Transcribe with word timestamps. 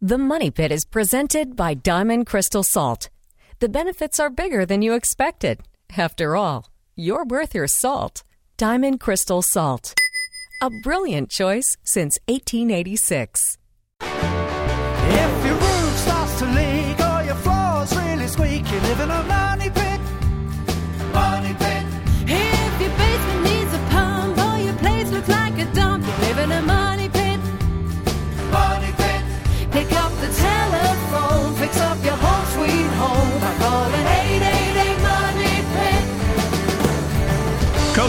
The 0.00 0.16
Money 0.16 0.52
Pit 0.52 0.70
is 0.70 0.84
presented 0.84 1.56
by 1.56 1.74
Diamond 1.74 2.26
Crystal 2.26 2.62
Salt. 2.62 3.08
The 3.58 3.68
benefits 3.68 4.20
are 4.20 4.30
bigger 4.30 4.64
than 4.64 4.80
you 4.80 4.92
expected. 4.94 5.58
After 5.96 6.36
all, 6.36 6.68
you're 6.94 7.24
worth 7.24 7.52
your 7.52 7.66
salt. 7.66 8.22
Diamond 8.56 9.00
Crystal 9.00 9.42
Salt. 9.42 9.94
A 10.62 10.70
brilliant 10.84 11.30
choice 11.30 11.76
since 11.82 12.16
1886. 12.26 13.58
If 14.02 15.44
your 15.44 15.54
roof 15.54 15.98
starts 15.98 16.38
to 16.38 16.46
leak 16.46 17.00
or 17.00 17.24
your 17.24 17.34
floor's 17.34 17.96
really 17.96 18.28
squeaky, 18.28 18.78
live 18.78 19.00
in 19.00 19.10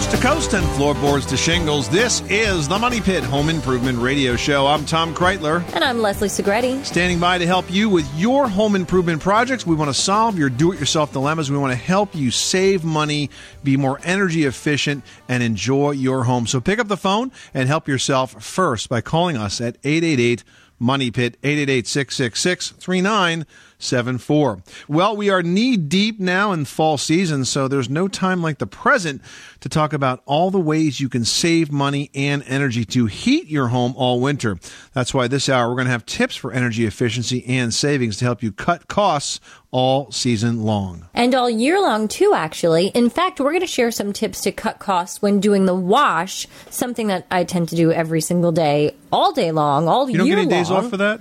Coast 0.00 0.10
to 0.12 0.22
coast 0.22 0.54
and 0.54 0.66
floorboards 0.76 1.26
to 1.26 1.36
shingles. 1.36 1.86
This 1.90 2.22
is 2.30 2.66
the 2.66 2.78
Money 2.78 3.02
Pit 3.02 3.22
Home 3.22 3.50
Improvement 3.50 3.98
Radio 3.98 4.34
Show. 4.34 4.66
I'm 4.66 4.86
Tom 4.86 5.14
Kraeutler. 5.14 5.62
And 5.74 5.84
I'm 5.84 5.98
Leslie 5.98 6.28
Segrete. 6.28 6.82
Standing 6.86 7.20
by 7.20 7.36
to 7.36 7.44
help 7.44 7.70
you 7.70 7.90
with 7.90 8.10
your 8.18 8.48
home 8.48 8.76
improvement 8.76 9.20
projects. 9.20 9.66
We 9.66 9.76
want 9.76 9.90
to 9.90 9.94
solve 9.94 10.38
your 10.38 10.48
do 10.48 10.72
it 10.72 10.80
yourself 10.80 11.12
dilemmas. 11.12 11.50
We 11.50 11.58
want 11.58 11.72
to 11.72 11.78
help 11.78 12.14
you 12.14 12.30
save 12.30 12.82
money, 12.82 13.28
be 13.62 13.76
more 13.76 14.00
energy 14.02 14.46
efficient, 14.46 15.04
and 15.28 15.42
enjoy 15.42 15.90
your 15.90 16.24
home. 16.24 16.46
So 16.46 16.62
pick 16.62 16.78
up 16.78 16.88
the 16.88 16.96
phone 16.96 17.30
and 17.52 17.68
help 17.68 17.86
yourself 17.86 18.42
first 18.42 18.88
by 18.88 19.02
calling 19.02 19.36
us 19.36 19.60
at 19.60 19.76
888 19.84 20.44
Money 20.78 21.10
Pit, 21.10 21.36
888 21.42 21.86
666 21.86 22.72
3974. 23.80 24.62
Well, 24.88 25.16
we 25.16 25.30
are 25.30 25.42
knee 25.42 25.76
deep 25.76 26.20
now 26.20 26.52
in 26.52 26.66
fall 26.66 26.98
season, 26.98 27.44
so 27.46 27.66
there's 27.66 27.88
no 27.88 28.08
time 28.08 28.42
like 28.42 28.58
the 28.58 28.66
present 28.66 29.22
to 29.60 29.68
talk 29.68 29.92
about 29.92 30.22
all 30.26 30.50
the 30.50 30.60
ways 30.60 31.00
you 31.00 31.08
can 31.08 31.24
save 31.24 31.72
money 31.72 32.10
and 32.14 32.42
energy 32.46 32.84
to 32.84 33.06
heat 33.06 33.48
your 33.48 33.68
home 33.68 33.94
all 33.96 34.20
winter. 34.20 34.58
That's 34.92 35.14
why 35.14 35.28
this 35.28 35.48
hour 35.48 35.68
we're 35.68 35.76
going 35.76 35.86
to 35.86 35.92
have 35.92 36.06
tips 36.06 36.36
for 36.36 36.52
energy 36.52 36.84
efficiency 36.84 37.44
and 37.46 37.72
savings 37.72 38.18
to 38.18 38.26
help 38.26 38.42
you 38.42 38.52
cut 38.52 38.88
costs 38.88 39.40
all 39.70 40.10
season 40.10 40.62
long. 40.64 41.06
And 41.14 41.34
all 41.34 41.50
year 41.50 41.80
long, 41.80 42.08
too, 42.08 42.32
actually. 42.34 42.88
In 42.88 43.10
fact, 43.10 43.40
we're 43.40 43.50
going 43.50 43.60
to 43.60 43.66
share 43.66 43.90
some 43.90 44.12
tips 44.12 44.40
to 44.42 44.52
cut 44.52 44.78
costs 44.78 45.20
when 45.22 45.40
doing 45.40 45.66
the 45.66 45.74
wash, 45.74 46.46
something 46.70 47.08
that 47.08 47.26
I 47.30 47.44
tend 47.44 47.68
to 47.70 47.76
do 47.76 47.92
every 47.92 48.20
single 48.20 48.52
day, 48.52 48.94
all 49.12 49.32
day 49.32 49.52
long, 49.52 49.86
all 49.88 50.08
You 50.08 50.18
don't 50.18 50.26
year 50.26 50.36
get 50.36 50.42
any 50.42 50.50
long. 50.50 50.60
days 50.60 50.70
off 50.70 50.90
for 50.90 50.96
that? 50.96 51.20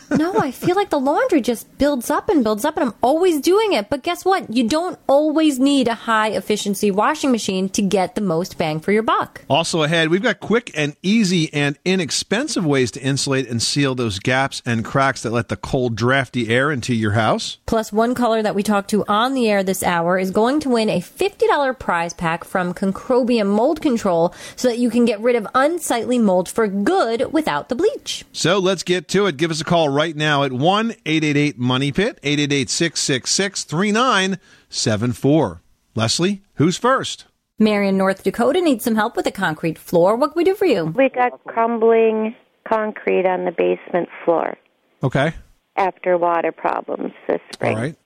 no, 0.18 0.34
I 0.38 0.50
feel 0.50 0.76
like 0.76 0.90
the 0.90 1.00
laundry 1.00 1.40
just 1.40 1.78
builds 1.78 2.10
up 2.10 2.28
and 2.28 2.44
builds 2.44 2.64
up, 2.64 2.76
and 2.76 2.88
I'm 2.90 2.94
always 3.02 3.40
doing 3.40 3.72
it. 3.72 3.88
But 3.88 4.02
guess 4.02 4.24
what? 4.24 4.52
You 4.54 4.68
don't 4.68 4.98
always 5.06 5.58
need 5.58 5.88
a 5.88 5.94
high 5.94 6.28
efficiency 6.30 6.90
washing 6.90 7.30
machine 7.32 7.68
to 7.70 7.82
get 7.82 8.14
the 8.14 8.20
most 8.20 8.58
bang 8.58 8.80
for 8.80 8.92
your 8.92 9.02
buck. 9.02 9.44
Also 9.48 9.82
ahead, 9.82 10.10
we've 10.10 10.22
got 10.22 10.40
quick 10.40 10.70
and 10.74 10.96
easy 11.02 11.52
and 11.54 11.78
inexpensive 11.84 12.66
ways 12.66 12.90
to 12.92 13.00
insulate 13.00 13.48
and 13.48 13.62
seal 13.62 13.94
those 13.94 14.18
gaps 14.18 14.60
and 14.66 14.84
cracks 14.84 15.22
that 15.22 15.30
let 15.30 15.48
the 15.48 15.56
cold, 15.56 15.96
drafty 15.96 16.48
air 16.50 16.70
into 16.70 16.94
your 16.94 17.12
house. 17.12 17.58
Plus, 17.66 17.79
one 17.88 18.14
caller 18.14 18.42
that 18.42 18.54
we 18.54 18.62
talked 18.62 18.90
to 18.90 19.04
on 19.08 19.32
the 19.32 19.48
air 19.48 19.62
this 19.62 19.82
hour 19.82 20.18
is 20.18 20.30
going 20.30 20.60
to 20.60 20.68
win 20.68 20.90
a 20.90 21.00
$50 21.00 21.78
prize 21.78 22.12
pack 22.12 22.44
from 22.44 22.74
Concrobium 22.74 23.46
Mold 23.46 23.80
Control 23.80 24.34
so 24.56 24.68
that 24.68 24.78
you 24.78 24.90
can 24.90 25.06
get 25.06 25.20
rid 25.20 25.36
of 25.36 25.46
unsightly 25.54 26.18
mold 26.18 26.48
for 26.48 26.66
good 26.68 27.32
without 27.32 27.68
the 27.68 27.74
bleach. 27.74 28.24
So 28.32 28.58
let's 28.58 28.82
get 28.82 29.08
to 29.08 29.26
it. 29.26 29.36
Give 29.36 29.50
us 29.50 29.60
a 29.60 29.64
call 29.64 29.88
right 29.88 30.14
now 30.14 30.44
at 30.44 30.52
1 30.52 30.90
888 31.06 31.58
Money 31.58 31.90
Pit, 31.92 32.20
888 32.22 32.68
666 32.68 33.64
3974. 33.64 35.62
Leslie, 35.94 36.42
who's 36.54 36.76
first? 36.76 37.24
Marion, 37.58 37.96
North 37.96 38.22
Dakota 38.22 38.60
needs 38.60 38.84
some 38.84 38.94
help 38.94 39.16
with 39.16 39.26
a 39.26 39.32
concrete 39.32 39.78
floor. 39.78 40.16
What 40.16 40.32
can 40.32 40.36
we 40.36 40.44
do 40.44 40.54
for 40.54 40.66
you? 40.66 40.84
We 40.84 41.08
got 41.08 41.42
crumbling 41.44 42.36
concrete 42.64 43.26
on 43.26 43.44
the 43.44 43.52
basement 43.52 44.08
floor 44.24 44.56
Okay. 45.02 45.32
After 45.80 46.18
water 46.18 46.52
problems 46.52 47.12
this 47.26 47.40
spring. 47.52 47.74
All 47.74 47.82
right. 47.82 47.96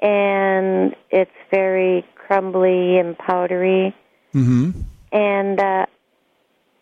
And 0.00 0.94
it's 1.10 1.30
very 1.50 2.06
crumbly 2.14 2.98
and 2.98 3.18
powdery. 3.18 3.94
Mm-hmm. 4.32 4.70
And 5.12 5.60
uh, 5.60 5.86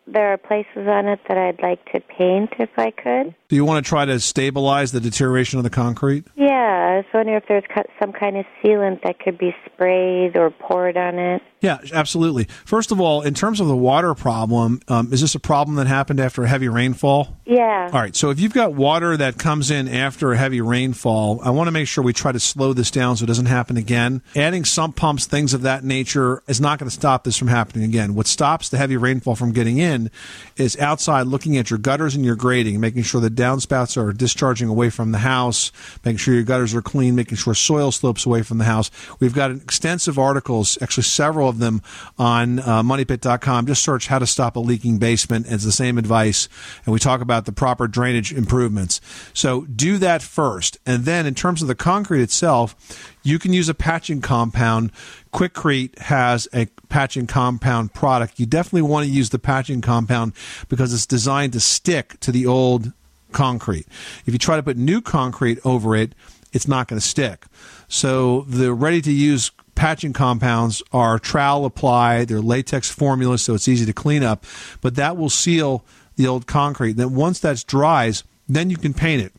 there 0.07 0.33
are 0.33 0.37
places 0.37 0.87
on 0.87 1.07
it 1.07 1.21
that 1.29 1.37
I'd 1.37 1.63
like 1.63 1.85
to 1.93 2.01
paint 2.01 2.51
if 2.59 2.71
I 2.77 2.91
could. 2.91 3.35
Do 3.51 3.57
you 3.57 3.65
want 3.65 3.85
to 3.85 3.89
try 3.89 4.05
to 4.05 4.21
stabilize 4.21 4.93
the 4.93 5.01
deterioration 5.01 5.59
of 5.59 5.65
the 5.65 5.71
concrete? 5.71 6.25
Yeah, 6.37 6.47
I 6.47 6.97
was 6.99 7.05
wondering 7.13 7.37
if 7.37 7.49
there's 7.49 7.65
some 8.01 8.13
kind 8.13 8.37
of 8.37 8.47
sealant 8.63 9.03
that 9.03 9.19
could 9.19 9.39
be 9.39 9.53
sprayed 9.67 10.37
or 10.37 10.53
poured 10.53 10.97
on 10.97 11.19
it. 11.19 11.43
Yeah, 11.61 11.79
absolutely. 11.93 12.45
First 12.65 12.91
of 12.91 13.01
all, 13.01 13.21
in 13.23 13.35
terms 13.35 13.61
of 13.61 13.67
the 13.67 13.77
water 13.77 14.15
problem, 14.15 14.81
um, 14.89 15.13
is 15.13 15.21
this 15.21 15.35
a 15.35 15.41
problem 15.41 15.77
that 15.77 15.87
happened 15.87 16.19
after 16.19 16.45
a 16.45 16.49
heavy 16.49 16.69
rainfall? 16.69 17.37
Yeah. 17.45 17.91
All 17.93 18.01
right. 18.01 18.17
So 18.17 18.31
if 18.31 18.41
you've 18.41 18.55
got 18.55 18.73
water 18.73 19.17
that 19.17 19.37
comes 19.37 19.71
in 19.71 19.89
after 19.89 20.33
a 20.33 20.39
heavy 20.39 20.61
rainfall, 20.61 21.41
I 21.43 21.51
want 21.51 21.67
to 21.67 21.73
make 21.73 21.87
sure 21.87 22.03
we 22.03 22.15
try 22.15 22.33
to 22.33 22.41
slow 22.41 22.73
this 22.73 22.91
down 22.91 23.17
so 23.17 23.25
it 23.25 23.27
doesn't 23.27 23.47
happen 23.47 23.77
again. 23.77 24.23
Adding 24.37 24.65
sump 24.65 24.97
pumps, 24.97 25.27
things 25.27 25.53
of 25.53 25.63
that 25.63 25.85
nature, 25.85 26.43
is 26.47 26.61
not 26.61 26.79
going 26.79 26.89
to 26.89 26.95
stop 26.95 27.25
this 27.25 27.37
from 27.37 27.49
happening 27.49 27.85
again. 27.85 28.15
What 28.15 28.27
stops 28.27 28.71
the 28.71 28.79
heavy 28.79 28.97
rainfall 28.97 29.35
from 29.35 29.53
getting 29.53 29.79
in 29.79 30.11
is 30.57 30.79
outside 30.79 31.27
looking 31.27 31.59
at 31.59 31.69
your 31.69 31.79
gutters 31.79 32.15
and 32.15 32.25
your 32.25 32.37
grading, 32.37 32.81
making 32.81 33.03
sure 33.03 33.21
the 33.21 33.29
downspouts 33.41 33.97
are 33.97 34.13
discharging 34.13 34.69
away 34.69 34.91
from 34.91 35.13
the 35.13 35.19
house, 35.19 35.73
making 36.05 36.19
sure 36.19 36.35
your 36.35 36.43
gutters 36.43 36.75
are 36.75 36.83
clean, 36.83 37.15
making 37.15 37.39
sure 37.39 37.55
soil 37.55 37.91
slopes 37.91 38.27
away 38.27 38.43
from 38.43 38.59
the 38.59 38.65
house. 38.65 38.91
We've 39.19 39.35
got 39.35 39.51
extensive 39.51 40.19
articles, 40.19 40.77
actually 40.83 41.05
several 41.05 41.49
of 41.49 41.59
them 41.59 41.83
on 42.19 42.59
uh, 42.59 42.83
moneypit.com. 42.83 43.67
Just 43.67 43.83
search 43.83 44.09
how 44.09 44.19
to 44.19 44.27
stop 44.27 44.57
a 44.57 44.61
leaking 44.61 44.99
basement. 44.99 45.47
It's 45.49 45.65
the 45.65 45.73
same 45.73 45.97
advice. 45.97 46.49
And 46.85 46.93
we 46.93 46.99
talk 46.99 47.21
about 47.21 47.47
the 47.47 47.53
proper 47.53 47.89
drainage 47.89 48.33
improvements. 48.33 49.01
So 49.33 49.63
do 49.63 49.97
that 49.99 50.23
first. 50.23 50.79
And 50.85 51.05
then 51.05 51.27
in 51.27 51.35
terms 51.35 51.63
of 51.63 51.69
the 51.69 51.75
concrete 51.75 52.23
itself, 52.23 52.77
you 53.23 53.39
can 53.39 53.53
use 53.53 53.69
a 53.69 53.75
patching 53.75 54.21
compound. 54.21 54.93
Quikrete 55.33 55.99
has 55.99 56.49
a 56.53 56.67
patching 56.89 57.27
compound 57.27 57.95
product. 57.95 58.39
You 58.39 58.47
definitely 58.47 58.83
want 58.83 59.07
to 59.07 59.13
use 59.13 59.31
the 59.31 59.39
patching 59.39 59.81
compound 59.81 60.33
because 60.69 60.93
it's 60.93 61.07
designed 61.07 61.53
to 61.55 61.61
stick 61.61 62.19
to 62.21 62.33
the 62.33 62.47
old 62.47 62.93
concrete. 63.33 63.87
If 64.27 64.33
you 64.33 64.39
try 64.39 64.57
to 64.57 64.63
put 64.63 64.77
new 64.77 65.01
concrete 65.01 65.59
over 65.65 65.97
it, 65.97 66.15
it's 66.53 66.69
not 66.69 66.89
going 66.89 67.01
to 67.01 67.07
stick. 67.07 67.47
So 67.89 68.43
the 68.43 68.73
ready 68.73 69.01
to 69.03 69.13
use 69.13 69.51
patching 69.75 70.13
compounds 70.13 70.83
are 70.93 71.19
trowel 71.19 71.65
applied, 71.65 72.29
they're 72.29 72.41
latex 72.41 72.91
formula, 72.91 73.39
so 73.39 73.55
it's 73.55 73.69
easy 73.69 73.87
to 73.87 73.93
clean 73.93 74.23
up, 74.23 74.45
but 74.81 74.95
that 74.97 75.17
will 75.17 75.31
seal 75.31 75.85
the 76.17 76.27
old 76.27 76.47
concrete. 76.47 76.93
Then 76.93 77.15
once 77.15 77.41
that 77.41 77.65
dries, 77.67 78.25
then 78.49 78.69
you 78.69 78.77
can 78.77 78.93
paint 78.93 79.23
it. 79.23 79.33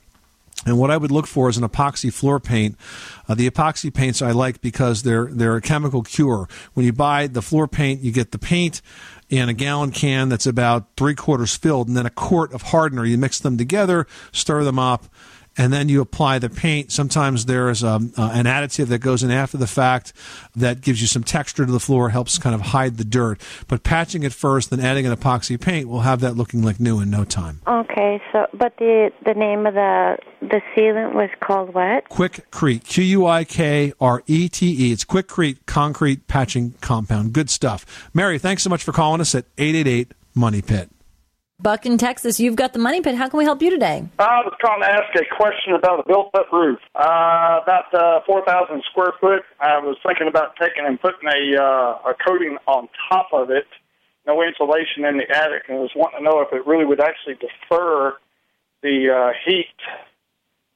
And 0.65 0.77
what 0.77 0.91
I 0.91 0.97
would 0.97 1.11
look 1.11 1.27
for 1.27 1.49
is 1.49 1.57
an 1.57 1.67
epoxy 1.67 2.13
floor 2.13 2.39
paint. 2.39 2.77
Uh, 3.27 3.35
the 3.35 3.49
epoxy 3.49 3.93
paints 3.93 4.21
I 4.21 4.31
like 4.31 4.61
because 4.61 5.01
they're 5.03 5.25
they're 5.25 5.55
a 5.55 5.61
chemical 5.61 6.03
cure. 6.03 6.47
When 6.73 6.85
you 6.85 6.93
buy 6.93 7.27
the 7.27 7.41
floor 7.41 7.67
paint, 7.67 8.01
you 8.01 8.11
get 8.11 8.31
the 8.31 8.37
paint 8.37 8.81
in 9.31 9.47
a 9.47 9.53
gallon 9.53 9.91
can 9.91 10.27
that's 10.29 10.45
about 10.45 10.87
three 10.97 11.15
quarters 11.15 11.55
filled, 11.55 11.87
and 11.87 11.95
then 11.95 12.05
a 12.05 12.11
quart 12.11 12.53
of 12.53 12.61
hardener. 12.63 13.05
You 13.05 13.17
mix 13.17 13.39
them 13.39 13.57
together, 13.57 14.05
stir 14.33 14.65
them 14.65 14.77
up, 14.77 15.05
and 15.61 15.71
then 15.71 15.89
you 15.89 16.01
apply 16.01 16.39
the 16.39 16.49
paint. 16.49 16.91
Sometimes 16.91 17.45
there 17.45 17.69
is 17.69 17.83
a, 17.83 17.87
uh, 17.87 17.99
an 18.33 18.45
additive 18.45 18.87
that 18.87 18.97
goes 18.97 19.21
in 19.21 19.29
after 19.29 19.57
the 19.57 19.67
fact 19.67 20.11
that 20.55 20.81
gives 20.81 21.01
you 21.01 21.07
some 21.07 21.23
texture 21.23 21.67
to 21.67 21.71
the 21.71 21.79
floor, 21.79 22.09
helps 22.09 22.39
kind 22.39 22.55
of 22.55 22.61
hide 22.61 22.97
the 22.97 23.05
dirt. 23.05 23.39
But 23.67 23.83
patching 23.83 24.23
it 24.23 24.33
first, 24.33 24.71
then 24.71 24.79
adding 24.79 25.05
an 25.05 25.15
epoxy 25.15 25.61
paint 25.61 25.87
will 25.87 25.99
have 25.99 26.19
that 26.21 26.33
looking 26.33 26.63
like 26.63 26.79
new 26.79 26.99
in 26.99 27.11
no 27.11 27.25
time. 27.25 27.61
Okay, 27.67 28.19
so 28.31 28.47
but 28.57 28.75
the 28.77 29.11
the 29.23 29.35
name 29.35 29.67
of 29.67 29.75
the 29.75 30.17
the 30.41 30.61
sealant 30.75 31.13
was 31.13 31.29
called 31.41 31.75
what? 31.75 32.09
Quick 32.09 32.49
Quikrete, 32.49 32.83
Q 32.83 33.03
U 33.03 33.27
I 33.27 33.43
K 33.43 33.93
R 34.01 34.23
E 34.25 34.49
T 34.49 34.87
E. 34.87 34.91
It's 34.91 35.03
Quick 35.03 35.27
Quikrete 35.27 35.59
Concrete 35.67 36.27
Patching 36.27 36.73
Compound. 36.81 37.33
Good 37.33 37.51
stuff. 37.51 38.09
Mary, 38.15 38.39
thanks 38.39 38.63
so 38.63 38.69
much 38.71 38.83
for 38.83 38.93
calling 38.93 39.21
us 39.21 39.35
at 39.35 39.45
888 39.59 40.13
Money 40.33 40.63
Pit. 40.63 40.89
Buck 41.61 41.85
in 41.85 41.99
Texas, 41.99 42.39
you've 42.39 42.55
got 42.55 42.73
the 42.73 42.79
money 42.79 43.01
pit. 43.01 43.13
How 43.13 43.29
can 43.29 43.37
we 43.37 43.43
help 43.43 43.61
you 43.61 43.69
today? 43.69 44.03
I 44.17 44.41
was 44.41 44.53
calling 44.59 44.81
to 44.81 44.89
ask 44.89 45.13
a 45.15 45.35
question 45.35 45.73
about 45.73 45.99
a 45.99 46.03
built-up 46.07 46.51
roof. 46.51 46.79
Uh, 46.95 47.61
about 47.61 47.93
uh, 47.93 48.21
4,000 48.25 48.81
square 48.89 49.13
foot. 49.21 49.43
I 49.59 49.77
was 49.77 49.95
thinking 50.05 50.27
about 50.27 50.55
taking 50.59 50.85
and 50.87 50.99
putting 50.99 51.29
a, 51.29 51.61
uh, 51.61 52.09
a 52.09 52.13
coating 52.25 52.57
on 52.65 52.89
top 53.09 53.27
of 53.31 53.51
it. 53.51 53.67
No 54.25 54.41
insulation 54.41 55.05
in 55.05 55.17
the 55.17 55.29
attic, 55.29 55.63
and 55.67 55.77
I 55.77 55.81
was 55.81 55.91
wanting 55.95 56.19
to 56.19 56.23
know 56.25 56.41
if 56.41 56.51
it 56.51 56.65
really 56.65 56.85
would 56.85 57.01
actually 57.01 57.35
defer 57.35 58.17
the 58.81 59.09
uh, 59.09 59.33
heat 59.45 59.77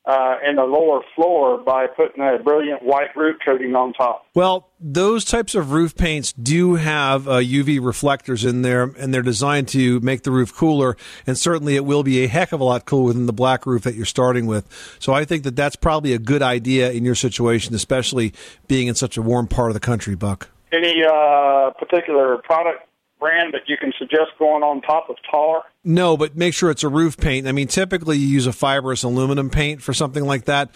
uh, 0.06 0.36
in 0.48 0.56
the 0.56 0.64
lower 0.64 1.02
floor 1.16 1.58
by 1.58 1.88
putting 1.88 2.24
a 2.24 2.38
brilliant 2.44 2.84
white 2.84 3.16
roof 3.16 3.38
coating 3.44 3.76
on 3.76 3.94
top. 3.94 4.26
Well, 4.36 4.70
those 4.80 5.26
types 5.26 5.56
of 5.56 5.72
roof 5.72 5.96
paints 5.96 6.32
do 6.34 6.76
have 6.76 7.28
uh, 7.28 7.40
UV 7.40 7.84
reflectors 7.84 8.46
in 8.46 8.62
there, 8.62 8.84
and 8.84 9.14
they're 9.14 9.24
designed 9.24 9.68
to 9.70 10.00
make 10.02 10.24
the 10.24 10.32
roof 10.32 10.54
cooler. 10.54 10.96
And 11.26 11.38
certainly, 11.38 11.76
it 11.76 11.86
will 11.86 12.04
be 12.04 12.24
a 12.24 12.28
heck 12.28 12.52
of 12.52 12.60
a 12.60 12.64
lot 12.64 12.86
cooler 12.86 13.14
than 13.14 13.26
the 13.26 13.34
black 13.34 13.66
roof 13.66 13.84
that 13.84 13.96
you're 13.96 14.06
starting 14.06 14.46
with. 14.46 14.68
So, 15.00 15.14
I 15.14 15.26
think 15.26 15.44
that 15.44 15.56
that's 15.56 15.76
probably 15.76 16.14
a 16.14 16.20
good 16.20 16.42
idea 16.42 16.92
in 16.92 17.04
your 17.04 17.16
situation, 17.16 17.74
especially 17.74 18.34
being 18.68 18.88
in 18.88 18.96
such 18.96 19.18
a 19.18 19.22
warm 19.22 19.48
part 19.48 19.72
of 19.72 19.74
the 19.74 19.80
country, 19.80 20.16
Buck. 20.16 20.50
Any 20.72 21.04
uh, 21.04 21.72
particular 21.80 22.38
product 22.38 22.88
brand 23.20 23.54
that 23.54 23.68
you 23.68 23.78
can 23.78 23.94
suggest 23.98 24.32
going 24.38 24.64
on 24.64 24.82
top 24.82 25.10
of 25.10 25.18
tar? 25.30 25.64
No, 25.84 26.18
but 26.18 26.36
make 26.36 26.54
sure 26.54 26.70
it's 26.70 26.84
a 26.84 26.90
roof 26.90 27.18
paint. 27.18 27.48
I 27.48 27.52
mean, 27.52 27.68
typically 27.68 28.18
you 28.18 28.28
use 28.28 28.48
a 28.48 28.54
fibrous 28.54 29.04
aluminum 29.04 29.50
paint 29.50 29.82
for 29.82 29.94
something 29.94 30.24
like 30.24 30.46
that. 30.46 30.70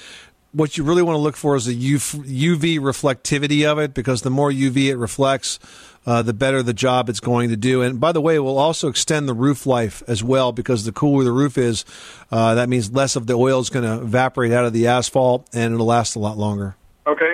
What 0.51 0.77
you 0.77 0.83
really 0.83 1.03
want 1.03 1.15
to 1.15 1.19
look 1.19 1.35
for 1.35 1.55
is 1.55 1.65
the 1.65 1.75
UV 1.75 2.79
reflectivity 2.79 3.69
of 3.69 3.77
it 3.77 3.93
because 3.93 4.23
the 4.23 4.31
more 4.31 4.49
UV 4.49 4.85
it 4.85 4.95
reflects, 4.95 5.59
uh, 6.07 6.23
the 6.23 6.33
better 6.33 6.63
the 6.63 6.73
job 6.73 7.07
it's 7.07 7.19
going 7.19 7.49
to 7.49 7.55
do. 7.55 7.83
And 7.83 7.99
by 7.99 8.11
the 8.11 8.21
way, 8.21 8.35
it 8.35 8.39
will 8.39 8.57
also 8.57 8.87
extend 8.87 9.29
the 9.29 9.35
roof 9.35 9.67
life 9.67 10.01
as 10.07 10.23
well 10.23 10.51
because 10.51 10.85
the 10.85 10.91
cooler 10.91 11.23
the 11.23 11.31
roof 11.31 11.55
is, 11.55 11.85
uh, 12.31 12.55
that 12.55 12.67
means 12.67 12.91
less 12.91 13.15
of 13.15 13.27
the 13.27 13.35
oil 13.35 13.59
is 13.59 13.69
going 13.69 13.85
to 13.85 14.03
evaporate 14.03 14.51
out 14.51 14.65
of 14.65 14.73
the 14.73 14.87
asphalt 14.87 15.47
and 15.53 15.75
it'll 15.75 15.85
last 15.85 16.15
a 16.15 16.19
lot 16.19 16.35
longer. 16.35 16.75
Okay, 17.05 17.33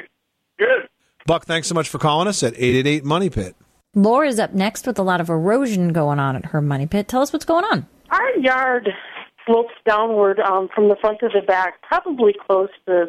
good. 0.60 0.90
Buck, 1.26 1.46
thanks 1.46 1.70
so 1.70 1.74
much 1.74 1.88
for 1.88 2.00
calling 2.00 2.28
us 2.28 2.44
at 2.44 2.54
888 2.54 3.06
Money 3.06 3.30
Pit. 3.30 3.56
Laura's 3.96 4.40
up 4.40 4.54
next 4.54 4.86
with 4.86 5.00
a 5.00 5.04
lot 5.04 5.22
of 5.22 5.30
erosion 5.30 5.94
going 5.94 6.20
on 6.20 6.36
at 6.36 6.48
her 6.48 6.62
money 6.62 6.86
pit. 6.86 7.08
Tell 7.08 7.22
us 7.22 7.32
what's 7.34 7.46
going 7.46 7.66
on. 7.66 7.88
Our 8.10 8.38
yard 8.38 8.90
slopes 9.46 9.74
downward 9.88 10.40
um, 10.40 10.70
from 10.74 10.90
the 10.90 10.96
front 11.00 11.20
to 11.22 11.30
the 11.34 11.42
back, 11.42 11.82
probably 11.82 12.34
close 12.48 12.70
to, 12.88 13.06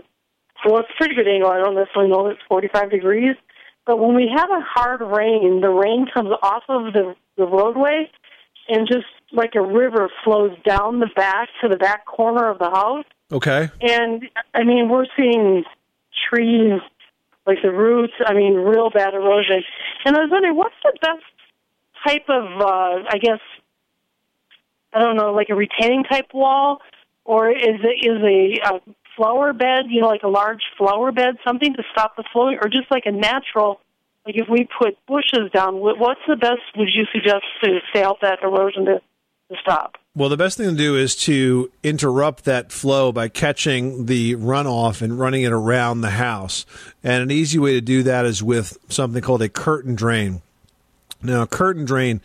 well, 0.65 0.79
it's 0.79 0.89
a 0.95 0.97
pretty 0.97 1.15
good 1.15 1.29
angle. 1.29 1.51
I 1.51 1.59
don't 1.59 1.75
necessarily 1.75 2.11
know 2.11 2.29
it's 2.29 2.41
45 2.49 2.91
degrees. 2.91 3.35
But 3.85 3.99
when 3.99 4.15
we 4.17 4.31
have 4.35 4.51
a 4.51 4.61
hard 4.61 5.01
rain, 5.01 5.61
the 5.61 5.69
rain 5.71 6.07
comes 6.13 6.31
off 6.43 6.65
of 6.69 6.93
the, 6.93 7.15
the 7.37 7.47
roadway 7.47 8.11
and 8.69 8.87
just 8.87 9.07
like 9.33 9.55
a 9.55 9.63
river 9.63 10.11
flows 10.25 10.57
down 10.65 10.99
the 11.01 11.09
back 11.15 11.49
to 11.63 11.69
the 11.69 11.77
back 11.77 12.05
corner 12.05 12.49
of 12.49 12.59
the 12.59 12.71
house. 12.71 13.05
Okay. 13.31 13.71
And 13.81 14.25
I 14.55 14.65
mean, 14.65 14.89
we're 14.89 15.07
seeing 15.17 15.65
trees 16.31 16.81
like 17.47 17.59
the 17.63 17.71
roots. 17.71 18.15
I 18.25 18.35
mean, 18.35 18.55
real 18.55 18.91
bad 18.91 19.15
erosion. 19.15 19.63
And 20.05 20.17
I 20.17 20.21
was 20.21 20.31
wondering, 20.31 20.57
what's 20.57 20.75
the 20.83 20.93
best 21.01 21.25
type 22.07 22.29
of, 22.29 22.45
uh, 22.61 23.09
I 23.09 23.19
guess, 23.21 23.41
I 24.93 25.01
don't 25.01 25.17
know, 25.17 25.33
like 25.33 25.49
a 25.51 25.55
retaining 25.55 26.05
type 26.05 26.33
wall, 26.33 26.81
or 27.25 27.51
is 27.51 27.81
it 27.83 28.07
is 28.07 28.23
a, 28.23 28.77
a 28.77 28.81
flower 29.17 29.53
bed, 29.53 29.87
you 29.89 30.01
know, 30.01 30.09
like 30.09 30.23
a 30.23 30.29
large 30.29 30.63
flower 30.79 31.13
bed, 31.13 31.37
something 31.47 31.75
to 31.75 31.83
stop 31.93 32.17
the 32.17 32.25
flowing, 32.33 32.59
or 32.63 32.69
just 32.69 32.91
like 32.91 33.05
a 33.07 33.13
natural, 33.13 33.81
like 34.25 34.37
if 34.37 34.49
we 34.49 34.69
put 34.79 34.97
bushes 35.07 35.51
down, 35.53 35.77
what's 35.77 36.21
the 36.29 36.37
best? 36.37 36.61
Would 36.77 36.89
you 36.93 37.05
suggest 37.13 37.45
to 37.63 37.79
stay 37.91 38.03
out 38.03 38.19
that 38.23 38.43
erosion 38.43 38.85
to, 38.87 39.01
to 39.51 39.57
stop? 39.61 39.97
Well, 40.17 40.31
the 40.31 40.39
best 40.39 40.57
thing 40.57 40.71
to 40.71 40.75
do 40.75 40.97
is 40.97 41.15
to 41.17 41.71
interrupt 41.83 42.47
that 42.47 42.73
flow 42.73 43.13
by 43.13 43.29
catching 43.29 44.07
the 44.07 44.35
runoff 44.37 45.03
and 45.03 45.19
running 45.19 45.43
it 45.43 45.53
around 45.53 46.01
the 46.01 46.09
house. 46.09 46.65
And 47.05 47.23
an 47.23 47.31
easy 47.31 47.59
way 47.59 47.75
to 47.75 47.83
do 47.83 48.03
that 48.05 48.25
is 48.25 48.43
with 48.43 48.79
something 48.89 49.21
called 49.21 49.43
a 49.43 49.51
curtain 49.51 49.95
drain. 49.95 50.41
Now, 51.23 51.43
a 51.43 51.47
curtain 51.47 51.85
drain 51.85 52.23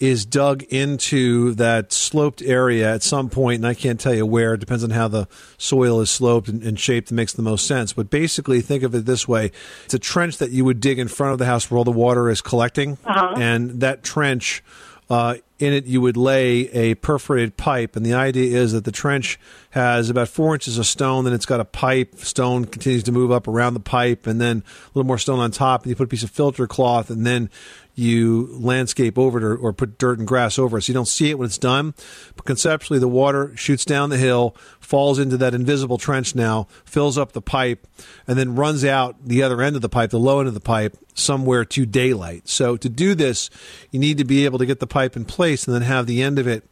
is 0.00 0.26
dug 0.26 0.64
into 0.64 1.54
that 1.54 1.92
sloped 1.92 2.42
area 2.42 2.92
at 2.92 3.04
some 3.04 3.30
point, 3.30 3.58
and 3.58 3.68
I 3.68 3.74
can't 3.74 4.00
tell 4.00 4.14
you 4.14 4.26
where. 4.26 4.54
It 4.54 4.60
depends 4.60 4.82
on 4.82 4.90
how 4.90 5.06
the 5.06 5.28
soil 5.58 6.00
is 6.00 6.10
sloped 6.10 6.48
and, 6.48 6.60
and 6.64 6.78
shaped 6.78 7.08
that 7.08 7.14
makes 7.14 7.34
the 7.34 7.42
most 7.42 7.68
sense. 7.68 7.92
But 7.92 8.10
basically, 8.10 8.62
think 8.62 8.82
of 8.82 8.96
it 8.96 9.06
this 9.06 9.28
way 9.28 9.52
it's 9.84 9.94
a 9.94 9.98
trench 10.00 10.38
that 10.38 10.50
you 10.50 10.64
would 10.64 10.80
dig 10.80 10.98
in 10.98 11.06
front 11.06 11.34
of 11.34 11.38
the 11.38 11.46
house 11.46 11.70
where 11.70 11.78
all 11.78 11.84
the 11.84 11.92
water 11.92 12.30
is 12.30 12.40
collecting. 12.40 12.98
Uh-huh. 13.04 13.36
And 13.38 13.80
that 13.80 14.02
trench 14.02 14.64
uh, 15.08 15.36
in 15.58 15.72
it, 15.72 15.86
you 15.86 16.00
would 16.00 16.16
lay 16.16 16.68
a 16.70 16.94
perforated 16.94 17.56
pipe, 17.56 17.96
and 17.96 18.06
the 18.06 18.14
idea 18.14 18.56
is 18.56 18.72
that 18.72 18.84
the 18.84 18.92
trench 18.92 19.38
has 19.70 20.08
about 20.08 20.28
four 20.28 20.54
inches 20.54 20.78
of 20.78 20.86
stone. 20.86 21.24
Then 21.24 21.32
it's 21.34 21.46
got 21.46 21.60
a 21.60 21.64
pipe. 21.64 22.16
Stone 22.16 22.66
continues 22.66 23.02
to 23.04 23.12
move 23.12 23.32
up 23.32 23.48
around 23.48 23.74
the 23.74 23.80
pipe, 23.80 24.26
and 24.26 24.40
then 24.40 24.58
a 24.58 24.88
little 24.94 25.06
more 25.06 25.18
stone 25.18 25.40
on 25.40 25.50
top. 25.50 25.82
And 25.82 25.90
you 25.90 25.96
put 25.96 26.04
a 26.04 26.08
piece 26.08 26.22
of 26.22 26.30
filter 26.30 26.66
cloth, 26.66 27.10
and 27.10 27.26
then 27.26 27.50
you 27.98 28.48
landscape 28.52 29.18
over 29.18 29.38
it 29.38 29.44
or, 29.44 29.56
or, 29.56 29.72
put 29.72 29.98
dirt 29.98 30.18
and 30.18 30.28
grass 30.28 30.58
over 30.58 30.78
it 30.78 30.82
so 30.82 30.90
you 30.90 30.94
don't 30.94 31.08
see 31.08 31.30
it 31.30 31.38
when 31.38 31.46
it's 31.46 31.58
done. 31.58 31.94
But 32.36 32.44
conceptually, 32.44 33.00
the 33.00 33.08
water 33.08 33.56
shoots 33.56 33.84
down 33.84 34.10
the 34.10 34.18
hill, 34.18 34.54
falls 34.78 35.18
into 35.18 35.36
that 35.38 35.54
invisible 35.54 35.98
trench 35.98 36.34
now, 36.34 36.68
fills 36.84 37.18
up 37.18 37.32
the 37.32 37.42
pipe, 37.42 37.86
and 38.26 38.38
then 38.38 38.54
runs 38.54 38.84
out 38.84 39.16
the 39.24 39.42
other 39.42 39.60
end 39.60 39.74
of 39.74 39.82
the 39.82 39.88
pipe, 39.88 40.10
the 40.10 40.18
low 40.18 40.38
end 40.38 40.48
of 40.48 40.54
the 40.54 40.60
pipe, 40.60 40.96
somewhere 41.14 41.64
to 41.64 41.84
daylight. 41.84 42.48
So 42.48 42.76
to 42.76 42.88
do 42.88 43.14
this, 43.14 43.50
you 43.90 43.98
need 43.98 44.18
to 44.18 44.24
be 44.24 44.44
able 44.44 44.58
to 44.58 44.66
get 44.66 44.78
the 44.78 44.86
pipe 44.86 45.16
in 45.16 45.24
place 45.24 45.66
and 45.66 45.74
then 45.74 45.82
have 45.82 46.06
the 46.06 46.22
end 46.22 46.38
of 46.38 46.46
it 46.46 46.64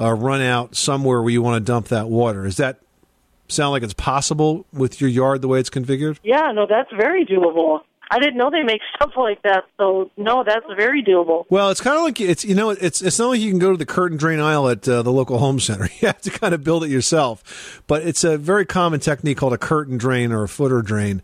uh, 0.00 0.12
run 0.12 0.40
out 0.40 0.74
somewhere 0.74 1.22
where 1.22 1.30
you 1.30 1.42
want 1.42 1.64
to 1.64 1.72
dump 1.72 1.88
that 1.88 2.08
water. 2.08 2.44
Is 2.44 2.56
that 2.56 2.80
sound 3.48 3.72
like 3.72 3.82
it's 3.82 3.94
possible 3.94 4.66
with 4.72 5.00
your 5.00 5.10
yard 5.10 5.42
the 5.42 5.48
way 5.48 5.60
it's 5.60 5.70
configured? 5.70 6.18
Yeah, 6.22 6.50
no, 6.52 6.66
that's 6.66 6.90
very 6.90 7.24
doable. 7.24 7.82
I 8.12 8.18
didn't 8.18 8.36
know 8.36 8.50
they 8.50 8.62
make 8.62 8.82
stuff 8.94 9.12
like 9.16 9.40
that. 9.40 9.64
So 9.78 10.10
no, 10.18 10.44
that's 10.44 10.66
very 10.76 11.02
doable. 11.02 11.46
Well, 11.48 11.70
it's 11.70 11.80
kind 11.80 11.96
of 11.96 12.02
like 12.02 12.20
it's 12.20 12.44
you 12.44 12.54
know 12.54 12.68
it's 12.68 13.00
it's 13.00 13.18
not 13.18 13.28
like 13.28 13.40
you 13.40 13.48
can 13.48 13.58
go 13.58 13.70
to 13.70 13.78
the 13.78 13.86
curtain 13.86 14.18
drain 14.18 14.38
aisle 14.38 14.68
at 14.68 14.86
uh, 14.86 15.00
the 15.00 15.10
local 15.10 15.38
home 15.38 15.58
center. 15.58 15.88
You 16.02 16.08
have 16.08 16.20
to 16.22 16.30
kind 16.30 16.52
of 16.52 16.62
build 16.64 16.84
it 16.84 16.90
yourself. 16.90 17.82
But 17.86 18.02
it's 18.02 18.22
a 18.24 18.36
very 18.36 18.66
common 18.66 19.00
technique 19.00 19.38
called 19.38 19.52
a 19.52 19.58
curtain 19.58 19.96
drain 19.96 20.30
or 20.32 20.42
a 20.42 20.48
footer 20.48 20.82
drain. 20.82 21.22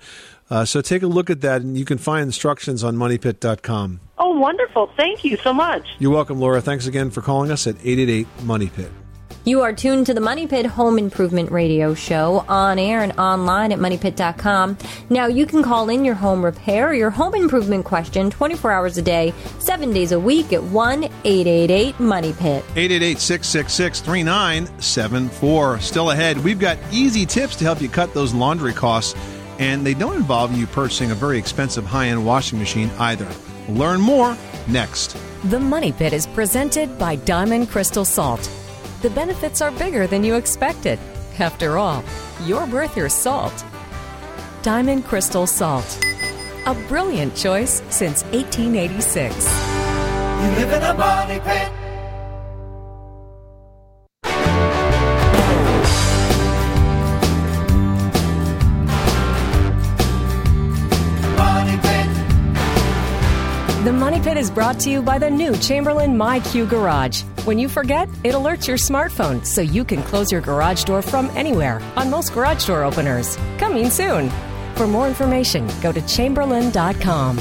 Uh, 0.50 0.64
so 0.64 0.80
take 0.80 1.02
a 1.02 1.06
look 1.06 1.28
at 1.30 1.40
that, 1.42 1.60
and 1.62 1.76
you 1.76 1.84
can 1.84 1.98
find 1.98 2.22
instructions 2.22 2.82
on 2.82 2.96
moneypit.com. 2.96 4.00
Oh, 4.18 4.38
wonderful! 4.38 4.90
Thank 4.96 5.24
you 5.24 5.36
so 5.36 5.52
much. 5.52 5.86
You're 5.98 6.12
welcome, 6.12 6.40
Laura. 6.40 6.62
Thanks 6.62 6.86
again 6.86 7.10
for 7.10 7.20
calling 7.20 7.50
us 7.50 7.66
at 7.66 7.74
888 7.76 8.26
Money 8.44 8.68
Pit. 8.68 8.90
You 9.44 9.62
are 9.62 9.72
tuned 9.72 10.04
to 10.06 10.14
the 10.14 10.20
Money 10.20 10.46
Pit 10.46 10.66
Home 10.66 10.98
Improvement 10.98 11.50
Radio 11.50 11.94
Show 11.94 12.44
on 12.48 12.78
air 12.78 13.00
and 13.00 13.18
online 13.18 13.72
at 13.72 13.78
moneypit.com. 13.78 14.76
Now, 15.08 15.26
you 15.26 15.46
can 15.46 15.62
call 15.62 15.88
in 15.88 16.04
your 16.04 16.16
home 16.16 16.44
repair 16.44 16.88
or 16.88 16.94
your 16.94 17.08
home 17.08 17.34
improvement 17.34 17.86
question 17.86 18.28
24 18.28 18.70
hours 18.72 18.98
a 18.98 19.02
day, 19.02 19.32
7 19.58 19.92
days 19.94 20.12
a 20.12 20.20
week 20.20 20.52
at 20.52 20.62
1 20.62 21.04
888 21.24 21.98
Money 21.98 22.34
Pit. 22.34 22.62
888 22.76 23.18
666 23.18 24.00
3974. 24.00 25.80
Still 25.80 26.10
ahead, 26.10 26.36
we've 26.44 26.60
got 26.60 26.76
easy 26.92 27.24
tips 27.24 27.56
to 27.56 27.64
help 27.64 27.80
you 27.80 27.88
cut 27.88 28.12
those 28.12 28.34
laundry 28.34 28.74
costs, 28.74 29.14
and 29.58 29.86
they 29.86 29.94
don't 29.94 30.16
involve 30.16 30.54
you 30.54 30.66
purchasing 30.66 31.10
a 31.10 31.14
very 31.14 31.38
expensive 31.38 31.86
high 31.86 32.08
end 32.08 32.26
washing 32.26 32.58
machine 32.58 32.90
either. 32.98 33.28
Learn 33.70 34.00
more 34.00 34.36
next. 34.66 35.16
The 35.44 35.60
Money 35.60 35.92
Pit 35.92 36.12
is 36.12 36.26
presented 36.26 36.98
by 36.98 37.16
Diamond 37.16 37.70
Crystal 37.70 38.04
Salt 38.04 38.50
the 39.02 39.10
benefits 39.10 39.62
are 39.62 39.70
bigger 39.70 40.06
than 40.06 40.24
you 40.24 40.34
expected. 40.34 40.98
After 41.38 41.78
all, 41.78 42.02
you're 42.44 42.66
worth 42.66 42.96
your 42.96 43.08
salt. 43.08 43.64
Diamond 44.62 45.04
Crystal 45.04 45.46
Salt. 45.46 46.04
A 46.66 46.74
brilliant 46.88 47.36
choice 47.36 47.80
since 47.90 48.24
1886. 48.24 49.34
You 49.36 50.50
live 50.58 50.72
in 50.72 50.82
a 50.82 50.94
money 50.94 51.40
pit. 51.40 51.77
Pit 64.28 64.36
is 64.36 64.50
brought 64.50 64.78
to 64.80 64.90
you 64.90 65.00
by 65.00 65.16
the 65.16 65.30
new 65.30 65.56
Chamberlain 65.56 66.14
MyQ 66.14 66.68
Garage. 66.68 67.22
When 67.46 67.58
you 67.58 67.66
forget, 67.66 68.10
it 68.24 68.34
alerts 68.34 68.68
your 68.68 68.76
smartphone 68.76 69.42
so 69.42 69.62
you 69.62 69.86
can 69.86 70.02
close 70.02 70.30
your 70.30 70.42
garage 70.42 70.84
door 70.84 71.00
from 71.00 71.30
anywhere 71.30 71.80
on 71.96 72.10
most 72.10 72.34
garage 72.34 72.66
door 72.66 72.82
openers. 72.82 73.36
Coming 73.56 73.88
soon. 73.88 74.28
For 74.74 74.86
more 74.86 75.08
information, 75.08 75.66
go 75.80 75.92
to 75.92 76.02
chamberlain.com. 76.02 77.40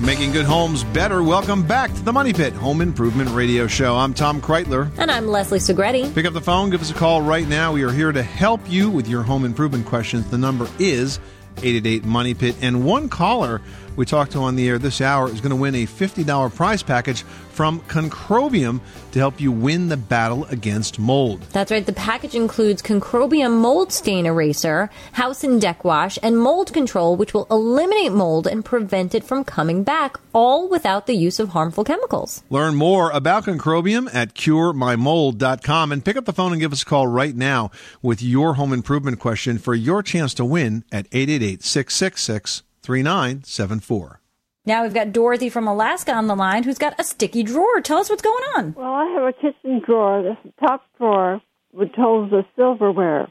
Making 0.00 0.32
good 0.32 0.46
homes 0.46 0.84
better. 0.84 1.22
Welcome 1.22 1.66
back 1.66 1.92
to 1.92 2.02
the 2.02 2.14
Money 2.14 2.32
Pit 2.32 2.54
Home 2.54 2.80
Improvement 2.80 3.28
Radio 3.28 3.66
Show. 3.66 3.94
I'm 3.94 4.14
Tom 4.14 4.40
Kraeutler. 4.40 4.90
And 4.96 5.10
I'm 5.10 5.26
Leslie 5.26 5.58
Segrete. 5.58 6.14
Pick 6.14 6.24
up 6.24 6.32
the 6.32 6.40
phone, 6.40 6.70
give 6.70 6.80
us 6.80 6.90
a 6.90 6.94
call 6.94 7.20
right 7.20 7.46
now. 7.46 7.74
We 7.74 7.82
are 7.82 7.92
here 7.92 8.10
to 8.10 8.22
help 8.22 8.62
you 8.70 8.88
with 8.88 9.06
your 9.06 9.22
home 9.22 9.44
improvement 9.44 9.84
questions. 9.84 10.30
The 10.30 10.38
number 10.38 10.66
is 10.78 11.18
888 11.58 12.04
Money 12.06 12.32
Pit. 12.32 12.56
And 12.62 12.86
one 12.86 13.10
caller 13.10 13.60
we 13.96 14.06
talked 14.06 14.32
to 14.32 14.38
on 14.38 14.56
the 14.56 14.68
air 14.68 14.78
this 14.78 15.00
hour 15.00 15.28
is 15.28 15.40
going 15.40 15.50
to 15.50 15.56
win 15.56 15.74
a 15.74 15.86
$50 15.86 16.54
prize 16.54 16.82
package 16.82 17.22
from 17.22 17.80
Concrobium 17.82 18.80
to 19.12 19.18
help 19.18 19.40
you 19.40 19.52
win 19.52 19.88
the 19.88 19.96
battle 19.96 20.46
against 20.46 20.98
mold. 20.98 21.42
That's 21.52 21.70
right. 21.70 21.84
The 21.84 21.92
package 21.92 22.34
includes 22.34 22.82
Concrobium 22.82 23.58
mold 23.60 23.92
stain 23.92 24.26
eraser, 24.26 24.90
house 25.12 25.44
and 25.44 25.60
deck 25.60 25.84
wash, 25.84 26.18
and 26.22 26.38
mold 26.38 26.72
control, 26.72 27.16
which 27.16 27.34
will 27.34 27.46
eliminate 27.50 28.12
mold 28.12 28.46
and 28.46 28.64
prevent 28.64 29.14
it 29.14 29.24
from 29.24 29.44
coming 29.44 29.84
back, 29.84 30.16
all 30.32 30.68
without 30.68 31.06
the 31.06 31.14
use 31.14 31.38
of 31.38 31.50
harmful 31.50 31.84
chemicals. 31.84 32.42
Learn 32.48 32.74
more 32.74 33.10
about 33.10 33.44
Concrobium 33.44 34.08
at 34.14 34.34
curemymold.com 34.34 35.92
and 35.92 36.04
pick 36.04 36.16
up 36.16 36.24
the 36.24 36.32
phone 36.32 36.52
and 36.52 36.60
give 36.60 36.72
us 36.72 36.82
a 36.82 36.86
call 36.86 37.06
right 37.06 37.36
now 37.36 37.70
with 38.00 38.22
your 38.22 38.54
home 38.54 38.72
improvement 38.72 39.18
question 39.18 39.58
for 39.58 39.74
your 39.74 40.02
chance 40.02 40.32
to 40.34 40.44
win 40.44 40.84
at 40.90 41.06
888 41.12 41.62
666 41.62 42.62
3974. 42.82 44.20
Now 44.64 44.82
we've 44.82 44.94
got 44.94 45.12
Dorothy 45.12 45.48
from 45.48 45.66
Alaska 45.66 46.12
on 46.12 46.26
the 46.28 46.36
line 46.36 46.62
who's 46.62 46.78
got 46.78 46.98
a 46.98 47.04
sticky 47.04 47.42
drawer. 47.42 47.80
Tell 47.80 47.98
us 47.98 48.08
what's 48.08 48.22
going 48.22 48.44
on. 48.56 48.74
Well, 48.74 48.92
I 48.92 49.06
have 49.06 49.24
a 49.24 49.32
kitchen 49.32 49.82
drawer. 49.84 50.22
The 50.22 50.36
top 50.64 50.84
drawer 50.98 51.40
which 51.72 51.92
holds 51.96 52.30
the 52.30 52.44
silverware. 52.54 53.28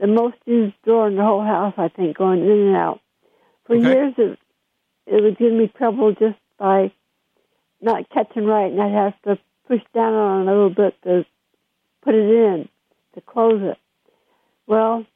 The 0.00 0.06
most 0.08 0.36
used 0.46 0.74
drawer 0.84 1.08
in 1.08 1.16
the 1.16 1.22
whole 1.22 1.44
house, 1.44 1.74
I 1.76 1.88
think, 1.88 2.16
going 2.16 2.40
in 2.42 2.50
and 2.50 2.76
out. 2.76 3.00
For 3.66 3.76
Okay. 3.76 3.84
years, 3.86 4.14
it, 4.18 4.38
it 5.06 5.22
would 5.22 5.38
give 5.38 5.52
me 5.52 5.70
trouble 5.76 6.12
just 6.12 6.38
by 6.58 6.90
not 7.80 8.08
catching 8.10 8.46
right, 8.46 8.72
and 8.72 8.80
I'd 8.82 8.92
have 8.92 9.22
to 9.22 9.38
push 9.68 9.82
down 9.94 10.14
on 10.14 10.40
it 10.42 10.50
a 10.50 10.54
little 10.54 10.70
bit 10.70 10.94
to 11.04 11.24
put 12.02 12.14
it 12.14 12.28
in, 12.28 12.68
to 13.14 13.20
close 13.20 13.60
it. 13.62 13.78
Well, 14.66 15.00
it's 15.00 15.08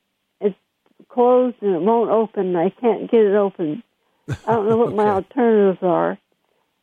closed 1.17 1.57
and 1.63 1.75
it 1.75 1.81
won't 1.81 2.11
open. 2.11 2.55
I 2.55 2.69
can't 2.69 3.11
get 3.11 3.21
it 3.21 3.35
open. 3.35 3.83
I 4.29 4.53
don't 4.53 4.69
know 4.69 4.77
what 4.77 4.95
my 4.95 5.09
alternatives 5.19 5.79
are. 5.83 6.19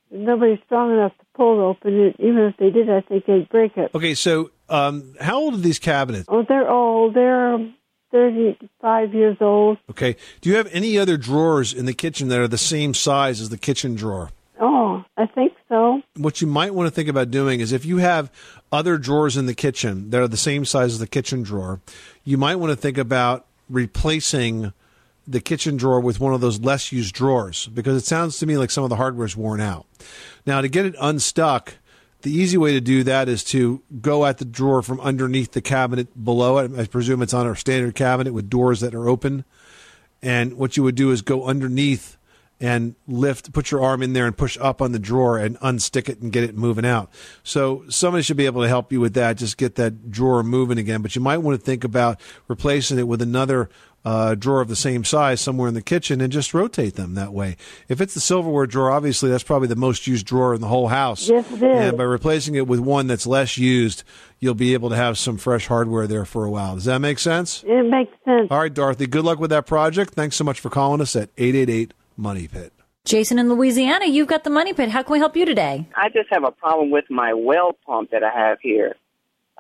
Nobody's 0.09 0.59
strong 0.65 0.91
enough 0.91 1.11
to 1.19 1.25
pull 1.35 1.59
it 1.59 1.63
open. 1.63 1.99
It, 1.99 2.15
even 2.19 2.39
if 2.39 2.57
they 2.57 2.71
did, 2.71 2.89
I 2.89 3.01
think 3.01 3.25
they'd 3.25 3.47
break 3.49 3.77
it. 3.77 3.91
Okay, 3.93 4.15
so 4.15 4.51
um, 4.69 5.15
how 5.21 5.37
old 5.37 5.53
are 5.53 5.57
these 5.57 5.79
cabinets? 5.79 6.25
Oh, 6.27 6.43
they're 6.47 6.69
old. 6.69 7.13
They're 7.13 7.59
35 8.11 9.13
years 9.13 9.37
old. 9.39 9.77
Okay, 9.89 10.15
do 10.41 10.49
you 10.49 10.55
have 10.55 10.67
any 10.71 10.97
other 10.97 11.17
drawers 11.17 11.73
in 11.73 11.85
the 11.85 11.93
kitchen 11.93 12.27
that 12.29 12.39
are 12.39 12.47
the 12.47 12.57
same 12.57 12.93
size 12.93 13.39
as 13.39 13.49
the 13.49 13.57
kitchen 13.57 13.95
drawer? 13.95 14.31
Oh, 14.59 15.03
I 15.17 15.25
think 15.25 15.53
so. 15.69 16.01
What 16.17 16.41
you 16.41 16.47
might 16.47 16.73
want 16.73 16.87
to 16.87 16.91
think 16.91 17.09
about 17.09 17.31
doing 17.31 17.59
is 17.59 17.71
if 17.71 17.85
you 17.85 17.97
have 17.97 18.31
other 18.71 18.97
drawers 18.97 19.35
in 19.35 19.45
the 19.45 19.55
kitchen 19.55 20.11
that 20.11 20.21
are 20.21 20.27
the 20.27 20.37
same 20.37 20.63
size 20.65 20.93
as 20.93 20.99
the 20.99 21.07
kitchen 21.07 21.43
drawer, 21.43 21.81
you 22.23 22.37
might 22.37 22.55
want 22.55 22.71
to 22.71 22.75
think 22.75 22.97
about 22.97 23.47
replacing 23.69 24.73
the 25.27 25.39
kitchen 25.39 25.77
drawer 25.77 25.99
with 25.99 26.19
one 26.19 26.33
of 26.33 26.41
those 26.41 26.59
less 26.59 26.91
used 26.91 27.15
drawers 27.15 27.67
because 27.67 28.01
it 28.01 28.05
sounds 28.05 28.37
to 28.39 28.45
me 28.45 28.57
like 28.57 28.69
some 28.69 28.83
of 28.83 28.89
the 28.89 28.97
hardware 28.97 29.25
is 29.25 29.37
worn 29.37 29.61
out. 29.61 29.85
Now, 30.45 30.61
to 30.61 30.67
get 30.67 30.85
it 30.85 30.95
unstuck, 30.99 31.75
the 32.23 32.31
easy 32.31 32.57
way 32.57 32.73
to 32.73 32.81
do 32.81 33.03
that 33.03 33.29
is 33.29 33.43
to 33.45 33.81
go 34.01 34.25
at 34.25 34.37
the 34.37 34.45
drawer 34.45 34.81
from 34.81 34.99
underneath 35.01 35.51
the 35.51 35.61
cabinet 35.61 36.23
below 36.23 36.57
it. 36.57 36.71
I 36.77 36.85
presume 36.85 37.21
it's 37.21 37.33
on 37.33 37.47
a 37.47 37.55
standard 37.55 37.95
cabinet 37.95 38.33
with 38.33 38.49
doors 38.49 38.79
that 38.81 38.95
are 38.95 39.07
open. 39.07 39.45
And 40.21 40.53
what 40.53 40.77
you 40.77 40.83
would 40.83 40.95
do 40.95 41.11
is 41.11 41.21
go 41.21 41.45
underneath 41.45 42.17
and 42.63 42.95
lift, 43.09 43.51
put 43.51 43.71
your 43.71 43.83
arm 43.83 44.01
in 44.01 44.13
there 44.13 44.25
and 44.25 44.37
push 44.37 44.57
up 44.61 44.81
on 44.81 44.93
the 44.93 44.99
drawer 44.99 45.37
and 45.37 45.59
unstick 45.59 46.07
it 46.07 46.21
and 46.21 46.31
get 46.31 46.45
it 46.45 46.55
moving 46.55 46.85
out. 46.85 47.11
So 47.43 47.83
somebody 47.89 48.23
should 48.23 48.37
be 48.37 48.45
able 48.45 48.61
to 48.61 48.69
help 48.69 48.89
you 48.93 49.01
with 49.01 49.15
that. 49.15 49.35
Just 49.35 49.57
get 49.57 49.75
that 49.75 50.09
drawer 50.09 50.43
moving 50.43 50.77
again. 50.77 51.01
But 51.01 51.13
you 51.13 51.21
might 51.21 51.39
want 51.39 51.59
to 51.59 51.65
think 51.65 51.83
about 51.83 52.21
replacing 52.47 52.97
it 52.99 53.05
with 53.05 53.21
another 53.21 53.69
uh, 54.05 54.35
drawer 54.35 54.61
of 54.61 54.69
the 54.69 54.77
same 54.77 55.03
size 55.03 55.41
somewhere 55.41 55.67
in 55.67 55.73
the 55.73 55.81
kitchen 55.81 56.21
and 56.21 56.31
just 56.31 56.53
rotate 56.53 56.95
them 56.95 57.15
that 57.15 57.33
way. 57.33 57.57
If 57.89 57.99
it's 57.99 58.13
the 58.13 58.21
silverware 58.21 58.65
drawer, 58.65 58.91
obviously 58.91 59.29
that's 59.29 59.43
probably 59.43 59.67
the 59.67 59.75
most 59.75 60.07
used 60.07 60.25
drawer 60.25 60.55
in 60.55 60.61
the 60.61 60.67
whole 60.67 60.87
house. 60.87 61.27
Yes, 61.27 61.45
it 61.51 61.55
is. 61.55 61.63
And 61.63 61.97
by 61.97 62.05
replacing 62.05 62.55
it 62.55 62.65
with 62.65 62.79
one 62.79 63.07
that's 63.07 63.27
less 63.27 63.57
used, 63.57 64.05
you'll 64.39 64.55
be 64.55 64.73
able 64.73 64.89
to 64.89 64.95
have 64.95 65.17
some 65.17 65.37
fresh 65.37 65.67
hardware 65.67 66.07
there 66.07 66.23
for 66.23 66.45
a 66.45 66.49
while. 66.49 66.75
Does 66.75 66.85
that 66.85 66.99
make 66.99 67.19
sense? 67.19 67.61
It 67.67 67.89
makes 67.89 68.13
sense. 68.23 68.47
All 68.49 68.59
right, 68.59 68.73
Dorothy, 68.73 69.05
good 69.05 69.25
luck 69.25 69.39
with 69.39 69.49
that 69.49 69.65
project. 69.65 70.13
Thanks 70.13 70.37
so 70.37 70.45
much 70.45 70.61
for 70.61 70.69
calling 70.69 71.01
us 71.01 71.13
at 71.17 71.29
888 71.37 71.93
Money 72.17 72.47
Pit. 72.47 72.73
Jason 73.05 73.37
in 73.37 73.49
Louisiana, 73.49 74.05
you've 74.05 74.29
got 74.29 74.45
the 74.45 74.49
money 74.49 74.73
pit. 74.73 74.89
How 74.89 75.03
can 75.03 75.11
we 75.13 75.19
help 75.19 75.35
you 75.35 75.45
today? 75.45 75.87
I 75.95 76.07
just 76.07 76.29
have 76.31 76.45
a 76.45 76.51
problem 76.51 76.89
with 76.89 77.03
my 77.09 77.33
well 77.33 77.75
pump 77.85 78.11
that 78.11 78.23
I 78.23 78.31
have 78.31 78.59
here. 78.61 78.95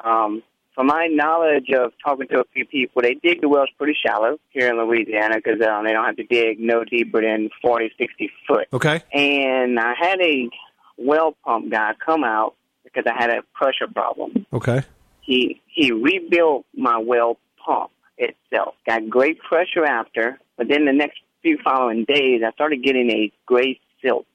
Um, 0.01 0.43
from 0.73 0.87
my 0.87 1.07
knowledge 1.11 1.69
of 1.77 1.91
talking 2.03 2.27
to 2.29 2.39
a 2.39 2.43
few 2.53 2.65
people, 2.65 3.01
they 3.01 3.15
dig 3.15 3.41
the 3.41 3.49
wells 3.49 3.69
pretty 3.77 3.95
shallow 4.05 4.39
here 4.49 4.69
in 4.69 4.77
Louisiana 4.77 5.35
because 5.35 5.61
um, 5.61 5.85
they 5.85 5.91
don't 5.91 6.05
have 6.05 6.15
to 6.15 6.23
dig 6.23 6.59
no 6.59 6.83
deeper 6.83 7.21
than 7.21 7.49
40, 7.61 7.91
60 7.97 8.31
foot. 8.47 8.67
Okay. 8.71 9.01
And 9.13 9.79
I 9.79 9.93
had 9.99 10.19
a 10.21 10.49
well 10.97 11.35
pump 11.43 11.69
guy 11.69 11.91
come 12.03 12.23
out 12.23 12.55
because 12.83 13.03
I 13.07 13.21
had 13.21 13.29
a 13.29 13.41
pressure 13.53 13.91
problem. 13.93 14.45
Okay. 14.53 14.83
He 15.21 15.61
he 15.67 15.91
rebuilt 15.91 16.65
my 16.75 16.97
well 16.97 17.37
pump 17.63 17.91
itself. 18.17 18.75
Got 18.87 19.09
great 19.09 19.39
pressure 19.39 19.85
after, 19.85 20.39
but 20.57 20.67
then 20.69 20.85
the 20.85 20.93
next 20.93 21.19
few 21.43 21.57
following 21.63 22.05
days, 22.05 22.41
I 22.45 22.51
started 22.53 22.81
getting 22.83 23.09
a 23.11 23.31
gray 23.45 23.79
silt 24.01 24.25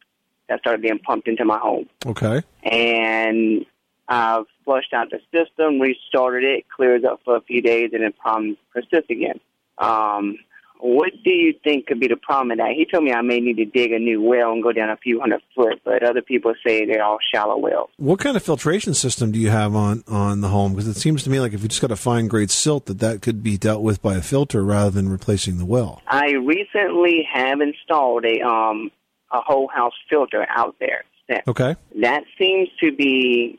that 0.49 0.61
started 0.61 0.81
being 0.83 0.99
pumped 0.99 1.27
into 1.29 1.45
my 1.45 1.59
home 1.59 1.89
Okay. 2.07 2.43
and 2.63 3.67
I've 4.09 4.47
flushed 4.65 4.95
out 4.95 5.11
the 5.11 5.21
system, 5.33 5.81
restarted 5.81 6.45
it, 6.45 6.65
clears 6.75 7.05
up 7.05 7.21
for 7.25 7.37
a 7.37 7.41
few 7.43 7.61
days, 7.61 7.91
and 7.93 8.03
then 8.03 8.13
problems 8.13 8.57
persist 8.73 9.11
again. 9.11 9.39
Um, 9.77 10.39
what 10.81 11.13
do 11.25 11.31
you 11.31 11.55
think 11.65 11.87
could 11.87 12.01
be 12.01 12.09
the 12.09 12.17
problem 12.17 12.49
with 12.49 12.59
that? 12.59 12.73
He 12.77 12.85
told 12.85 13.05
me 13.05 13.13
I 13.13 13.23
may 13.23 13.41
need 13.41 13.57
to 13.57 13.65
dig 13.65 13.93
a 13.93 13.99
new 13.99 14.23
well 14.23 14.53
and 14.53 14.63
go 14.63 14.73
down 14.73 14.91
a 14.91 14.97
few 14.97 15.21
hundred 15.21 15.43
foot, 15.55 15.81
but 15.85 16.03
other 16.03 16.23
people 16.23 16.55
say 16.65 16.87
they're 16.87 17.03
all 17.03 17.19
shallow 17.33 17.57
wells. 17.57 17.91
What 17.97 18.21
kind 18.21 18.37
of 18.37 18.43
filtration 18.43 18.95
system 18.95 19.33
do 19.33 19.39
you 19.39 19.51
have 19.51 19.75
on, 19.75 20.05
on 20.09 20.41
the 20.41 20.49
home? 20.49 20.73
Because 20.73 20.89
it 20.89 20.97
seems 20.97 21.23
to 21.25 21.31
me 21.31 21.41
like 21.41 21.53
if 21.53 21.63
you 21.63 21.69
just 21.69 21.81
got 21.81 21.91
a 21.91 21.97
fine 21.97 22.29
grade 22.29 22.51
silt, 22.51 22.87
that 22.87 22.99
that 23.01 23.23
could 23.23 23.43
be 23.43 23.59
dealt 23.59 23.83
with 23.83 24.01
by 24.03 24.15
a 24.15 24.23
filter 24.23 24.65
rather 24.65 24.91
than 24.91 25.09
replacing 25.09 25.59
the 25.59 25.67
well. 25.67 26.03
I 26.07 26.33
recently 26.33 27.27
have 27.33 27.61
installed 27.61 28.25
a 28.25 28.41
um 28.41 28.91
a 29.31 29.41
whole 29.41 29.69
house 29.69 29.95
filter 30.09 30.47
out 30.49 30.77
there. 30.81 31.05
Okay. 31.47 31.77
That 32.01 32.25
seems 32.39 32.69
to 32.81 32.91
be 32.91 33.59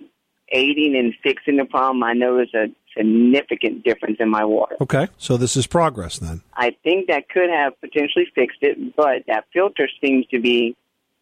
aiding 0.52 0.96
in 0.96 1.14
fixing 1.22 1.58
the 1.58 1.66
problem. 1.66 2.04
I 2.04 2.14
noticed 2.14 2.56
a 2.56 2.68
significant 2.98 3.84
difference 3.84 4.18
in 4.20 4.30
my 4.30 4.46
water. 4.46 4.76
Okay. 4.82 5.08
So 5.18 5.38
this 5.38 5.56
is 5.58 5.68
progress 5.68 6.20
then. 6.20 6.42
I 6.54 6.76
think 6.84 7.08
that 7.08 7.30
could 7.30 7.50
have 7.50 7.80
potentially 7.82 8.28
fixed 8.36 8.60
it, 8.62 8.96
but 8.96 9.24
that 9.28 9.46
filter 9.54 9.88
seems 10.02 10.26
to 10.28 10.40
be 10.40 10.76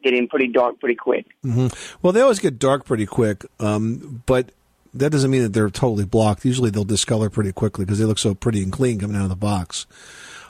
getting 0.03 0.27
pretty 0.27 0.47
dark 0.47 0.79
pretty 0.79 0.95
quick. 0.95 1.25
hmm 1.43 1.67
Well, 2.01 2.13
they 2.13 2.21
always 2.21 2.39
get 2.39 2.59
dark 2.59 2.85
pretty 2.85 3.05
quick, 3.05 3.45
um, 3.59 4.23
but 4.25 4.51
that 4.93 5.11
doesn't 5.11 5.29
mean 5.31 5.43
that 5.43 5.53
they're 5.53 5.69
totally 5.69 6.05
blocked. 6.05 6.45
Usually 6.45 6.69
they'll 6.69 6.83
discolor 6.83 7.29
pretty 7.29 7.51
quickly 7.51 7.85
because 7.85 7.99
they 7.99 8.05
look 8.05 8.19
so 8.19 8.33
pretty 8.33 8.63
and 8.63 8.71
clean 8.71 8.99
coming 8.99 9.15
out 9.15 9.23
of 9.23 9.29
the 9.29 9.35
box. 9.35 9.85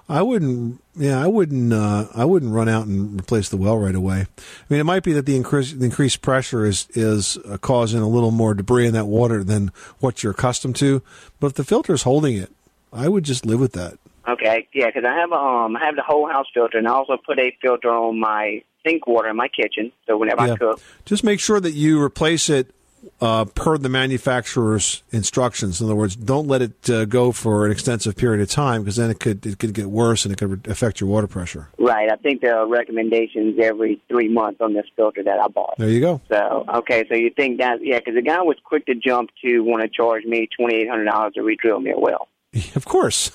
I 0.09 0.21
wouldn't, 0.21 0.81
yeah, 0.95 1.21
I 1.21 1.27
wouldn't, 1.27 1.73
uh, 1.73 2.05
I 2.15 2.23
wouldn't 2.23 2.53
run 2.53 2.69
out 2.69 2.87
and 2.87 3.19
replace 3.19 3.49
the 3.49 3.57
well 3.57 3.77
right 3.77 3.93
away. 3.95 4.21
I 4.21 4.65
mean, 4.69 4.79
it 4.79 4.85
might 4.85 5.03
be 5.03 5.11
that 5.13 5.25
the 5.25 5.35
increased, 5.35 5.79
the 5.79 5.85
increased 5.85 6.21
pressure 6.21 6.65
is 6.65 6.87
is 6.93 7.37
uh, 7.37 7.57
causing 7.57 7.99
a 8.01 8.07
little 8.07 8.31
more 8.31 8.53
debris 8.53 8.87
in 8.87 8.93
that 8.93 9.05
water 9.07 9.43
than 9.43 9.71
what 9.99 10.23
you're 10.23 10.31
accustomed 10.31 10.77
to. 10.77 11.01
But 11.39 11.47
if 11.47 11.53
the 11.55 11.63
filter 11.65 11.93
is 11.93 12.03
holding 12.03 12.37
it, 12.37 12.51
I 12.93 13.09
would 13.09 13.25
just 13.25 13.45
live 13.45 13.59
with 13.59 13.73
that. 13.73 13.97
Okay, 14.27 14.67
yeah, 14.73 14.87
because 14.87 15.03
I 15.05 15.13
have 15.15 15.31
a, 15.31 15.35
um 15.35 15.75
I 15.75 15.85
have 15.85 15.95
the 15.95 16.03
whole 16.03 16.27
house 16.27 16.47
filter, 16.53 16.77
and 16.77 16.87
I 16.87 16.91
also 16.91 17.17
put 17.17 17.37
a 17.39 17.55
filter 17.61 17.89
on 17.89 18.19
my 18.19 18.63
sink 18.85 19.07
water 19.07 19.27
in 19.29 19.35
my 19.35 19.49
kitchen. 19.49 19.91
So 20.05 20.17
whenever 20.17 20.45
Yeah. 20.47 20.53
I 20.53 20.57
cook, 20.57 20.81
Just 21.05 21.23
make 21.25 21.41
sure 21.41 21.59
that 21.59 21.71
you 21.71 22.01
replace 22.01 22.49
it 22.49 22.73
uh, 23.21 23.45
per 23.45 23.77
the 23.77 23.89
manufacturer's 23.89 25.03
instructions. 25.11 25.79
In 25.81 25.85
other 25.87 25.95
words, 25.95 26.15
don't 26.15 26.47
let 26.47 26.61
it 26.61 26.89
uh, 26.89 27.05
go 27.05 27.31
for 27.31 27.65
an 27.65 27.71
extensive 27.71 28.15
period 28.15 28.41
of 28.41 28.49
time 28.49 28.81
because 28.83 28.95
then 28.97 29.09
it 29.09 29.19
could 29.19 29.45
it 29.45 29.59
could 29.59 29.73
get 29.73 29.87
worse 29.87 30.25
and 30.25 30.33
it 30.33 30.37
could 30.37 30.67
affect 30.67 30.99
your 30.99 31.09
water 31.09 31.27
pressure. 31.27 31.69
right? 31.79 32.11
I 32.11 32.15
think 32.17 32.41
there 32.41 32.57
are 32.57 32.67
recommendations 32.67 33.57
every 33.61 34.01
three 34.07 34.27
months 34.29 34.61
on 34.61 34.73
this 34.73 34.85
filter 34.95 35.23
that 35.23 35.39
I 35.39 35.47
bought. 35.47 35.75
There 35.77 35.89
you 35.89 35.99
go. 36.01 36.21
So 36.29 36.65
okay, 36.75 37.05
so 37.09 37.15
you 37.15 37.29
think 37.31 37.59
that 37.59 37.79
yeah? 37.81 37.99
Because 37.99 38.15
the 38.15 38.21
guy 38.21 38.41
was 38.41 38.57
quick 38.63 38.85
to 38.87 38.95
jump 38.95 39.29
to 39.43 39.61
want 39.61 39.81
to 39.83 39.89
charge 39.89 40.23
me 40.25 40.47
twenty 40.55 40.75
eight 40.75 40.89
hundred 40.89 41.05
dollars 41.05 41.33
to 41.35 41.43
re-drill 41.43 41.79
me 41.79 41.91
a 41.91 41.99
well. 41.99 42.27
Of 42.75 42.85
course. 42.85 43.31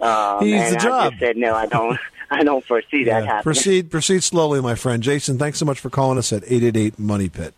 Um, 0.00 0.40
He 0.44 0.52
needs 0.52 0.70
the 0.72 0.76
I 0.78 0.82
job. 0.82 1.12
just 1.12 1.20
said 1.20 1.36
no, 1.36 1.54
I 1.54 1.66
don't. 1.66 1.98
I 2.30 2.42
don't 2.42 2.64
foresee 2.64 3.04
that 3.04 3.24
happening. 3.24 3.42
proceed 3.42 3.90
proceed 3.90 4.22
slowly, 4.24 4.60
my 4.60 4.74
friend. 4.74 5.02
Jason, 5.02 5.38
thanks 5.38 5.58
so 5.58 5.64
much 5.66 5.78
for 5.78 5.90
calling 5.90 6.18
us 6.18 6.32
at 6.32 6.42
888 6.44 6.98
Money 6.98 7.28
Pit. 7.28 7.54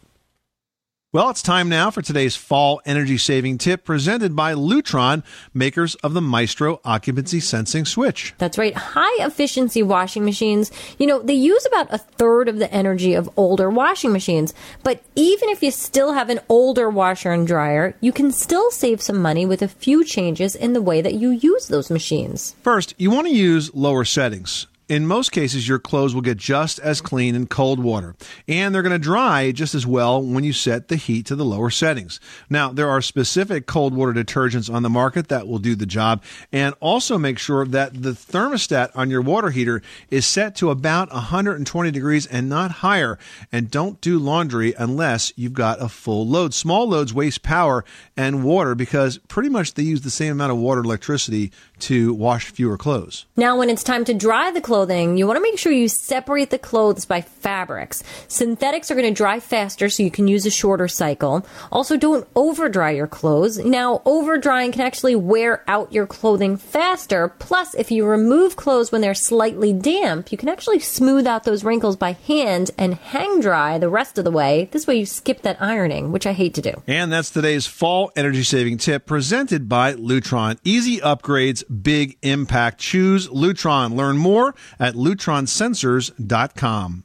Well, 1.16 1.30
it's 1.30 1.40
time 1.40 1.70
now 1.70 1.90
for 1.90 2.02
today's 2.02 2.36
fall 2.36 2.82
energy 2.84 3.16
saving 3.16 3.56
tip 3.56 3.86
presented 3.86 4.36
by 4.36 4.52
Lutron, 4.52 5.24
makers 5.54 5.94
of 6.04 6.12
the 6.12 6.20
Maestro 6.20 6.78
occupancy 6.84 7.40
sensing 7.40 7.86
switch. 7.86 8.34
That's 8.36 8.58
right. 8.58 8.76
High 8.76 9.24
efficiency 9.24 9.82
washing 9.82 10.26
machines, 10.26 10.70
you 10.98 11.06
know, 11.06 11.22
they 11.22 11.32
use 11.32 11.64
about 11.64 11.90
a 11.90 11.96
third 11.96 12.50
of 12.50 12.58
the 12.58 12.70
energy 12.70 13.14
of 13.14 13.30
older 13.34 13.70
washing 13.70 14.12
machines. 14.12 14.52
But 14.82 15.02
even 15.14 15.48
if 15.48 15.62
you 15.62 15.70
still 15.70 16.12
have 16.12 16.28
an 16.28 16.40
older 16.50 16.90
washer 16.90 17.32
and 17.32 17.46
dryer, 17.46 17.96
you 18.02 18.12
can 18.12 18.30
still 18.30 18.70
save 18.70 19.00
some 19.00 19.22
money 19.22 19.46
with 19.46 19.62
a 19.62 19.68
few 19.68 20.04
changes 20.04 20.54
in 20.54 20.74
the 20.74 20.82
way 20.82 21.00
that 21.00 21.14
you 21.14 21.30
use 21.30 21.68
those 21.68 21.90
machines. 21.90 22.54
First, 22.60 22.92
you 22.98 23.10
want 23.10 23.26
to 23.26 23.32
use 23.32 23.74
lower 23.74 24.04
settings. 24.04 24.66
In 24.88 25.04
most 25.04 25.32
cases, 25.32 25.66
your 25.66 25.80
clothes 25.80 26.14
will 26.14 26.22
get 26.22 26.36
just 26.36 26.78
as 26.78 27.00
clean 27.00 27.34
in 27.34 27.48
cold 27.48 27.80
water, 27.80 28.14
and 28.46 28.72
they're 28.72 28.82
going 28.82 28.92
to 28.92 29.00
dry 29.00 29.50
just 29.50 29.74
as 29.74 29.84
well 29.84 30.22
when 30.22 30.44
you 30.44 30.52
set 30.52 30.86
the 30.86 30.94
heat 30.94 31.26
to 31.26 31.34
the 31.34 31.44
lower 31.44 31.70
settings. 31.70 32.20
Now, 32.48 32.72
there 32.72 32.88
are 32.88 33.02
specific 33.02 33.66
cold 33.66 33.94
water 33.94 34.12
detergents 34.12 34.72
on 34.72 34.84
the 34.84 34.88
market 34.88 35.26
that 35.26 35.48
will 35.48 35.58
do 35.58 35.74
the 35.74 35.86
job, 35.86 36.22
and 36.52 36.72
also 36.78 37.18
make 37.18 37.36
sure 37.36 37.66
that 37.66 38.00
the 38.00 38.12
thermostat 38.12 38.90
on 38.94 39.10
your 39.10 39.22
water 39.22 39.50
heater 39.50 39.82
is 40.08 40.24
set 40.24 40.54
to 40.56 40.70
about 40.70 41.12
120 41.12 41.90
degrees 41.90 42.26
and 42.26 42.48
not 42.48 42.70
higher. 42.70 43.18
And 43.50 43.68
don't 43.68 44.00
do 44.00 44.20
laundry 44.20 44.72
unless 44.78 45.32
you've 45.34 45.52
got 45.52 45.82
a 45.82 45.88
full 45.88 46.28
load. 46.28 46.54
Small 46.54 46.88
loads 46.88 47.12
waste 47.12 47.42
power 47.42 47.84
and 48.16 48.44
water 48.44 48.76
because 48.76 49.18
pretty 49.26 49.48
much 49.48 49.74
they 49.74 49.82
use 49.82 50.02
the 50.02 50.10
same 50.10 50.30
amount 50.30 50.52
of 50.52 50.58
water 50.58 50.78
and 50.78 50.86
electricity 50.86 51.50
to 51.80 52.14
wash 52.14 52.50
fewer 52.50 52.76
clothes. 52.76 53.26
Now, 53.36 53.58
when 53.58 53.70
it's 53.70 53.82
time 53.82 54.04
to 54.06 54.14
dry 54.14 54.50
the 54.50 54.60
clothing, 54.60 55.16
you 55.16 55.26
want 55.26 55.36
to 55.36 55.42
make 55.42 55.58
sure 55.58 55.72
you 55.72 55.88
separate 55.88 56.50
the 56.50 56.58
clothes 56.58 57.04
by 57.04 57.20
fabrics. 57.20 58.02
Synthetics 58.28 58.90
are 58.90 58.94
going 58.94 59.08
to 59.08 59.14
dry 59.14 59.40
faster, 59.40 59.88
so 59.88 60.02
you 60.02 60.10
can 60.10 60.28
use 60.28 60.46
a 60.46 60.50
shorter 60.50 60.88
cycle. 60.88 61.46
Also, 61.70 61.96
don't 61.96 62.26
over 62.34 62.68
dry 62.68 62.90
your 62.90 63.06
clothes. 63.06 63.58
Now, 63.58 64.02
over 64.04 64.38
drying 64.38 64.72
can 64.72 64.82
actually 64.82 65.16
wear 65.16 65.62
out 65.68 65.92
your 65.92 66.06
clothing 66.06 66.56
faster. 66.56 67.28
Plus, 67.38 67.74
if 67.74 67.90
you 67.90 68.06
remove 68.06 68.56
clothes 68.56 68.90
when 68.90 69.00
they're 69.00 69.14
slightly 69.14 69.72
damp, 69.72 70.32
you 70.32 70.38
can 70.38 70.48
actually 70.48 70.78
smooth 70.78 71.26
out 71.26 71.44
those 71.44 71.64
wrinkles 71.64 71.96
by 71.96 72.12
hand 72.12 72.70
and 72.78 72.94
hang 72.94 73.40
dry 73.40 73.78
the 73.78 73.88
rest 73.88 74.18
of 74.18 74.24
the 74.24 74.30
way. 74.30 74.68
This 74.72 74.86
way, 74.86 74.96
you 74.96 75.06
skip 75.06 75.42
that 75.42 75.60
ironing, 75.60 76.12
which 76.12 76.26
I 76.26 76.32
hate 76.32 76.54
to 76.54 76.62
do. 76.62 76.82
And 76.86 77.12
that's 77.12 77.30
today's 77.30 77.66
fall 77.66 78.12
energy 78.16 78.42
saving 78.42 78.78
tip 78.78 79.06
presented 79.06 79.68
by 79.68 79.94
Lutron. 79.94 80.58
Easy 80.64 80.98
upgrades, 80.98 81.64
big 81.70 82.18
impact. 82.22 82.78
Choose 82.78 83.28
Lutron. 83.28 83.94
Learn 83.94 84.18
more 84.18 84.54
at 84.78 84.94
lutronsensors.com. 84.94 87.04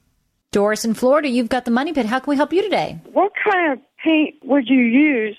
Doris 0.51 0.83
in 0.83 0.93
Florida, 0.93 1.29
you've 1.29 1.49
got 1.49 1.65
the 1.65 1.71
money 1.71 1.93
pit. 1.93 2.05
How 2.05 2.19
can 2.19 2.29
we 2.29 2.35
help 2.35 2.51
you 2.51 2.61
today? 2.61 2.99
What 3.13 3.31
kind 3.41 3.71
of 3.71 3.79
paint 4.03 4.35
would 4.43 4.67
you 4.67 4.81
use 4.81 5.37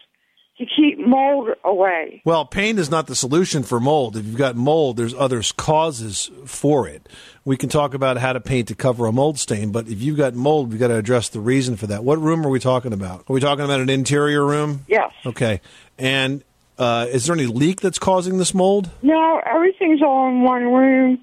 to 0.57 0.65
keep 0.65 0.99
mold 0.99 1.51
away? 1.65 2.23
Well, 2.25 2.47
paint 2.47 2.79
is 2.79 2.91
not 2.91 3.09
the 3.09 3.15
solution 3.15 3.63
for 3.63 3.79
mold. 3.79 4.17
If 4.17 4.25
you've 4.25 4.39
got 4.39 4.57
mold, 4.57 4.97
there's 4.97 5.15
other 5.15 5.43
causes 5.57 6.31
for 6.47 6.89
it. 6.89 7.11
We 7.45 7.59
can 7.59 7.69
talk 7.69 7.93
about 7.93 8.17
how 8.19 8.33
to 8.33 8.41
paint 8.41 8.69
to 8.69 8.75
cover 8.75 9.07
a 9.07 9.13
mold 9.13 9.39
stain, 9.39 9.71
but 9.71 9.87
if 9.89 10.01
you've 10.01 10.17
got 10.17 10.35
mold, 10.35 10.71
we've 10.71 10.81
got 10.81 10.89
to 10.89 10.97
address 10.97 11.29
the 11.29 11.41
reason 11.41 11.77
for 11.77 11.87
that. 11.89 12.05
What 12.05 12.19
room 12.19 12.47
are 12.47 12.51
we 12.51 12.61
talking 12.61 12.95
about? 12.95 13.21
Are 13.29 13.35
we 13.35 13.41
talking 13.41 13.65
about 13.65 13.81
an 13.81 13.91
interior 13.91 14.47
room? 14.47 14.87
Yes. 14.89 15.13
Okay. 15.27 15.61
And 15.99 16.43
uh, 16.79 17.07
is 17.11 17.27
there 17.27 17.35
any 17.35 17.47
leak 17.47 17.81
that's 17.81 17.99
causing 17.99 18.39
this 18.39 18.55
mold? 18.55 18.91
No, 19.03 19.41
everything's 19.45 20.03
all 20.03 20.29
in 20.29 20.43
one 20.43 20.65
room, 20.65 21.19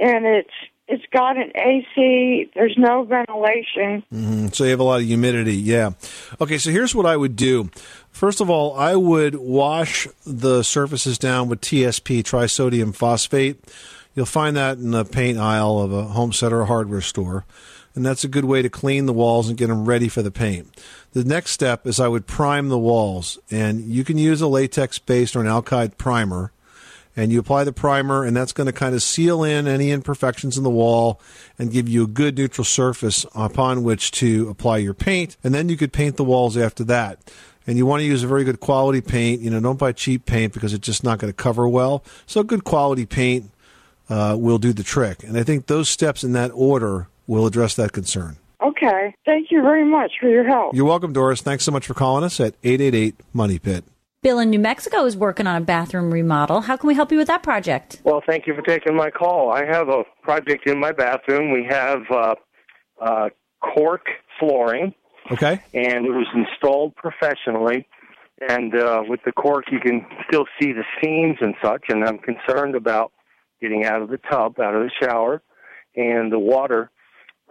and 0.00 0.26
it's 0.26 0.50
it's 0.88 1.04
got 1.12 1.36
an 1.38 1.52
AC. 1.54 2.50
There's 2.54 2.74
no 2.76 3.04
ventilation. 3.04 4.02
hmm 4.10 4.48
So 4.48 4.64
you 4.64 4.70
have 4.70 4.80
a 4.80 4.84
lot 4.84 5.00
of 5.00 5.06
humidity. 5.06 5.54
Yeah. 5.54 5.92
Okay. 6.40 6.58
So 6.58 6.70
here's 6.70 6.94
what 6.94 7.06
I 7.06 7.16
would 7.16 7.36
do. 7.36 7.70
First 8.10 8.40
of 8.40 8.50
all, 8.50 8.76
I 8.76 8.96
would 8.96 9.36
wash 9.36 10.06
the 10.26 10.62
surfaces 10.62 11.18
down 11.18 11.48
with 11.48 11.60
TSP, 11.60 12.22
trisodium 12.22 12.94
phosphate. 12.94 13.64
You'll 14.14 14.26
find 14.26 14.56
that 14.56 14.76
in 14.76 14.90
the 14.90 15.04
paint 15.06 15.38
aisle 15.38 15.78
of 15.78 15.92
a 15.92 16.02
home 16.04 16.32
center 16.32 16.60
or 16.60 16.66
hardware 16.66 17.00
store. 17.00 17.46
And 17.94 18.06
that's 18.06 18.24
a 18.24 18.28
good 18.28 18.46
way 18.46 18.62
to 18.62 18.70
clean 18.70 19.06
the 19.06 19.12
walls 19.12 19.48
and 19.48 19.58
get 19.58 19.68
them 19.68 19.84
ready 19.84 20.08
for 20.08 20.22
the 20.22 20.30
paint. 20.30 20.80
The 21.12 21.24
next 21.24 21.50
step 21.50 21.86
is 21.86 22.00
I 22.00 22.08
would 22.08 22.26
prime 22.26 22.68
the 22.68 22.78
walls. 22.78 23.38
And 23.50 23.84
you 23.84 24.02
can 24.02 24.16
use 24.16 24.40
a 24.40 24.46
latex 24.46 24.98
based 24.98 25.36
or 25.36 25.40
an 25.40 25.46
alkyd 25.46 25.98
primer 25.98 26.52
and 27.16 27.30
you 27.30 27.38
apply 27.38 27.64
the 27.64 27.72
primer, 27.72 28.24
and 28.24 28.36
that's 28.36 28.52
going 28.52 28.66
to 28.66 28.72
kind 28.72 28.94
of 28.94 29.02
seal 29.02 29.44
in 29.44 29.68
any 29.68 29.90
imperfections 29.90 30.56
in 30.56 30.64
the 30.64 30.70
wall 30.70 31.20
and 31.58 31.70
give 31.70 31.88
you 31.88 32.04
a 32.04 32.06
good 32.06 32.38
neutral 32.38 32.64
surface 32.64 33.26
upon 33.34 33.82
which 33.82 34.10
to 34.12 34.48
apply 34.48 34.78
your 34.78 34.94
paint. 34.94 35.36
And 35.44 35.54
then 35.54 35.68
you 35.68 35.76
could 35.76 35.92
paint 35.92 36.16
the 36.16 36.24
walls 36.24 36.56
after 36.56 36.84
that. 36.84 37.18
And 37.66 37.76
you 37.76 37.86
want 37.86 38.00
to 38.00 38.06
use 38.06 38.24
a 38.24 38.26
very 38.26 38.44
good 38.44 38.60
quality 38.60 39.00
paint. 39.00 39.42
You 39.42 39.50
know, 39.50 39.60
don't 39.60 39.78
buy 39.78 39.92
cheap 39.92 40.24
paint 40.24 40.52
because 40.52 40.72
it's 40.72 40.86
just 40.86 41.04
not 41.04 41.18
going 41.18 41.32
to 41.32 41.36
cover 41.36 41.68
well. 41.68 42.02
So 42.26 42.42
good 42.42 42.64
quality 42.64 43.06
paint 43.06 43.50
uh, 44.08 44.36
will 44.38 44.58
do 44.58 44.72
the 44.72 44.82
trick. 44.82 45.22
And 45.22 45.36
I 45.36 45.42
think 45.42 45.66
those 45.66 45.88
steps 45.88 46.24
in 46.24 46.32
that 46.32 46.50
order 46.54 47.08
will 47.26 47.46
address 47.46 47.74
that 47.76 47.92
concern. 47.92 48.36
Okay. 48.62 49.14
Thank 49.26 49.50
you 49.50 49.60
very 49.62 49.84
much 49.84 50.12
for 50.20 50.28
your 50.28 50.44
help. 50.44 50.74
You're 50.74 50.84
welcome, 50.84 51.12
Doris. 51.12 51.40
Thanks 51.40 51.64
so 51.64 51.72
much 51.72 51.86
for 51.86 51.94
calling 51.94 52.22
us 52.24 52.38
at 52.40 52.54
888 52.62 53.16
Money 53.32 53.58
Pit. 53.58 53.84
Bill 54.22 54.38
in 54.38 54.50
New 54.50 54.60
Mexico 54.60 55.04
is 55.04 55.16
working 55.16 55.48
on 55.48 55.60
a 55.60 55.64
bathroom 55.64 56.12
remodel. 56.12 56.60
How 56.60 56.76
can 56.76 56.86
we 56.86 56.94
help 56.94 57.10
you 57.10 57.18
with 57.18 57.26
that 57.26 57.42
project? 57.42 58.00
Well, 58.04 58.22
thank 58.24 58.46
you 58.46 58.54
for 58.54 58.62
taking 58.62 58.94
my 58.94 59.10
call. 59.10 59.50
I 59.50 59.64
have 59.64 59.88
a 59.88 60.04
project 60.22 60.68
in 60.68 60.78
my 60.78 60.92
bathroom. 60.92 61.50
We 61.52 61.66
have 61.68 62.02
uh, 62.08 62.34
uh, 63.00 63.28
cork 63.60 64.06
flooring, 64.38 64.94
Okay. 65.32 65.60
and 65.74 66.06
it 66.06 66.10
was 66.12 66.28
installed 66.34 66.94
professionally. 66.94 67.88
And 68.48 68.76
uh, 68.76 69.02
with 69.08 69.20
the 69.24 69.32
cork, 69.32 69.64
you 69.72 69.80
can 69.80 70.06
still 70.28 70.46
see 70.60 70.72
the 70.72 70.84
seams 71.02 71.38
and 71.40 71.54
such. 71.62 71.84
And 71.88 72.04
I'm 72.04 72.18
concerned 72.18 72.76
about 72.76 73.10
getting 73.60 73.84
out 73.84 74.02
of 74.02 74.08
the 74.08 74.18
tub, 74.18 74.60
out 74.60 74.74
of 74.76 74.82
the 74.82 74.90
shower, 75.00 75.42
and 75.96 76.30
the 76.32 76.38
water 76.38 76.90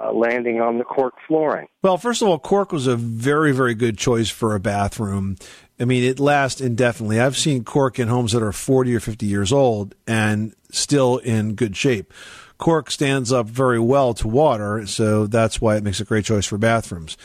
uh, 0.02 0.12
landing 0.12 0.62
on 0.62 0.78
the 0.78 0.84
cork 0.84 1.14
flooring. 1.28 1.68
Well, 1.82 1.98
first 1.98 2.22
of 2.22 2.28
all, 2.28 2.40
cork 2.40 2.72
was 2.72 2.88
a 2.88 2.96
very, 2.96 3.52
very 3.52 3.74
good 3.74 3.98
choice 3.98 4.30
for 4.30 4.56
a 4.56 4.60
bathroom. 4.60 5.38
I 5.80 5.86
mean, 5.86 6.04
it 6.04 6.20
lasts 6.20 6.62
indefinitely. 6.62 7.20
I've 7.20 7.38
seen 7.38 7.64
cork 7.64 8.00
in 8.00 8.08
homes 8.08 8.34
that 8.34 8.44
are 8.44 8.52
40 8.52 8.96
or 8.96 9.00
50 9.00 9.26
years 9.26 9.52
old 9.52 9.96
and 10.08 10.56
still 10.72 11.18
in 11.18 11.56
good 11.56 11.76
shape. 11.76 12.14
Cork 12.58 12.92
stands 12.92 13.32
up 13.32 13.48
very 13.48 13.80
well 13.80 14.14
to 14.14 14.28
water, 14.28 14.86
so 14.86 15.26
that's 15.26 15.60
why 15.60 15.76
it 15.78 15.84
makes 15.84 16.00
a 16.00 16.06
great 16.06 16.26
choice 16.26 16.46
for 16.46 16.60
bathrooms. 16.60 17.18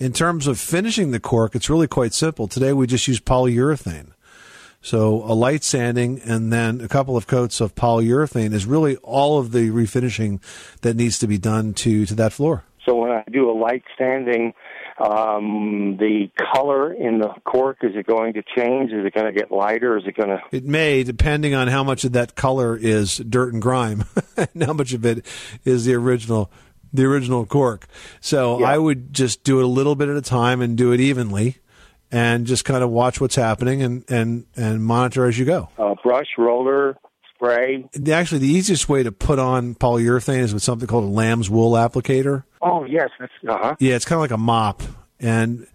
In 0.00 0.12
terms 0.12 0.46
of 0.46 0.58
finishing 0.58 1.12
the 1.12 1.20
cork, 1.20 1.54
it's 1.54 1.70
really 1.70 1.86
quite 1.86 2.12
simple. 2.12 2.48
Today 2.48 2.72
we 2.72 2.86
just 2.86 3.06
use 3.06 3.20
polyurethane. 3.20 4.12
So 4.82 5.22
a 5.24 5.34
light 5.34 5.62
sanding 5.62 6.20
and 6.20 6.52
then 6.52 6.80
a 6.80 6.88
couple 6.88 7.16
of 7.16 7.26
coats 7.26 7.60
of 7.60 7.74
polyurethane 7.74 8.52
is 8.54 8.64
really 8.64 8.96
all 8.98 9.38
of 9.38 9.52
the 9.52 9.70
refinishing 9.70 10.40
that 10.80 10.96
needs 10.96 11.18
to 11.18 11.26
be 11.26 11.36
done 11.36 11.74
to, 11.74 12.06
to 12.06 12.14
that 12.14 12.32
floor. 12.32 12.64
So 12.86 12.94
when 12.96 13.10
I 13.10 13.22
do 13.30 13.50
a 13.50 13.52
light 13.52 13.84
sanding, 13.98 14.54
um, 14.98 15.96
the 15.98 16.30
color 16.54 16.92
in 16.92 17.18
the 17.18 17.28
cork 17.44 17.78
is 17.82 17.92
it 17.94 18.06
going 18.06 18.34
to 18.34 18.42
change? 18.56 18.90
Is 18.90 19.04
it 19.04 19.14
going 19.14 19.26
to 19.26 19.38
get 19.38 19.50
lighter? 19.50 19.98
Is 19.98 20.04
it 20.06 20.16
going 20.16 20.30
to? 20.30 20.40
It 20.50 20.64
may, 20.64 21.02
depending 21.02 21.54
on 21.54 21.68
how 21.68 21.84
much 21.84 22.04
of 22.04 22.12
that 22.12 22.34
color 22.34 22.76
is 22.76 23.18
dirt 23.18 23.52
and 23.52 23.62
grime, 23.62 24.04
and 24.36 24.62
how 24.62 24.72
much 24.72 24.92
of 24.92 25.04
it 25.04 25.26
is 25.64 25.84
the 25.84 25.94
original, 25.94 26.50
the 26.92 27.04
original 27.04 27.44
cork. 27.44 27.86
So 28.20 28.64
I 28.64 28.78
would 28.78 29.12
just 29.12 29.44
do 29.44 29.60
it 29.60 29.64
a 29.64 29.68
little 29.68 29.94
bit 29.94 30.08
at 30.08 30.16
a 30.16 30.22
time 30.22 30.62
and 30.62 30.76
do 30.76 30.92
it 30.92 31.00
evenly, 31.00 31.58
and 32.12 32.46
just 32.46 32.64
kind 32.64 32.82
of 32.82 32.90
watch 32.90 33.20
what's 33.20 33.36
happening 33.36 33.82
and 33.82 34.04
and 34.10 34.46
and 34.56 34.84
monitor 34.84 35.26
as 35.26 35.38
you 35.38 35.44
go. 35.44 35.68
Uh, 35.78 35.94
brush, 36.02 36.28
roller, 36.38 36.96
spray. 37.34 37.88
Actually, 38.12 38.38
the 38.38 38.48
easiest 38.48 38.88
way 38.88 39.02
to 39.02 39.12
put 39.12 39.38
on 39.38 39.74
polyurethane 39.74 40.40
is 40.40 40.54
with 40.54 40.62
something 40.62 40.86
called 40.86 41.04
a 41.04 41.08
lamb's 41.08 41.48
wool 41.48 41.72
applicator. 41.72 42.44
Oh 42.62 42.84
yes, 42.84 43.10
that's 43.18 43.32
uh 43.48 43.58
huh. 43.58 43.76
Yeah, 43.78 43.96
it's 43.96 44.04
kind 44.04 44.18
of 44.18 44.22
like 44.22 44.30
a 44.30 44.38
mop, 44.38 44.82
and 45.18 45.66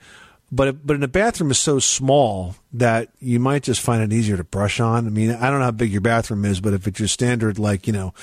but 0.52 0.86
but 0.86 0.96
in 0.96 1.04
a 1.04 1.08
bathroom 1.08 1.52
is 1.52 1.60
so 1.60 1.80
small 1.80 2.56
that 2.74 3.10
you 3.20 3.40
might 3.40 3.64
just 3.64 3.82
find 3.82 4.04
it 4.04 4.16
easier 4.16 4.38
to 4.38 4.44
brush 4.44 4.80
on. 4.80 5.08
I 5.08 5.10
mean, 5.10 5.32
I 5.32 5.50
don't 5.50 5.60
know 5.60 5.66
how 5.66 5.72
big 5.72 5.92
your 5.92 6.02
bathroom 6.02 6.46
is, 6.46 6.62
but 6.62 6.74
if 6.74 6.88
it's 6.88 7.00
your 7.00 7.08
standard 7.08 7.58
like 7.60 7.88
you 7.88 7.94
know 7.94 8.14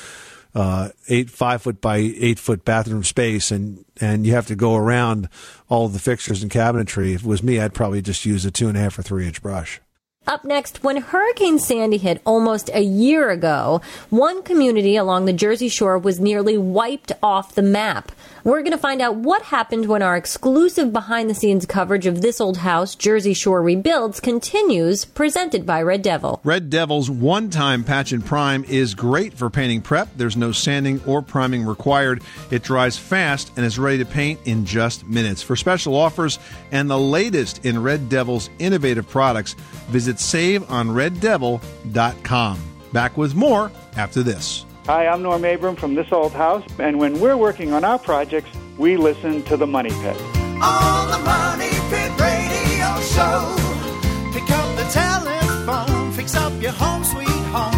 uh, 0.55 0.91
eight 1.09 1.31
five 1.31 1.63
foot 1.63 1.81
by 1.81 1.97
eight 1.97 2.39
foot 2.39 2.65
bathroom 2.65 3.05
space, 3.05 3.51
and 3.51 3.85
and 4.01 4.27
you 4.27 4.33
have 4.33 4.47
to 4.47 4.55
go 4.55 4.75
around 4.77 5.29
all 5.69 5.89
the 5.89 5.99
fixtures 5.99 6.43
and 6.43 6.51
cabinetry. 6.51 7.15
If 7.15 7.23
it 7.23 7.27
was 7.27 7.43
me, 7.43 7.61
I'd 7.61 7.75
probably 7.75 8.03
just 8.03 8.25
use 8.25 8.45
a 8.45 8.51
two 8.51 8.69
and 8.69 8.77
a 8.77 8.81
half 8.81 8.99
or 8.99 9.03
three 9.03 9.27
inch 9.27 9.43
brush. 9.43 9.81
Up 10.25 10.45
next, 10.45 10.85
when 10.85 10.99
Hurricane 10.99 11.59
Sandy 11.59 11.97
hit 11.97 12.23
almost 12.25 12.71
a 12.73 12.81
year 12.81 13.31
ago, 13.31 13.81
one 14.11 14.45
community 14.45 14.95
along 14.95 15.25
the 15.25 15.33
Jersey 15.33 15.69
Shore 15.69 15.99
was 15.99 16.21
nearly 16.21 16.57
wiped 16.57 17.11
off 17.25 17.57
the 17.57 17.63
map. 17.63 18.13
We're 18.45 18.63
going 18.63 18.73
to 18.73 18.79
find 18.79 19.01
out 19.01 19.15
what 19.15 19.43
happened 19.43 19.87
when 19.87 20.03
our 20.03 20.17
exclusive 20.17 20.93
behind 20.93 21.31
the 21.31 21.35
scenes 21.35 21.65
coverage 21.65 22.07
of 22.07 22.23
this 22.23 22.41
old 22.41 22.57
house, 22.57 22.97
Jersey 22.97 23.35
Shore 23.35 23.63
Rebuilds, 23.63 24.19
continues, 24.19 25.05
presented 25.05 25.65
by 25.65 25.81
Red 25.81 26.03
Devil. 26.03 26.41
Red 26.43 26.69
Devil's 26.69 27.09
one 27.09 27.51
time 27.51 27.85
patch 27.85 28.11
and 28.11 28.27
prime 28.27 28.65
is 28.65 28.97
great 28.97 29.35
for 29.35 29.49
painting 29.49 29.81
prep. 29.81 30.09
There's 30.17 30.37
no 30.37 30.51
sanding 30.51 31.01
or 31.07 31.23
priming 31.23 31.65
required. 31.65 32.21
It 32.51 32.65
dries 32.65 32.99
fast 32.99 33.53
and 33.57 33.65
is 33.65 33.79
ready 33.79 33.99
to 33.99 34.05
paint 34.05 34.41
in 34.45 34.67
just 34.67 35.07
minutes. 35.07 35.41
For 35.41 35.55
special 35.55 35.95
offers 35.95 36.41
and 36.73 36.91
the 36.91 36.99
latest 36.99 37.65
in 37.65 37.81
Red 37.81 38.09
Devil's 38.09 38.51
innovative 38.59 39.09
products, 39.09 39.53
visit 39.89 40.17
saveonreddevil.com. 40.17 42.59
Back 42.93 43.17
with 43.17 43.37
more 43.37 43.71
after 43.97 44.25
this. 44.25 44.67
Hi, 44.87 45.07
I'm 45.07 45.23
Norm 45.23 45.45
Abram 45.45 45.77
from 45.77 45.95
This 45.95 46.11
Old 46.11 46.33
House, 46.33 46.65
and 46.81 46.99
when 46.99 47.21
we're 47.21 47.37
working 47.37 47.73
on 47.73 47.85
our 47.85 48.01
projects, 48.01 48.51
we 48.79 48.97
listen 48.97 49.45
to 49.45 49.57
the 49.57 49.67
Money 49.67 49.91
Pit. 49.91 50.17
On 50.61 51.09
the 51.09 51.19
Money 51.19 51.71
Pit 51.89 52.11
Radio 52.19 53.01
Show. 53.15 53.55
Pick 54.33 54.51
up 54.51 54.77
the 54.77 54.89
telephone, 54.91 56.11
fix 56.11 56.35
up 56.35 56.61
your 56.61 56.73
home 56.73 57.05
sweet 57.05 57.29
home 57.29 57.72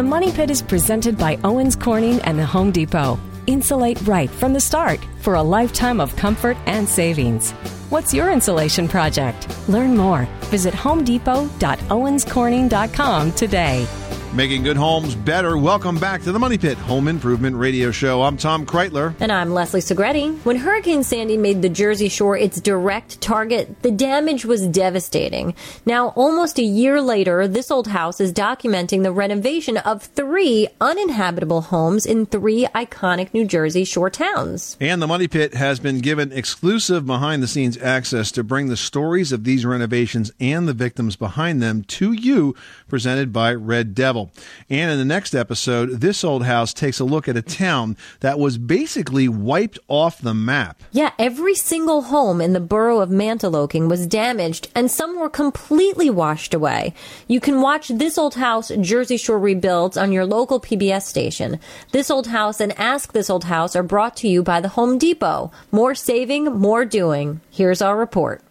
The 0.00 0.08
Money 0.08 0.32
Pit 0.32 0.50
is 0.50 0.62
presented 0.62 1.18
by 1.18 1.38
Owens 1.44 1.76
Corning 1.76 2.22
and 2.22 2.38
the 2.38 2.46
Home 2.46 2.70
Depot. 2.70 3.20
Insulate 3.46 4.00
right 4.06 4.30
from 4.30 4.54
the 4.54 4.60
start 4.60 4.98
for 5.20 5.34
a 5.34 5.42
lifetime 5.42 6.00
of 6.00 6.16
comfort 6.16 6.56
and 6.64 6.88
savings. 6.88 7.50
What's 7.90 8.14
your 8.14 8.30
insulation 8.30 8.88
project? 8.88 9.46
Learn 9.68 9.94
more. 9.94 10.26
Visit 10.44 10.72
homedepot.owenscorning.com 10.72 13.32
today. 13.32 13.86
Making 14.32 14.62
good 14.62 14.76
homes 14.76 15.16
better. 15.16 15.58
Welcome 15.58 15.98
back 15.98 16.22
to 16.22 16.30
the 16.30 16.38
Money 16.38 16.56
Pit 16.56 16.78
Home 16.78 17.08
Improvement 17.08 17.56
Radio 17.56 17.90
Show. 17.90 18.22
I'm 18.22 18.36
Tom 18.36 18.64
Kraeutler. 18.64 19.12
And 19.18 19.32
I'm 19.32 19.50
Leslie 19.50 19.80
Segrete. 19.80 20.38
When 20.44 20.54
Hurricane 20.54 21.02
Sandy 21.02 21.36
made 21.36 21.62
the 21.62 21.68
Jersey 21.68 22.08
Shore 22.08 22.36
its 22.36 22.60
direct 22.60 23.20
target, 23.20 23.82
the 23.82 23.90
damage 23.90 24.44
was 24.44 24.68
devastating. 24.68 25.56
Now, 25.84 26.10
almost 26.10 26.60
a 26.60 26.62
year 26.62 27.02
later, 27.02 27.48
this 27.48 27.72
old 27.72 27.88
house 27.88 28.20
is 28.20 28.32
documenting 28.32 29.02
the 29.02 29.10
renovation 29.10 29.78
of 29.78 30.04
three 30.04 30.68
uninhabitable 30.80 31.62
homes 31.62 32.06
in 32.06 32.26
three 32.26 32.68
iconic 32.72 33.34
New 33.34 33.44
Jersey 33.44 33.82
shore 33.82 34.10
towns. 34.10 34.76
And 34.80 35.02
the 35.02 35.08
Money 35.08 35.26
Pit 35.26 35.54
has 35.54 35.80
been 35.80 35.98
given 35.98 36.30
exclusive 36.30 37.04
behind 37.04 37.42
the 37.42 37.48
scenes 37.48 37.76
access 37.78 38.30
to 38.30 38.44
bring 38.44 38.68
the 38.68 38.76
stories 38.76 39.32
of 39.32 39.42
these 39.42 39.66
renovations 39.66 40.30
and 40.38 40.68
the 40.68 40.72
victims 40.72 41.16
behind 41.16 41.60
them 41.60 41.82
to 41.82 42.12
you, 42.12 42.54
presented 42.86 43.32
by 43.32 43.52
Red 43.52 43.92
Devil. 43.92 44.19
And 44.68 44.90
in 44.90 44.98
the 44.98 45.04
next 45.04 45.34
episode, 45.34 46.00
this 46.00 46.24
old 46.24 46.44
house 46.44 46.74
takes 46.74 47.00
a 47.00 47.04
look 47.04 47.28
at 47.28 47.36
a 47.36 47.42
town 47.42 47.96
that 48.20 48.38
was 48.38 48.58
basically 48.58 49.28
wiped 49.28 49.78
off 49.88 50.20
the 50.20 50.34
map. 50.34 50.82
Yeah, 50.92 51.12
every 51.18 51.54
single 51.54 52.02
home 52.02 52.40
in 52.40 52.52
the 52.52 52.60
borough 52.60 53.00
of 53.00 53.10
Mantoloking 53.10 53.88
was 53.88 54.06
damaged 54.06 54.68
and 54.74 54.90
some 54.90 55.18
were 55.18 55.30
completely 55.30 56.10
washed 56.10 56.52
away. 56.52 56.94
You 57.28 57.40
can 57.40 57.60
watch 57.60 57.88
This 57.88 58.18
Old 58.18 58.34
House 58.34 58.70
Jersey 58.80 59.16
Shore 59.16 59.38
Rebuilds 59.38 59.96
on 59.96 60.12
your 60.12 60.26
local 60.26 60.60
PBS 60.60 61.02
station. 61.02 61.58
This 61.92 62.10
Old 62.10 62.26
House 62.26 62.60
and 62.60 62.78
Ask 62.78 63.12
This 63.12 63.30
Old 63.30 63.44
House 63.44 63.76
are 63.76 63.82
brought 63.82 64.16
to 64.18 64.28
you 64.28 64.42
by 64.42 64.60
the 64.60 64.68
Home 64.70 64.98
Depot. 64.98 65.50
More 65.70 65.94
saving, 65.94 66.44
more 66.44 66.84
doing. 66.84 67.40
Here's 67.50 67.82
our 67.82 67.96
report. 67.96 68.42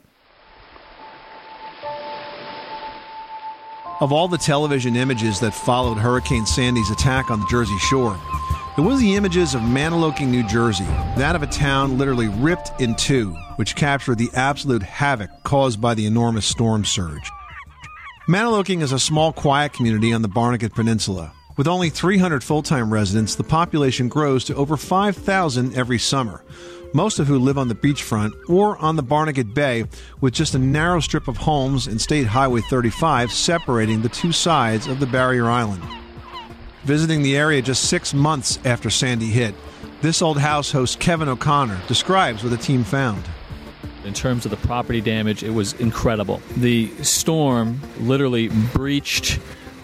Of 4.01 4.13
all 4.13 4.29
the 4.29 4.38
television 4.38 4.95
images 4.95 5.41
that 5.41 5.53
followed 5.53 5.97
Hurricane 5.97 6.45
Sandy's 6.45 6.89
attack 6.89 7.29
on 7.29 7.41
the 7.41 7.47
Jersey 7.47 7.77
Shore, 7.79 8.17
it 8.77 8.81
was 8.81 9.01
the 9.01 9.15
images 9.15 9.55
of 9.55 9.62
Mantoloking, 9.62 10.27
New 10.27 10.47
Jersey, 10.47 10.85
that 11.17 11.35
of 11.35 11.43
a 11.43 11.47
town 11.47 11.97
literally 11.97 12.29
ripped 12.29 12.71
in 12.79 12.95
two, 12.95 13.31
which 13.57 13.75
captured 13.75 14.17
the 14.17 14.29
absolute 14.33 14.83
havoc 14.83 15.29
caused 15.43 15.81
by 15.81 15.95
the 15.95 16.05
enormous 16.05 16.45
storm 16.45 16.85
surge. 16.85 17.29
Mantoloking 18.29 18.81
is 18.81 18.93
a 18.93 18.99
small, 18.99 19.33
quiet 19.33 19.73
community 19.73 20.13
on 20.13 20.21
the 20.21 20.29
Barnegat 20.29 20.73
Peninsula. 20.73 21.33
With 21.57 21.67
only 21.67 21.89
300 21.89 22.41
full 22.41 22.63
time 22.63 22.93
residents, 22.93 23.35
the 23.35 23.43
population 23.43 24.07
grows 24.07 24.45
to 24.45 24.55
over 24.55 24.77
5,000 24.77 25.75
every 25.75 25.99
summer, 25.99 26.41
most 26.93 27.19
of 27.19 27.28
who 27.28 27.38
live 27.38 27.58
on 27.58 27.67
the 27.67 27.75
beachfront 27.75 28.32
or 28.49 28.78
on 28.78 28.95
the 28.95 29.04
Barnegat 29.04 29.54
Bay, 29.54 29.86
with 30.21 30.34
just 30.34 30.56
a 30.56 30.60
narrow 30.60 30.99
strip 30.99 31.28
of 31.28 31.38
homes 31.38 31.88
and 31.88 31.99
State 31.99 32.28
Highway 32.28 32.62
35 32.62 33.32
separating 33.32 34.02
the 34.02 34.10
two 34.10 34.32
sides 34.32 34.88
of 34.88 34.99
the 34.99 35.06
barrier 35.06 35.49
island. 35.49 35.84
Visiting 36.84 37.21
the 37.21 37.38
area 37.38 37.62
just 37.62 37.89
six 37.89 38.13
months 38.13 38.58
after 38.65 38.89
Sandy 38.89 39.28
hit, 39.28 39.54
this 40.02 40.21
old 40.21 40.39
house 40.39 40.71
host 40.71 40.99
Kevin 40.99 41.28
O'Connor 41.28 41.80
describes 41.88 42.43
what 42.43 42.49
the 42.49 42.58
team 42.58 42.84
found. 42.84 43.23
In 44.06 44.13
terms 44.13 44.45
of 44.45 44.52
the 44.52 44.58
property 44.58 45.02
damage, 45.02 45.43
it 45.43 45.49
was 45.49 45.73
incredible. 45.73 46.41
The 46.58 46.88
storm 47.04 47.82
literally 47.99 48.47
breached 48.73 49.39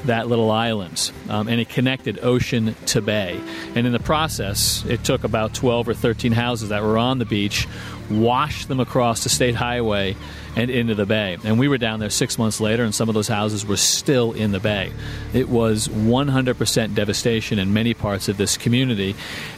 that 0.07 0.27
little 0.27 0.51
island 0.51 1.11
um, 1.29 1.47
and 1.47 1.59
it 1.59 1.69
connected 1.69 2.19
ocean 2.23 2.75
to 2.87 3.01
bay. 3.01 3.39
And 3.75 3.85
in 3.85 3.91
the 3.91 3.99
process, 3.99 4.85
it 4.85 5.03
took 5.03 5.23
about 5.23 5.53
12 5.53 5.89
or 5.89 5.93
13 5.93 6.31
houses 6.31 6.69
that 6.69 6.83
were 6.83 6.97
on 6.97 7.19
the 7.19 7.25
beach, 7.25 7.67
washed 8.09 8.67
them 8.67 8.79
across 8.79 9.23
the 9.23 9.29
state 9.29 9.55
highway 9.55 10.15
and 10.55 10.69
into 10.69 10.95
the 10.95 11.05
bay. 11.05 11.37
And 11.43 11.59
we 11.59 11.67
were 11.67 11.77
down 11.77 11.99
there 11.99 12.09
six 12.09 12.37
months 12.37 12.61
later, 12.61 12.83
and 12.83 12.95
some 12.95 13.09
of 13.09 13.15
those 13.15 13.27
houses 13.27 13.65
were 13.65 13.77
still 13.77 14.31
in 14.31 14.51
the 14.51 14.59
bay. 14.59 14.91
It 15.33 15.49
was 15.49 15.87
100% 15.87 16.95
devastation 16.95 17.59
in 17.59 17.73
many 17.73 17.93
parts 17.93 18.29
of 18.29 18.37
this 18.37 18.57
community. 18.57 19.15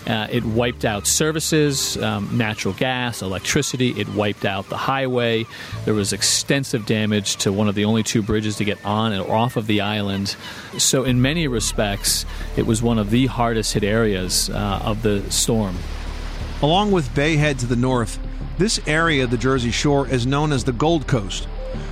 Uh, 0.07 0.27
it 0.31 0.43
wiped 0.43 0.85
out 0.85 1.05
services, 1.05 1.97
um, 1.97 2.37
natural 2.37 2.73
gas, 2.73 3.21
electricity. 3.21 3.89
It 3.99 4.09
wiped 4.09 4.45
out 4.45 4.69
the 4.69 4.77
highway. 4.77 5.45
There 5.85 5.93
was 5.93 6.13
extensive 6.13 6.85
damage 6.85 7.37
to 7.37 7.51
one 7.53 7.67
of 7.67 7.75
the 7.75 7.85
only 7.85 8.03
two 8.03 8.23
bridges 8.23 8.57
to 8.57 8.65
get 8.65 8.83
on 8.85 9.11
and 9.11 9.21
off 9.29 9.55
of 9.55 9.67
the 9.67 9.81
island. 9.81 10.35
So, 10.77 11.03
in 11.03 11.21
many 11.21 11.47
respects, 11.47 12.25
it 12.55 12.65
was 12.65 12.81
one 12.81 12.97
of 12.97 13.09
the 13.09 13.27
hardest 13.27 13.73
hit 13.73 13.83
areas 13.83 14.49
uh, 14.49 14.81
of 14.83 15.03
the 15.03 15.29
storm. 15.31 15.77
Along 16.61 16.91
with 16.91 17.13
Bay 17.13 17.35
Head 17.35 17.59
to 17.59 17.67
the 17.67 17.75
north, 17.75 18.19
this 18.57 18.79
area 18.87 19.23
of 19.23 19.31
the 19.31 19.37
Jersey 19.37 19.71
Shore 19.71 20.07
is 20.07 20.25
known 20.25 20.51
as 20.51 20.63
the 20.63 20.71
Gold 20.71 21.07
Coast. 21.07 21.47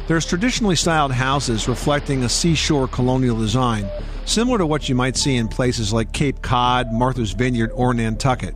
There's 0.08 0.26
traditionally 0.26 0.76
styled 0.76 1.12
houses 1.12 1.68
reflecting 1.68 2.24
a 2.24 2.30
seashore 2.30 2.88
colonial 2.88 3.38
design, 3.38 3.90
similar 4.26 4.58
to 4.58 4.66
what 4.66 4.90
you 4.90 4.96
might 4.96 5.18
see 5.18 5.36
in 5.36 5.48
places 5.48 5.94
like 5.94 6.12
Cape 6.12 6.42
Cod, 6.42 6.92
Martha's 6.92 7.32
Vineyard, 7.32 7.72
or 7.74 7.94
Nantucket. 7.94 8.56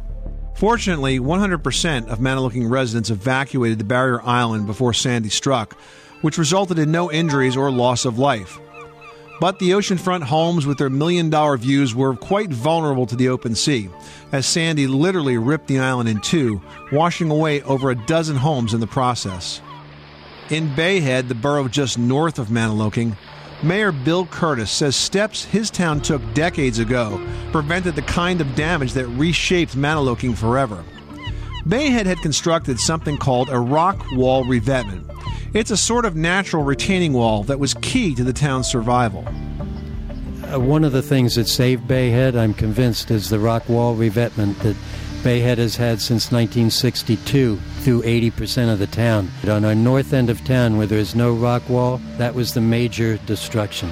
Fortunately, 0.55 1.19
100% 1.19 2.07
of 2.07 2.19
Mantoloking 2.19 2.69
residents 2.69 3.09
evacuated 3.09 3.79
the 3.79 3.85
barrier 3.85 4.21
island 4.23 4.67
before 4.67 4.93
Sandy 4.93 5.29
struck, 5.29 5.79
which 6.21 6.37
resulted 6.37 6.77
in 6.77 6.91
no 6.91 7.11
injuries 7.11 7.55
or 7.55 7.71
loss 7.71 8.05
of 8.05 8.19
life. 8.19 8.59
But 9.39 9.59
the 9.59 9.71
oceanfront 9.71 10.23
homes 10.23 10.65
with 10.65 10.77
their 10.77 10.89
million 10.89 11.29
dollar 11.29 11.55
views 11.57 11.95
were 11.95 12.15
quite 12.15 12.49
vulnerable 12.49 13.05
to 13.05 13.15
the 13.15 13.29
open 13.29 13.55
sea, 13.55 13.89
as 14.31 14.45
Sandy 14.45 14.85
literally 14.85 15.37
ripped 15.37 15.67
the 15.67 15.79
island 15.79 16.09
in 16.09 16.19
two, 16.19 16.61
washing 16.91 17.31
away 17.31 17.61
over 17.63 17.89
a 17.89 18.05
dozen 18.05 18.35
homes 18.35 18.73
in 18.73 18.81
the 18.81 18.87
process. 18.87 19.61
In 20.49 20.75
Bay 20.75 20.99
Head, 20.99 21.29
the 21.29 21.35
borough 21.35 21.67
just 21.67 21.97
north 21.97 22.37
of 22.37 22.47
Mantoloking, 22.47 23.15
Mayor 23.63 23.91
Bill 23.91 24.25
Curtis 24.25 24.71
says 24.71 24.95
steps 24.95 25.45
his 25.45 25.69
town 25.69 26.01
took 26.01 26.21
decades 26.33 26.79
ago 26.79 27.21
prevented 27.51 27.95
the 27.95 28.01
kind 28.01 28.41
of 28.41 28.55
damage 28.55 28.93
that 28.93 29.07
reshaped 29.07 29.75
Mantoloking 29.75 30.35
forever. 30.35 30.83
Bay 31.69 31.91
Head 31.91 32.07
had 32.07 32.17
constructed 32.17 32.79
something 32.79 33.15
called 33.15 33.49
a 33.49 33.59
rock 33.59 34.03
wall 34.13 34.43
revetment. 34.43 35.05
It's 35.53 35.69
a 35.69 35.77
sort 35.77 36.03
of 36.03 36.15
natural 36.15 36.63
retaining 36.63 37.13
wall 37.13 37.43
that 37.43 37.59
was 37.59 37.75
key 37.75 38.15
to 38.15 38.23
the 38.23 38.33
town's 38.33 38.67
survival. 38.67 39.23
Uh, 39.27 40.59
one 40.59 40.83
of 40.83 40.93
the 40.93 41.03
things 41.03 41.35
that 41.35 41.47
saved 41.47 41.87
Bay 41.87 42.09
Head, 42.09 42.35
I'm 42.35 42.55
convinced, 42.55 43.11
is 43.11 43.29
the 43.29 43.37
rock 43.37 43.69
wall 43.69 43.93
revetment 43.93 44.57
that 44.61 44.75
Bay 45.23 45.41
Head 45.41 45.59
has 45.59 45.75
had 45.75 46.01
since 46.01 46.31
1962 46.31 47.57
through 47.81 48.01
80% 48.01 48.73
of 48.73 48.79
the 48.79 48.87
town. 48.87 49.29
On 49.47 49.63
our 49.63 49.75
north 49.75 50.11
end 50.11 50.31
of 50.31 50.43
town, 50.43 50.75
where 50.75 50.87
there 50.87 50.97
is 50.97 51.13
no 51.13 51.33
rock 51.35 51.69
wall, 51.69 52.01
that 52.17 52.33
was 52.33 52.55
the 52.55 52.61
major 52.61 53.17
destruction. 53.27 53.91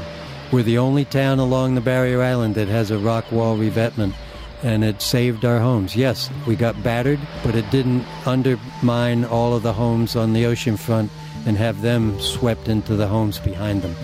We're 0.52 0.64
the 0.64 0.80
only 0.80 1.06
town 1.06 1.38
along 1.38 1.76
the 1.76 1.82
barrier 1.82 2.24
island 2.24 2.56
that 2.56 2.70
has 2.70 2.90
a 2.90 2.98
rock 2.98 3.32
wall 3.32 3.56
revetment, 3.56 4.16
and 4.64 4.84
it 4.84 5.02
saved 5.02 5.46
our 5.46 5.60
homes. 5.60 5.96
Yes, 5.96 6.30
we 6.46 6.56
got 6.56 6.82
battered, 6.84 7.20
but 7.44 7.56
it 7.56 7.70
didn't 7.70 8.06
undermine 8.26 9.26
all 9.26 9.56
of 9.56 9.64
the 9.64 9.74
homes 9.74 10.16
on 10.16 10.34
the 10.34 10.46
ocean 10.46 10.78
front 10.78 11.12
and 11.46 11.58
have 11.58 11.82
them 11.82 12.20
swept 12.20 12.68
into 12.68 12.96
the 12.96 13.08
homes 13.08 13.40
behind 13.40 13.82
them. 13.82 13.96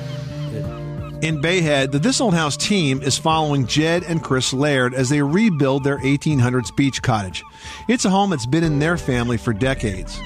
In 1.23 1.39
Bay 1.39 1.61
Head, 1.61 1.93
the 1.93 1.99
This 1.99 2.19
Old 2.19 2.33
House 2.33 2.57
team 2.57 3.01
is 3.01 3.17
following 3.17 3.65
Jed 3.65 4.03
and 4.03 4.21
Chris 4.21 4.51
Laird 4.51 4.93
as 4.93 5.09
they 5.09 5.21
rebuild 5.21 5.85
their 5.85 5.99
1800s 5.99 6.75
beach 6.75 7.01
cottage. 7.01 7.43
It's 7.87 8.03
a 8.03 8.09
home 8.09 8.31
that's 8.31 8.45
been 8.45 8.63
in 8.63 8.79
their 8.79 8.97
family 8.97 9.37
for 9.37 9.53
decades. 9.53 10.21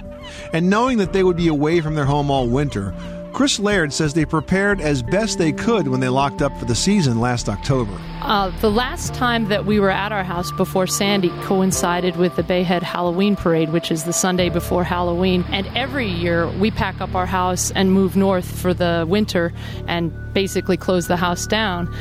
And 0.54 0.72
knowing 0.72 0.98
that 0.98 1.14
they 1.14 1.24
would 1.24 1.38
be 1.38 1.50
away 1.50 1.82
from 1.82 1.94
their 1.94 2.06
home 2.06 2.32
all 2.32 2.48
winter, 2.48 2.96
Chris 3.38 3.60
Laird 3.60 3.94
says 3.94 4.16
they 4.16 4.26
prepared 4.26 4.82
as 4.82 5.04
best 5.04 5.38
they 5.38 5.52
could 5.52 5.88
when 5.88 6.00
they 6.00 6.10
locked 6.10 6.42
up 6.42 6.58
for 6.58 6.66
the 6.66 6.74
season 6.74 7.20
last 7.20 7.48
October. 7.48 7.96
Uh, 8.24 8.50
the 8.62 8.72
last 8.72 9.14
time 9.14 9.48
that 9.50 9.64
we 9.64 9.80
were 9.80 9.92
at 9.92 10.12
our 10.12 10.24
house 10.24 10.52
before 10.54 10.88
Sandy 10.88 11.30
coincided 11.44 12.16
with 12.16 12.36
the 12.36 12.42
Bay 12.42 12.64
Head 12.64 12.82
Halloween 12.82 13.36
Parade, 13.36 13.72
which 13.72 13.92
is 13.92 14.06
the 14.06 14.12
Sunday 14.12 14.50
before 14.50 14.84
Halloween. 14.84 15.46
And 15.52 15.68
every 15.78 16.08
year 16.08 16.50
we 16.54 16.72
pack 16.72 17.00
up 17.00 17.14
our 17.14 17.28
house 17.28 17.70
and 17.70 17.94
move 17.94 18.16
north 18.16 18.60
for 18.60 18.74
the 18.74 19.06
winter 19.08 19.54
and 19.88 20.12
basically 20.34 20.76
close 20.76 21.06
the 21.06 21.16
house 21.16 21.46
down. 21.46 21.96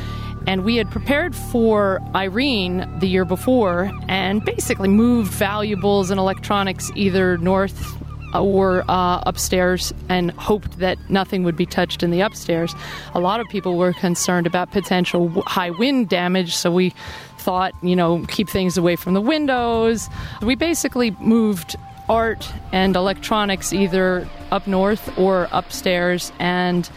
And 0.47 0.65
we 0.65 0.77
had 0.77 0.89
prepared 0.89 1.35
for 1.35 2.01
Irene 2.15 2.97
the 2.97 3.07
year 3.07 3.25
before 3.25 3.91
and 4.07 4.43
basically 4.43 4.89
moved 4.89 5.31
valuables 5.33 6.09
and 6.09 6.19
electronics 6.19 6.89
either 6.95 7.37
north 7.37 7.95
or 8.33 8.83
uh, 8.89 9.21
upstairs 9.25 9.93
and 10.09 10.31
hoped 10.31 10.79
that 10.79 10.97
nothing 11.09 11.43
would 11.43 11.55
be 11.55 11.65
touched 11.65 12.03
in 12.03 12.11
the 12.11 12.21
upstairs. 12.21 12.73
A 13.13 13.19
lot 13.19 13.39
of 13.39 13.47
people 13.47 13.77
were 13.77 13.93
concerned 13.93 14.47
about 14.47 14.71
potential 14.71 15.29
high 15.43 15.71
wind 15.71 16.09
damage, 16.09 16.55
so 16.55 16.71
we 16.71 16.93
thought, 17.39 17.73
you 17.81 17.95
know, 17.95 18.25
keep 18.27 18.49
things 18.49 18.77
away 18.77 18.95
from 18.95 19.13
the 19.13 19.21
windows. 19.21 20.09
We 20.41 20.55
basically 20.55 21.11
moved 21.19 21.75
art 22.09 22.51
and 22.71 22.95
electronics 22.95 23.73
either 23.73 24.27
up 24.51 24.67
north 24.67 25.17
or 25.17 25.47
upstairs 25.51 26.31
and 26.39 26.89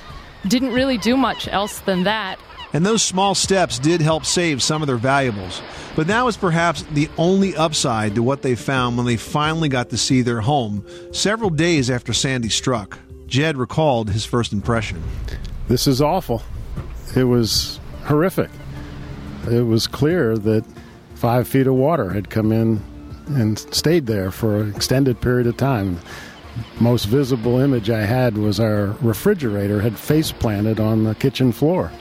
didn't 0.47 0.73
really 0.73 0.99
do 0.99 1.17
much 1.17 1.49
else 1.49 1.81
than 1.81 2.05
that. 2.05 2.39
And 2.73 2.87
those 2.87 3.03
small 3.03 3.35
steps 3.35 3.79
did 3.79 4.01
help 4.01 4.25
save 4.25 4.63
some 4.63 4.83
of 4.83 4.87
their 4.87 4.97
valuables. 4.97 5.61
But 5.97 6.07
that 6.07 6.25
was 6.25 6.37
perhaps 6.37 6.83
the 6.85 7.09
only 7.19 7.57
upside 7.57 8.15
to 8.15 8.23
what 8.23 8.43
they 8.43 8.55
found 8.55 8.97
when 8.97 9.07
they 9.07 9.17
finally 9.17 9.69
got 9.69 9.91
to 9.91 9.97
see 9.97 10.23
their 10.23 10.41
home 10.41 10.85
several 11.13 11.51
days 11.51 11.91
after 11.91 12.13
Sandy 12.13 12.49
struck. 12.49 12.99
Jed 13.27 13.57
recalled 13.57 14.11
his 14.11 14.25
first 14.25 14.53
impression. 14.53 15.03
This 15.69 15.87
is 15.87 16.01
awful. 16.01 16.43
It 17.17 17.25
was 17.25 17.81
horrific. 18.05 18.51
It 19.51 19.63
was 19.63 19.87
clear 19.87 20.37
that 20.39 20.65
five 21.15 21.49
feet 21.49 21.67
of 21.67 21.75
water 21.75 22.11
had 22.11 22.31
come 22.31 22.53
in 22.53 22.83
and 23.29 23.59
stayed 23.75 24.07
there 24.07 24.31
for 24.31 24.61
an 24.61 24.75
extended 24.75 25.21
period 25.21 25.47
of 25.47 25.57
time. 25.57 25.99
Most 26.81 27.05
visible 27.05 27.59
image 27.59 27.91
I 27.91 28.01
had 28.01 28.37
was 28.37 28.59
our 28.59 28.97
refrigerator 29.01 29.81
had 29.81 29.99
face 29.99 30.33
planted 30.33 30.81
on 30.81 31.05
the 31.05 31.15
kitchen 31.15 31.53
floor. 31.53 31.93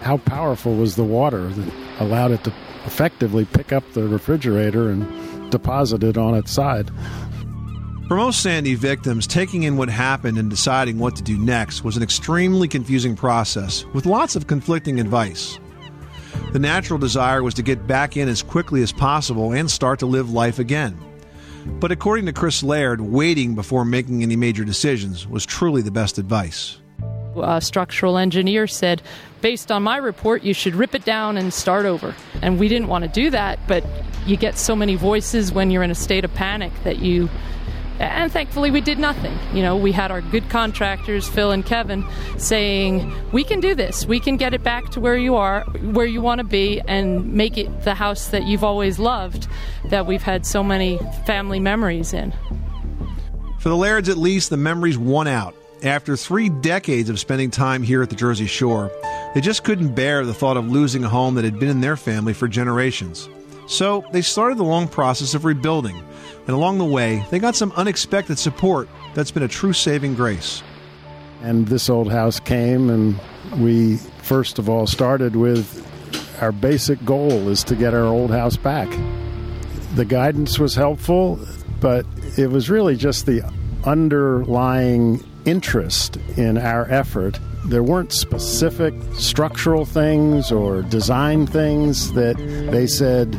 How 0.00 0.18
powerful 0.18 0.74
was 0.76 0.96
the 0.96 1.04
water 1.04 1.48
that 1.48 1.72
allowed 2.00 2.30
it 2.30 2.44
to 2.44 2.52
effectively 2.86 3.44
pick 3.44 3.72
up 3.72 3.84
the 3.92 4.06
refrigerator 4.08 4.90
and 4.90 5.50
deposit 5.50 6.02
it 6.04 6.16
on 6.16 6.34
its 6.34 6.52
side? 6.52 6.90
For 8.08 8.16
most 8.16 8.42
Sandy 8.42 8.74
victims, 8.74 9.26
taking 9.26 9.64
in 9.64 9.76
what 9.76 9.90
happened 9.90 10.38
and 10.38 10.48
deciding 10.48 10.98
what 10.98 11.16
to 11.16 11.22
do 11.22 11.36
next 11.36 11.84
was 11.84 11.96
an 11.96 12.02
extremely 12.02 12.66
confusing 12.66 13.14
process 13.14 13.84
with 13.92 14.06
lots 14.06 14.34
of 14.34 14.46
conflicting 14.46 14.98
advice. 14.98 15.58
The 16.52 16.58
natural 16.58 16.98
desire 16.98 17.42
was 17.42 17.52
to 17.54 17.62
get 17.62 17.86
back 17.86 18.16
in 18.16 18.28
as 18.28 18.42
quickly 18.42 18.82
as 18.82 18.92
possible 18.92 19.52
and 19.52 19.70
start 19.70 19.98
to 19.98 20.06
live 20.06 20.30
life 20.30 20.58
again. 20.58 20.98
But 21.80 21.92
according 21.92 22.24
to 22.26 22.32
Chris 22.32 22.62
Laird, 22.62 23.02
waiting 23.02 23.54
before 23.54 23.84
making 23.84 24.22
any 24.22 24.36
major 24.36 24.64
decisions 24.64 25.26
was 25.26 25.44
truly 25.44 25.82
the 25.82 25.90
best 25.90 26.16
advice. 26.16 26.78
A 27.42 27.60
structural 27.60 28.18
engineer 28.18 28.66
said, 28.66 29.02
based 29.40 29.70
on 29.70 29.82
my 29.82 29.96
report, 29.96 30.42
you 30.42 30.54
should 30.54 30.74
rip 30.74 30.94
it 30.94 31.04
down 31.04 31.36
and 31.36 31.52
start 31.52 31.86
over. 31.86 32.14
And 32.42 32.58
we 32.58 32.68
didn't 32.68 32.88
want 32.88 33.04
to 33.04 33.10
do 33.10 33.30
that, 33.30 33.58
but 33.66 33.84
you 34.26 34.36
get 34.36 34.58
so 34.58 34.76
many 34.76 34.94
voices 34.94 35.52
when 35.52 35.70
you're 35.70 35.82
in 35.82 35.90
a 35.90 35.96
state 35.96 36.24
of 36.24 36.34
panic 36.34 36.72
that 36.84 36.98
you. 36.98 37.28
And 37.98 38.30
thankfully, 38.30 38.70
we 38.70 38.80
did 38.80 39.00
nothing. 39.00 39.36
You 39.52 39.62
know, 39.62 39.76
we 39.76 39.90
had 39.90 40.12
our 40.12 40.20
good 40.20 40.48
contractors, 40.50 41.28
Phil 41.28 41.50
and 41.50 41.66
Kevin, 41.66 42.04
saying, 42.36 43.12
We 43.32 43.42
can 43.42 43.58
do 43.58 43.74
this. 43.74 44.06
We 44.06 44.20
can 44.20 44.36
get 44.36 44.54
it 44.54 44.62
back 44.62 44.90
to 44.90 45.00
where 45.00 45.16
you 45.16 45.34
are, 45.34 45.62
where 45.64 46.06
you 46.06 46.20
want 46.20 46.38
to 46.38 46.44
be, 46.44 46.80
and 46.86 47.32
make 47.34 47.58
it 47.58 47.82
the 47.82 47.94
house 47.94 48.28
that 48.28 48.44
you've 48.44 48.62
always 48.62 49.00
loved, 49.00 49.48
that 49.90 50.06
we've 50.06 50.22
had 50.22 50.46
so 50.46 50.62
many 50.62 50.98
family 51.26 51.58
memories 51.58 52.12
in. 52.12 52.32
For 53.58 53.68
the 53.68 53.76
Lairds, 53.76 54.08
at 54.08 54.16
least, 54.16 54.50
the 54.50 54.56
memories 54.56 54.96
won 54.96 55.26
out. 55.26 55.57
After 55.82 56.16
three 56.16 56.48
decades 56.48 57.08
of 57.08 57.20
spending 57.20 57.52
time 57.52 57.84
here 57.84 58.02
at 58.02 58.10
the 58.10 58.16
Jersey 58.16 58.46
Shore, 58.46 58.90
they 59.34 59.40
just 59.40 59.62
couldn't 59.62 59.94
bear 59.94 60.24
the 60.24 60.34
thought 60.34 60.56
of 60.56 60.68
losing 60.68 61.04
a 61.04 61.08
home 61.08 61.36
that 61.36 61.44
had 61.44 61.60
been 61.60 61.68
in 61.68 61.80
their 61.80 61.96
family 61.96 62.32
for 62.32 62.48
generations. 62.48 63.28
So 63.68 64.04
they 64.10 64.22
started 64.22 64.58
the 64.58 64.64
long 64.64 64.88
process 64.88 65.34
of 65.34 65.44
rebuilding, 65.44 65.96
and 66.46 66.50
along 66.50 66.78
the 66.78 66.84
way, 66.84 67.24
they 67.30 67.38
got 67.38 67.54
some 67.54 67.70
unexpected 67.76 68.40
support 68.40 68.88
that's 69.14 69.30
been 69.30 69.44
a 69.44 69.48
true 69.48 69.72
saving 69.72 70.16
grace. 70.16 70.64
And 71.42 71.68
this 71.68 71.88
old 71.88 72.10
house 72.10 72.40
came, 72.40 72.90
and 72.90 73.20
we 73.62 73.98
first 74.22 74.58
of 74.58 74.68
all 74.68 74.88
started 74.88 75.36
with 75.36 75.86
our 76.42 76.50
basic 76.50 77.04
goal 77.04 77.48
is 77.48 77.62
to 77.64 77.76
get 77.76 77.94
our 77.94 78.04
old 78.04 78.32
house 78.32 78.56
back. 78.56 78.88
The 79.94 80.04
guidance 80.04 80.58
was 80.58 80.74
helpful, 80.74 81.38
but 81.80 82.04
it 82.36 82.50
was 82.50 82.68
really 82.68 82.96
just 82.96 83.26
the 83.26 83.42
underlying 83.84 85.24
interest 85.48 86.16
in 86.36 86.58
our 86.58 86.90
effort. 86.90 87.40
There 87.64 87.82
weren't 87.82 88.12
specific 88.12 88.94
structural 89.14 89.84
things 89.86 90.52
or 90.52 90.82
design 90.82 91.46
things 91.46 92.12
that 92.12 92.36
they 92.70 92.86
said 92.86 93.34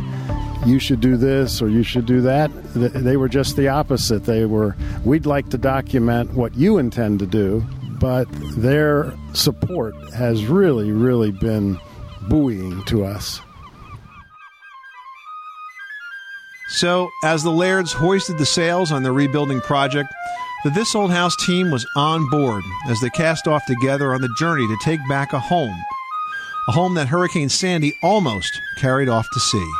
you 0.65 0.79
should 0.79 0.99
do 0.99 1.17
this 1.17 1.61
or 1.61 1.69
you 1.69 1.83
should 1.83 2.05
do 2.05 2.21
that. 2.21 2.51
They 2.73 3.15
were 3.15 3.29
just 3.29 3.55
the 3.55 3.67
opposite. 3.67 4.25
They 4.25 4.45
were, 4.45 4.75
we'd 5.05 5.25
like 5.25 5.49
to 5.49 5.57
document 5.57 6.33
what 6.33 6.55
you 6.55 6.79
intend 6.79 7.19
to 7.19 7.27
do, 7.27 7.63
but 7.99 8.25
their 8.55 9.13
support 9.33 9.95
has 10.13 10.45
really, 10.45 10.91
really 10.91 11.31
been 11.31 11.79
buoying 12.27 12.83
to 12.85 13.05
us. 13.05 13.39
So, 16.71 17.09
as 17.23 17.41
the 17.41 17.51
Lairds 17.51 17.91
hoisted 17.93 18.37
the 18.37 18.45
sails 18.45 18.91
on 18.91 19.01
their 19.01 19.13
rebuilding 19.13 19.59
project, 19.61 20.13
the 20.63 20.69
This 20.69 20.93
Old 20.93 21.11
House 21.11 21.35
team 21.37 21.71
was 21.71 21.85
on 21.95 22.27
board 22.29 22.63
as 22.89 22.99
they 22.99 23.09
cast 23.11 23.47
off 23.47 23.65
together 23.65 24.13
on 24.13 24.21
the 24.21 24.33
journey 24.37 24.67
to 24.67 24.77
take 24.83 24.99
back 25.07 25.31
a 25.31 25.39
home. 25.39 25.77
A 26.67 26.71
home 26.73 26.95
that 26.95 27.07
Hurricane 27.07 27.47
Sandy 27.47 27.93
almost 28.01 28.59
carried 28.77 29.07
off 29.07 29.29
to 29.31 29.39
sea. 29.39 29.71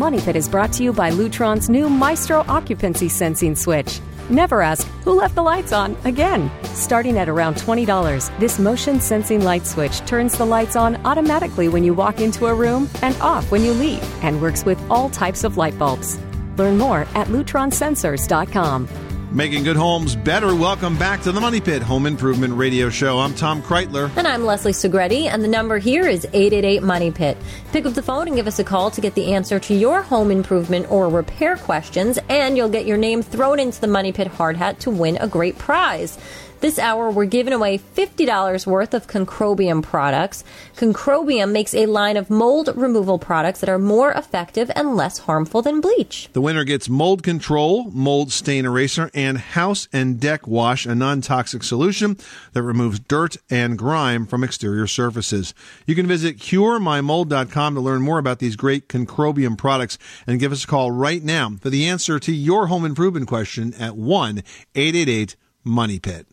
Money 0.00 0.18
Pit 0.18 0.34
is 0.34 0.48
brought 0.48 0.72
to 0.72 0.82
you 0.82 0.94
by 0.94 1.10
Lutron's 1.10 1.68
new 1.68 1.90
Maestro 1.90 2.42
occupancy 2.48 3.06
sensing 3.06 3.54
switch. 3.54 4.00
Never 4.30 4.62
ask, 4.62 4.88
who 5.04 5.12
left 5.12 5.34
the 5.34 5.42
lights 5.42 5.74
on 5.74 5.94
again? 6.06 6.50
Starting 6.72 7.18
at 7.18 7.28
around 7.28 7.56
$20, 7.56 8.38
this 8.38 8.58
motion 8.58 8.98
sensing 8.98 9.44
light 9.44 9.66
switch 9.66 9.98
turns 10.06 10.38
the 10.38 10.46
lights 10.46 10.74
on 10.74 10.96
automatically 11.04 11.68
when 11.68 11.84
you 11.84 11.92
walk 11.92 12.18
into 12.18 12.46
a 12.46 12.54
room 12.54 12.88
and 13.02 13.14
off 13.20 13.50
when 13.52 13.62
you 13.62 13.74
leave 13.74 14.02
and 14.24 14.40
works 14.40 14.64
with 14.64 14.80
all 14.90 15.10
types 15.10 15.44
of 15.44 15.58
light 15.58 15.78
bulbs. 15.78 16.18
Learn 16.56 16.78
more 16.78 17.00
at 17.14 17.26
lutronsensors.com. 17.26 19.09
Making 19.32 19.62
good 19.62 19.76
homes 19.76 20.16
better. 20.16 20.56
Welcome 20.56 20.98
back 20.98 21.22
to 21.22 21.30
the 21.30 21.40
Money 21.40 21.60
Pit 21.60 21.82
Home 21.82 22.06
Improvement 22.06 22.52
Radio 22.54 22.90
Show. 22.90 23.20
I'm 23.20 23.32
Tom 23.32 23.62
Kraeutler. 23.62 24.10
And 24.16 24.26
I'm 24.26 24.44
Leslie 24.44 24.72
Segrete, 24.72 25.26
and 25.26 25.44
the 25.44 25.48
number 25.48 25.78
here 25.78 26.08
is 26.08 26.24
888 26.32 26.82
Money 26.82 27.12
Pit. 27.12 27.38
Pick 27.70 27.86
up 27.86 27.94
the 27.94 28.02
phone 28.02 28.26
and 28.26 28.34
give 28.34 28.48
us 28.48 28.58
a 28.58 28.64
call 28.64 28.90
to 28.90 29.00
get 29.00 29.14
the 29.14 29.32
answer 29.32 29.60
to 29.60 29.72
your 29.72 30.02
home 30.02 30.32
improvement 30.32 30.90
or 30.90 31.08
repair 31.08 31.56
questions, 31.56 32.18
and 32.28 32.56
you'll 32.56 32.68
get 32.68 32.86
your 32.86 32.96
name 32.96 33.22
thrown 33.22 33.60
into 33.60 33.80
the 33.80 33.86
Money 33.86 34.10
Pit 34.10 34.26
hard 34.26 34.56
hat 34.56 34.80
to 34.80 34.90
win 34.90 35.16
a 35.20 35.28
great 35.28 35.56
prize. 35.56 36.18
This 36.60 36.78
hour, 36.78 37.10
we're 37.10 37.24
giving 37.24 37.54
away 37.54 37.78
$50 37.78 38.66
worth 38.66 38.92
of 38.92 39.06
Concrobium 39.06 39.82
products. 39.82 40.44
Concrobium 40.76 41.52
makes 41.52 41.72
a 41.72 41.86
line 41.86 42.18
of 42.18 42.28
mold 42.28 42.68
removal 42.76 43.18
products 43.18 43.60
that 43.60 43.70
are 43.70 43.78
more 43.78 44.12
effective 44.12 44.70
and 44.76 44.94
less 44.94 45.20
harmful 45.20 45.62
than 45.62 45.80
bleach. 45.80 46.28
The 46.34 46.42
winner 46.42 46.64
gets 46.64 46.86
mold 46.86 47.22
control, 47.22 47.90
mold 47.92 48.30
stain 48.30 48.66
eraser, 48.66 49.10
and 49.14 49.38
House 49.38 49.88
and 49.90 50.20
Deck 50.20 50.46
Wash, 50.46 50.84
a 50.84 50.94
non 50.94 51.22
toxic 51.22 51.62
solution 51.62 52.18
that 52.52 52.62
removes 52.62 53.00
dirt 53.00 53.38
and 53.48 53.78
grime 53.78 54.26
from 54.26 54.44
exterior 54.44 54.86
surfaces. 54.86 55.54
You 55.86 55.94
can 55.94 56.06
visit 56.06 56.36
curemymold.com 56.36 57.74
to 57.74 57.80
learn 57.80 58.02
more 58.02 58.18
about 58.18 58.38
these 58.38 58.56
great 58.56 58.86
Concrobium 58.86 59.56
products 59.56 59.96
and 60.26 60.38
give 60.38 60.52
us 60.52 60.64
a 60.64 60.66
call 60.66 60.90
right 60.90 61.22
now 61.24 61.52
for 61.58 61.70
the 61.70 61.86
answer 61.86 62.18
to 62.18 62.32
your 62.32 62.66
home 62.66 62.84
improvement 62.84 63.28
question 63.28 63.72
at 63.80 63.96
1 63.96 64.42
888 64.74 65.36
Money 65.64 65.98
Pit. 65.98 66.26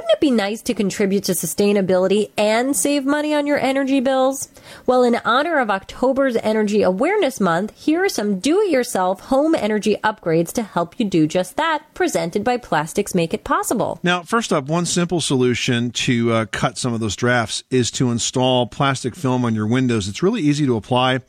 Wouldn't 0.00 0.14
it 0.14 0.20
be 0.20 0.30
nice 0.30 0.62
to 0.62 0.72
contribute 0.72 1.24
to 1.24 1.32
sustainability 1.32 2.30
and 2.38 2.74
save 2.74 3.04
money 3.04 3.34
on 3.34 3.46
your 3.46 3.58
energy 3.58 4.00
bills? 4.00 4.48
Well, 4.86 5.02
in 5.02 5.20
honor 5.26 5.58
of 5.58 5.68
October's 5.68 6.36
Energy 6.36 6.80
Awareness 6.80 7.38
Month, 7.38 7.76
here 7.76 8.02
are 8.02 8.08
some 8.08 8.38
do 8.38 8.62
it 8.62 8.70
yourself 8.70 9.20
home 9.20 9.54
energy 9.54 9.96
upgrades 10.02 10.54
to 10.54 10.62
help 10.62 10.98
you 10.98 11.04
do 11.04 11.26
just 11.26 11.58
that, 11.58 11.84
presented 11.92 12.44
by 12.44 12.56
Plastics 12.56 13.14
Make 13.14 13.34
It 13.34 13.44
Possible. 13.44 14.00
Now, 14.02 14.22
first 14.22 14.54
up, 14.54 14.70
one 14.70 14.86
simple 14.86 15.20
solution 15.20 15.90
to 15.90 16.32
uh, 16.32 16.46
cut 16.46 16.78
some 16.78 16.94
of 16.94 17.00
those 17.00 17.14
drafts 17.14 17.62
is 17.68 17.90
to 17.90 18.10
install 18.10 18.68
plastic 18.68 19.14
film 19.14 19.44
on 19.44 19.54
your 19.54 19.66
windows. 19.66 20.08
It's 20.08 20.22
really 20.22 20.40
easy 20.40 20.64
to 20.64 20.76
apply 20.76 21.20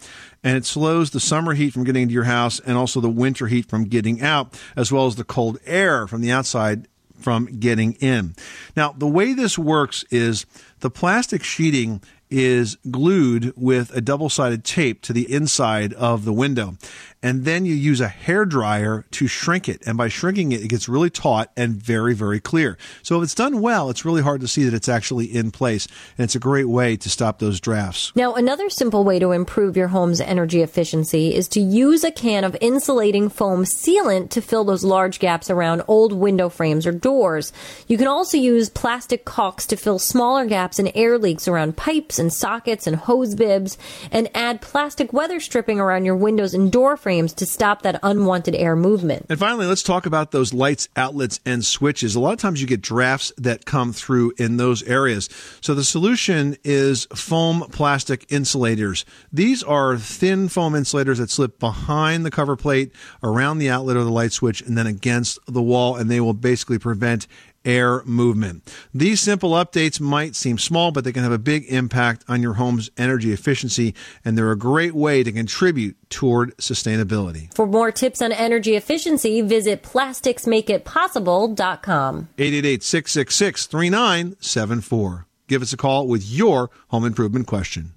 and 0.44 0.58
it 0.58 0.66
slows 0.66 1.12
the 1.12 1.20
summer 1.20 1.54
heat 1.54 1.72
from 1.72 1.84
getting 1.84 2.04
into 2.04 2.14
your 2.14 2.24
house 2.24 2.60
and 2.62 2.78
also 2.78 3.00
the 3.00 3.10
winter 3.10 3.48
heat 3.48 3.70
from 3.70 3.84
getting 3.84 4.22
out, 4.22 4.60
as 4.76 4.92
well 4.92 5.06
as 5.06 5.16
the 5.16 5.24
cold 5.24 5.60
air 5.66 6.08
from 6.08 6.22
the 6.22 6.32
outside 6.32 6.88
from 7.22 7.46
getting 7.60 7.94
in. 7.94 8.36
Now, 8.76 8.94
the 8.98 9.08
way 9.08 9.34
this 9.34 9.58
works 9.58 10.04
is 10.10 10.46
the 10.80 10.90
plastic 10.90 11.44
sheeting 11.44 12.02
is 12.30 12.78
glued 12.90 13.54
with 13.58 13.96
a 13.96 14.02
double 14.02 14.30
sided 14.30 14.64
tape 14.64 15.02
to 15.02 15.14
the 15.14 15.32
inside 15.32 15.94
of 15.94 16.26
the 16.26 16.34
window. 16.34 16.78
And 17.24 17.46
then 17.46 17.66
you 17.66 17.76
use 17.76 18.02
a 18.02 18.08
hair 18.08 18.46
dryer 18.46 19.06
to 19.12 19.28
shrink 19.28 19.70
it. 19.70 19.84
And 19.86 19.96
by 19.96 20.08
shrinking 20.08 20.54
it, 20.54 20.64
it 20.64 20.70
gets 20.70 20.90
really 20.90 21.12
taut 21.12 21.52
and 21.56 21.74
very, 21.74 22.16
very 22.16 22.40
clear. 22.40 22.80
So 23.04 23.18
if 23.18 23.24
it's 23.24 23.36
done 23.36 23.62
well, 23.62 23.92
it's 23.92 24.06
really 24.06 24.24
hard 24.24 24.42
to 24.42 24.48
see 24.48 24.64
that 24.64 24.74
it's 24.74 24.90
actually 24.90 25.26
in 25.26 25.52
place. 25.52 25.88
And 26.18 26.26
it's 26.26 26.34
a 26.34 26.40
great 26.40 26.68
way 26.68 26.98
to 26.98 27.10
stop 27.10 27.38
those 27.38 27.60
drafts. 27.60 28.12
Now, 28.16 28.34
another 28.34 28.72
simple 28.72 29.04
way 29.04 29.20
to 29.20 29.34
improve 29.34 29.78
your 29.78 29.90
home's 29.90 30.20
energy 30.20 30.62
efficiency 30.62 31.36
is 31.36 31.48
to 31.50 31.60
use 31.60 32.04
a 32.04 32.12
can 32.12 32.44
of 32.44 32.58
insulating 32.60 33.30
foam 33.30 33.66
sealant 33.66 34.32
to 34.32 34.42
fill 34.42 34.64
those 34.64 34.84
large 34.84 35.20
gaps 35.20 35.52
around 35.52 35.84
old 35.88 36.14
window 36.14 36.50
frames 36.50 36.88
or 36.88 36.92
doors. 36.92 37.54
You 37.88 38.00
can 38.00 38.08
also 38.08 38.38
use 38.38 38.70
plastic 38.70 39.26
caulks 39.26 39.68
to 39.68 39.78
fill 39.78 40.00
smaller 40.00 40.48
gaps 40.48 40.80
and 40.80 40.92
air 40.96 41.20
leaks 41.20 41.48
around 41.48 41.78
pipes 41.78 42.18
and 42.18 42.34
sockets 42.34 42.88
and 42.88 42.96
hose 42.96 43.36
bibs, 43.36 43.78
and 44.12 44.28
add 44.34 44.60
plastic 44.60 45.14
weather 45.14 45.40
stripping 45.40 45.80
around 45.80 46.06
your 46.06 46.16
windows 46.16 46.56
and 46.56 46.72
door 46.72 46.98
frames 46.98 47.11
to 47.12 47.46
stop 47.46 47.82
that 47.82 48.00
unwanted 48.04 48.56
air 48.56 48.76
movement. 48.76 49.26
And 49.30 49.38
finally, 49.38 49.66
let's 49.66 49.84
talk 49.84 50.06
about 50.06 50.32
those 50.32 50.54
lights, 50.54 50.88
outlets, 50.96 51.40
and 51.46 51.66
switches. 51.66 52.16
A 52.16 52.20
lot 52.20 52.34
of 52.34 52.40
times 52.40 52.62
you 52.62 52.68
get 52.68 52.82
drafts 52.82 53.34
that 53.38 53.66
come 53.66 53.92
through 53.94 54.34
in 54.38 54.58
those 54.58 54.82
areas. 54.84 55.30
So 55.62 55.74
the 55.74 55.84
solution 55.84 56.56
is 56.64 57.08
foam 57.14 57.62
plastic 57.72 58.26
insulators. 58.32 59.04
These 59.32 59.64
are 59.64 59.98
thin 59.98 60.48
foam 60.48 60.76
insulators 60.76 61.18
that 61.18 61.30
slip 61.30 61.60
behind 61.60 62.26
the 62.26 62.32
cover 62.32 62.56
plate, 62.56 62.92
around 63.22 63.58
the 63.58 63.70
outlet 63.70 63.98
or 63.98 64.04
the 64.04 64.12
light 64.12 64.32
switch, 64.32 64.62
and 64.62 64.78
then 64.78 64.88
against 64.88 65.40
the 65.48 65.62
wall, 65.62 65.96
and 65.96 66.10
they 66.10 66.22
will 66.22 66.34
basically 66.34 66.80
prevent 66.80 67.28
air 67.66 68.04
movement. 68.04 68.72
These 68.94 69.22
simple 69.22 69.52
updates 69.52 70.00
might 70.00 70.36
seem 70.36 70.58
small, 70.58 70.92
but 70.92 71.04
they 71.04 71.12
can 71.12 71.24
have 71.24 71.32
a 71.32 71.38
big 71.38 71.66
impact 71.66 72.24
on 72.28 72.42
your 72.42 72.54
home's 72.54 72.90
energy 72.98 73.32
efficiency, 73.32 73.94
and 74.26 74.38
they're 74.38 74.52
a 74.52 74.58
great 74.58 74.94
way 74.94 75.24
to 75.24 75.32
contribute 75.32 75.96
toward 76.10 76.56
sustainability. 76.58 77.54
For 77.54 77.66
more 77.66 77.92
tips 77.92 78.22
on 78.22 78.32
energy 78.32 78.76
efficiency, 78.76 79.42
visit 79.42 79.84
plasticsmakeitpossible.com. 79.84 82.28
888 82.38 82.84
666 82.84 83.66
3974. 83.66 85.26
Give 85.48 85.62
us 85.62 85.74
a 85.74 85.78
call 85.78 86.08
with 86.08 86.24
your 86.24 86.70
home 86.88 87.06
improvement 87.06 87.48
question. 87.48 87.94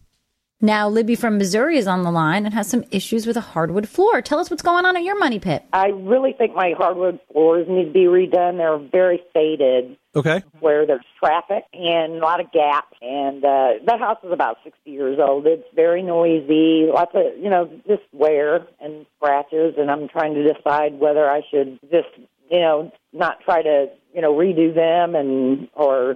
Now, 0.60 0.88
Libby 0.88 1.14
from 1.14 1.36
Missouri 1.36 1.76
is 1.76 1.86
on 1.86 2.04
the 2.04 2.10
line 2.10 2.46
and 2.46 2.54
has 2.54 2.68
some 2.68 2.84
issues 2.90 3.26
with 3.26 3.36
a 3.36 3.40
hardwood 3.42 3.88
floor. 3.88 4.22
Tell 4.22 4.38
us 4.38 4.50
what's 4.50 4.62
going 4.62 4.86
on 4.86 4.96
at 4.96 5.02
your 5.02 5.18
money 5.18 5.38
pit. 5.38 5.62
I 5.72 5.88
really 5.88 6.32
think 6.32 6.54
my 6.54 6.72
hardwood 6.76 7.20
floors 7.30 7.66
need 7.68 7.86
to 7.86 7.92
be 7.92 8.04
redone. 8.04 8.56
They're 8.56 8.78
very 8.78 9.20
faded. 9.34 9.98
Okay. 10.16 10.42
Where 10.60 10.86
there's 10.86 11.04
traffic 11.18 11.64
and 11.72 12.14
a 12.14 12.18
lot 12.18 12.40
of 12.40 12.52
gaps, 12.52 12.96
and 13.02 13.44
uh, 13.44 13.68
that 13.84 13.98
house 13.98 14.18
is 14.22 14.32
about 14.32 14.58
60 14.62 14.88
years 14.88 15.18
old. 15.20 15.44
It's 15.46 15.66
very 15.74 16.02
noisy, 16.02 16.86
lots 16.88 17.10
of 17.14 17.36
you 17.36 17.50
know 17.50 17.68
just 17.88 18.02
wear 18.12 18.64
and 18.80 19.06
scratches, 19.16 19.74
and 19.76 19.90
I'm 19.90 20.08
trying 20.08 20.34
to 20.34 20.52
decide 20.52 21.00
whether 21.00 21.28
I 21.28 21.40
should 21.50 21.80
just 21.90 22.08
you 22.48 22.60
know 22.60 22.92
not 23.12 23.40
try 23.44 23.62
to 23.62 23.86
you 24.14 24.20
know 24.20 24.32
redo 24.34 24.72
them 24.72 25.16
and 25.16 25.68
or 25.74 26.14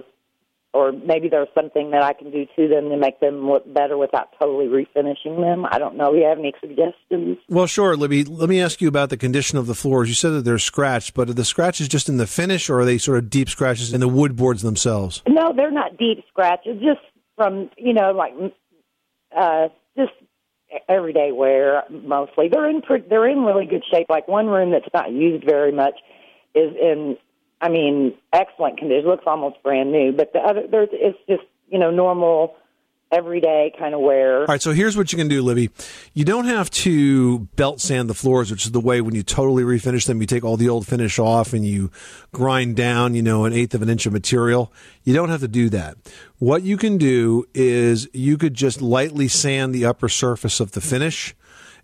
or 0.89 0.91
maybe 1.05 1.29
there's 1.29 1.47
something 1.53 1.91
that 1.91 2.03
I 2.03 2.13
can 2.13 2.31
do 2.31 2.45
to 2.55 2.67
them 2.67 2.89
to 2.89 2.97
make 2.97 3.19
them 3.19 3.47
look 3.47 3.71
better 3.73 3.97
without 3.97 4.29
totally 4.39 4.65
refinishing 4.65 5.39
them. 5.41 5.65
I 5.69 5.77
don't 5.77 5.95
know. 5.95 6.11
Do 6.11 6.17
you 6.17 6.25
have 6.25 6.39
any 6.39 6.53
suggestions? 6.59 7.37
Well, 7.47 7.67
sure, 7.67 7.95
Libby. 7.95 8.23
Let 8.23 8.49
me 8.49 8.61
ask 8.61 8.81
you 8.81 8.87
about 8.87 9.09
the 9.09 9.17
condition 9.17 9.57
of 9.57 9.67
the 9.67 9.75
floors. 9.75 10.09
You 10.09 10.15
said 10.15 10.31
that 10.31 10.45
they're 10.45 10.59
scratched, 10.59 11.13
but 11.13 11.29
are 11.29 11.33
the 11.33 11.45
scratches 11.45 11.87
just 11.87 12.09
in 12.09 12.17
the 12.17 12.27
finish, 12.27 12.69
or 12.69 12.79
are 12.79 12.85
they 12.85 12.97
sort 12.97 13.17
of 13.17 13.29
deep 13.29 13.49
scratches 13.49 13.93
in 13.93 13.99
the 13.99 14.07
wood 14.07 14.35
boards 14.35 14.61
themselves? 14.61 15.21
No, 15.27 15.53
they're 15.55 15.71
not 15.71 15.97
deep 15.97 16.23
scratches. 16.29 16.79
Just 16.81 17.01
from 17.35 17.69
you 17.77 17.93
know, 17.93 18.11
like 18.11 18.33
uh, 19.37 19.67
just 19.97 20.11
everyday 20.87 21.31
wear 21.31 21.83
mostly. 21.89 22.49
They're 22.49 22.69
in 22.69 22.81
they're 23.09 23.29
in 23.29 23.43
really 23.43 23.65
good 23.65 23.83
shape. 23.91 24.07
Like 24.09 24.27
one 24.27 24.47
room 24.47 24.71
that's 24.71 24.89
not 24.93 25.11
used 25.11 25.45
very 25.45 25.71
much 25.71 25.95
is 26.55 26.73
in 26.81 27.17
I 27.61 27.69
mean, 27.69 28.13
excellent 28.33 28.77
condition. 28.77 29.09
Looks 29.09 29.25
almost 29.27 29.61
brand 29.63 29.91
new. 29.91 30.11
But 30.11 30.33
the 30.33 30.39
other, 30.39 30.63
there's, 30.69 30.89
it's 30.91 31.17
just 31.27 31.43
you 31.69 31.77
know 31.79 31.91
normal, 31.91 32.55
everyday 33.11 33.73
kind 33.77 33.93
of 33.93 34.01
wear. 34.01 34.41
All 34.41 34.45
right, 34.45 34.61
so 34.61 34.71
here's 34.71 34.95
what 34.95 35.11
you 35.11 35.17
can 35.17 35.27
do, 35.27 35.41
Libby. 35.41 35.69
You 36.13 36.25
don't 36.25 36.45
have 36.45 36.69
to 36.71 37.39
belt 37.55 37.81
sand 37.81 38.09
the 38.09 38.13
floors, 38.13 38.51
which 38.51 38.65
is 38.65 38.71
the 38.71 38.79
way 38.79 39.01
when 39.01 39.15
you 39.15 39.23
totally 39.23 39.63
refinish 39.63 40.05
them, 40.05 40.21
you 40.21 40.27
take 40.27 40.43
all 40.43 40.57
the 40.57 40.69
old 40.69 40.87
finish 40.87 41.17
off 41.19 41.53
and 41.53 41.65
you 41.65 41.91
grind 42.31 42.75
down, 42.75 43.15
you 43.15 43.21
know, 43.21 43.45
an 43.45 43.53
eighth 43.53 43.73
of 43.73 43.81
an 43.81 43.89
inch 43.89 44.05
of 44.05 44.13
material. 44.13 44.71
You 45.03 45.13
don't 45.13 45.29
have 45.29 45.41
to 45.41 45.47
do 45.47 45.69
that. 45.69 45.97
What 46.37 46.63
you 46.63 46.77
can 46.77 46.97
do 46.97 47.45
is 47.53 48.07
you 48.13 48.37
could 48.37 48.53
just 48.53 48.81
lightly 48.81 49.27
sand 49.27 49.73
the 49.73 49.85
upper 49.85 50.09
surface 50.09 50.59
of 50.59 50.71
the 50.71 50.81
finish 50.81 51.35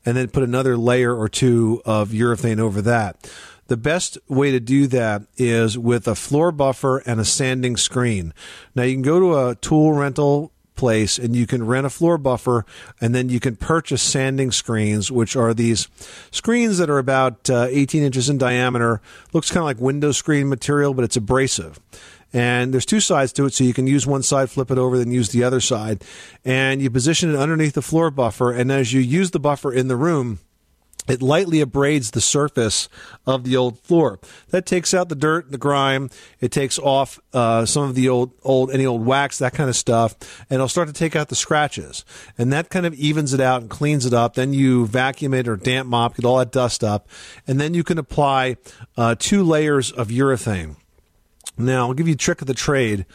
and 0.06 0.16
then 0.16 0.30
put 0.30 0.44
another 0.44 0.78
layer 0.78 1.16
or 1.16 1.28
two 1.28 1.82
of 1.86 2.10
urethane 2.10 2.60
over 2.60 2.82
that. 2.84 3.30
The 3.68 3.78
best 3.78 4.18
way 4.28 4.52
to 4.52 4.60
do 4.60 4.86
that 4.88 5.24
is 5.38 5.78
with 5.78 6.08
a 6.08 6.16
floor 6.16 6.52
buffer 6.52 7.00
and 7.00 7.20
a 7.20 7.26
sanding 7.26 7.78
screen. 7.78 8.34
Now 8.76 8.84
you 8.84 8.94
can 8.94 9.02
go 9.02 9.20
to 9.20 9.48
a 9.48 9.56
tool 9.56 9.94
rental 9.94 10.52
place 10.76 11.18
and 11.18 11.36
you 11.36 11.48
can 11.48 11.66
rent 11.66 11.86
a 11.86 11.90
floor 11.90 12.18
buffer 12.18 12.66
and 13.02 13.16
then 13.16 13.30
you 13.30 13.40
can 13.40 13.56
purchase 13.56 14.02
sanding 14.02 14.52
screens 14.52 15.12
which 15.12 15.36
are 15.36 15.54
these 15.54 15.88
screens 16.32 16.78
that 16.78 16.90
are 16.90 17.00
about 17.00 17.50
uh, 17.50 17.68
18 17.70 18.04
inches 18.04 18.30
in 18.30 18.38
diameter. 18.38 19.02
Looks 19.34 19.50
kind 19.50 19.60
of 19.60 19.66
like 19.66 19.80
window 19.80 20.12
screen 20.12 20.48
material 20.48 20.94
but 20.94 21.04
it's 21.04 21.18
abrasive. 21.18 21.80
And 22.34 22.74
there's 22.74 22.86
two 22.86 23.00
sides 23.00 23.32
to 23.34 23.46
it 23.46 23.54
so 23.54 23.64
you 23.64 23.74
can 23.74 23.88
use 23.88 24.06
one 24.06 24.22
side 24.22 24.50
flip 24.50 24.70
it 24.70 24.78
over 24.78 24.98
then 24.98 25.12
use 25.12 25.30
the 25.30 25.44
other 25.44 25.62
side. 25.62 26.04
And 26.44 26.82
you 26.82 26.92
position 26.92 27.34
it 27.34 27.38
underneath 27.38 27.74
the 27.74 27.82
floor 27.82 28.12
buffer 28.12 28.52
and 28.52 28.72
as 28.72 28.94
you 28.94 29.02
use 29.02 29.32
the 29.32 29.40
buffer 29.40 29.74
in 29.74 29.88
the 29.88 29.96
room 29.96 30.40
it 31.08 31.22
lightly 31.22 31.62
abrades 31.62 32.12
the 32.12 32.22
surface 32.22 32.90
of 33.26 33.44
the 33.44 33.56
old 33.56 33.80
floor. 33.80 34.20
That 34.50 34.66
takes 34.66 34.94
out 34.94 35.10
the 35.10 35.16
dirt, 35.16 35.52
the 35.52 35.58
grime. 35.58 36.10
It 36.40 36.52
takes 36.52 36.80
off 36.80 37.20
uh, 37.34 37.66
some 37.66 37.84
of 37.84 37.96
the 37.96 38.10
old, 38.10 38.32
old, 38.44 38.72
any 38.72 38.86
old 38.86 39.06
wax, 39.06 39.38
that 39.40 39.54
kind 39.54 39.70
of 39.70 39.76
stuff, 39.76 40.16
and 40.50 40.56
it'll 40.56 40.68
start 40.68 40.88
to 40.88 40.94
take 40.94 41.16
out 41.16 41.30
the 41.30 41.36
scratches. 41.36 42.06
And 42.38 42.52
that 42.54 42.70
kind 42.70 42.86
of 42.86 42.94
evens 42.96 43.34
it 43.34 43.40
out 43.40 43.62
and 43.62 43.70
cleans 43.70 44.06
it 44.06 44.14
up. 44.14 44.36
Then 44.36 44.54
you 44.54 44.88
vacuum 44.88 45.34
it 45.34 45.48
or 45.48 45.56
damp 45.56 45.88
mop, 45.90 46.16
get 46.16 46.26
all 46.26 46.38
that 46.38 46.52
dust 46.52 46.84
up, 46.84 47.08
and 47.48 47.60
then 47.60 47.74
you 47.74 47.84
can 47.84 47.98
apply 47.98 48.58
uh, 48.98 49.16
two 49.18 49.44
layers 49.44 49.92
of 49.92 50.10
urethane. 50.10 50.76
Now, 51.58 51.88
I'll 51.88 51.94
give 51.94 52.08
you 52.08 52.16
a 52.16 52.18
trick 52.18 52.42
of 52.42 52.48
the 52.48 52.54
trade. 52.54 53.06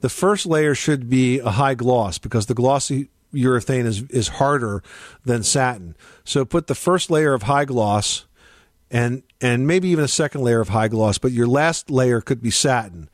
The 0.00 0.08
first 0.08 0.46
layer 0.46 0.74
should 0.74 1.10
be 1.10 1.38
a 1.38 1.50
high 1.50 1.74
gloss 1.74 2.18
because 2.18 2.46
the 2.46 2.54
glossy 2.54 3.10
urethane 3.32 3.86
is, 3.86 4.02
is 4.04 4.28
harder 4.28 4.82
than 5.24 5.42
satin. 5.42 5.96
So 6.24 6.44
put 6.44 6.66
the 6.66 6.74
first 6.74 7.10
layer 7.10 7.34
of 7.34 7.44
high 7.44 7.64
gloss 7.64 8.26
and 8.90 9.22
and 9.40 9.66
maybe 9.66 9.88
even 9.88 10.04
a 10.04 10.08
second 10.08 10.42
layer 10.42 10.60
of 10.60 10.68
high 10.68 10.88
gloss, 10.88 11.16
but 11.16 11.32
your 11.32 11.46
last 11.46 11.90
layer 11.90 12.20
could 12.20 12.42
be 12.42 12.50
satin. 12.50 13.08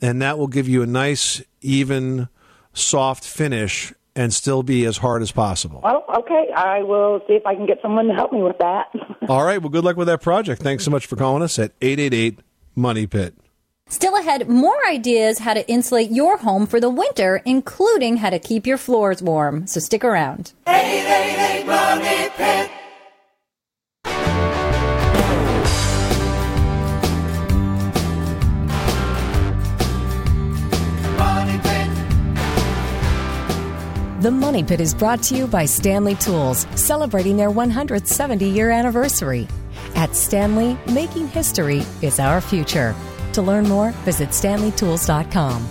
And 0.00 0.22
that 0.22 0.38
will 0.38 0.46
give 0.46 0.68
you 0.68 0.82
a 0.82 0.86
nice, 0.86 1.42
even, 1.62 2.28
soft 2.72 3.24
finish 3.24 3.92
and 4.14 4.32
still 4.32 4.62
be 4.62 4.84
as 4.84 4.98
hard 4.98 5.22
as 5.22 5.32
possible. 5.32 5.80
Well, 5.82 6.04
okay. 6.18 6.48
I 6.54 6.82
will 6.82 7.20
see 7.26 7.34
if 7.34 7.44
I 7.46 7.54
can 7.54 7.66
get 7.66 7.78
someone 7.82 8.06
to 8.06 8.14
help 8.14 8.32
me 8.32 8.42
with 8.42 8.58
that. 8.58 8.94
All 9.28 9.44
right. 9.44 9.60
Well, 9.60 9.70
good 9.70 9.84
luck 9.84 9.96
with 9.96 10.06
that 10.06 10.22
project. 10.22 10.62
Thanks 10.62 10.84
so 10.84 10.90
much 10.90 11.06
for 11.06 11.16
calling 11.16 11.42
us 11.42 11.58
at 11.58 11.72
888 11.80 12.38
Money 12.76 13.06
Pit. 13.06 13.34
Still 13.86 14.16
ahead, 14.16 14.48
more 14.48 14.78
ideas 14.88 15.38
how 15.38 15.54
to 15.54 15.68
insulate 15.68 16.10
your 16.10 16.36
home 16.38 16.66
for 16.66 16.80
the 16.80 16.90
winter, 16.90 17.42
including 17.44 18.16
how 18.16 18.30
to 18.30 18.38
keep 18.38 18.66
your 18.66 18.78
floors 18.78 19.22
warm. 19.22 19.66
So 19.66 19.80
stick 19.80 20.04
around. 20.04 20.52
Hey, 20.66 20.98
hey, 21.00 21.30
hey. 21.30 21.44
The 34.24 34.30
Money 34.30 34.64
Pit 34.64 34.80
is 34.80 34.94
brought 34.94 35.22
to 35.24 35.36
you 35.36 35.46
by 35.46 35.66
Stanley 35.66 36.14
Tools, 36.14 36.66
celebrating 36.76 37.36
their 37.36 37.50
170 37.50 38.48
year 38.48 38.70
anniversary. 38.70 39.46
At 39.96 40.16
Stanley, 40.16 40.78
making 40.90 41.28
history 41.28 41.82
is 42.00 42.18
our 42.18 42.40
future. 42.40 42.94
To 43.34 43.42
learn 43.42 43.68
more, 43.68 43.90
visit 44.04 44.28
stanleytools.com. 44.30 45.62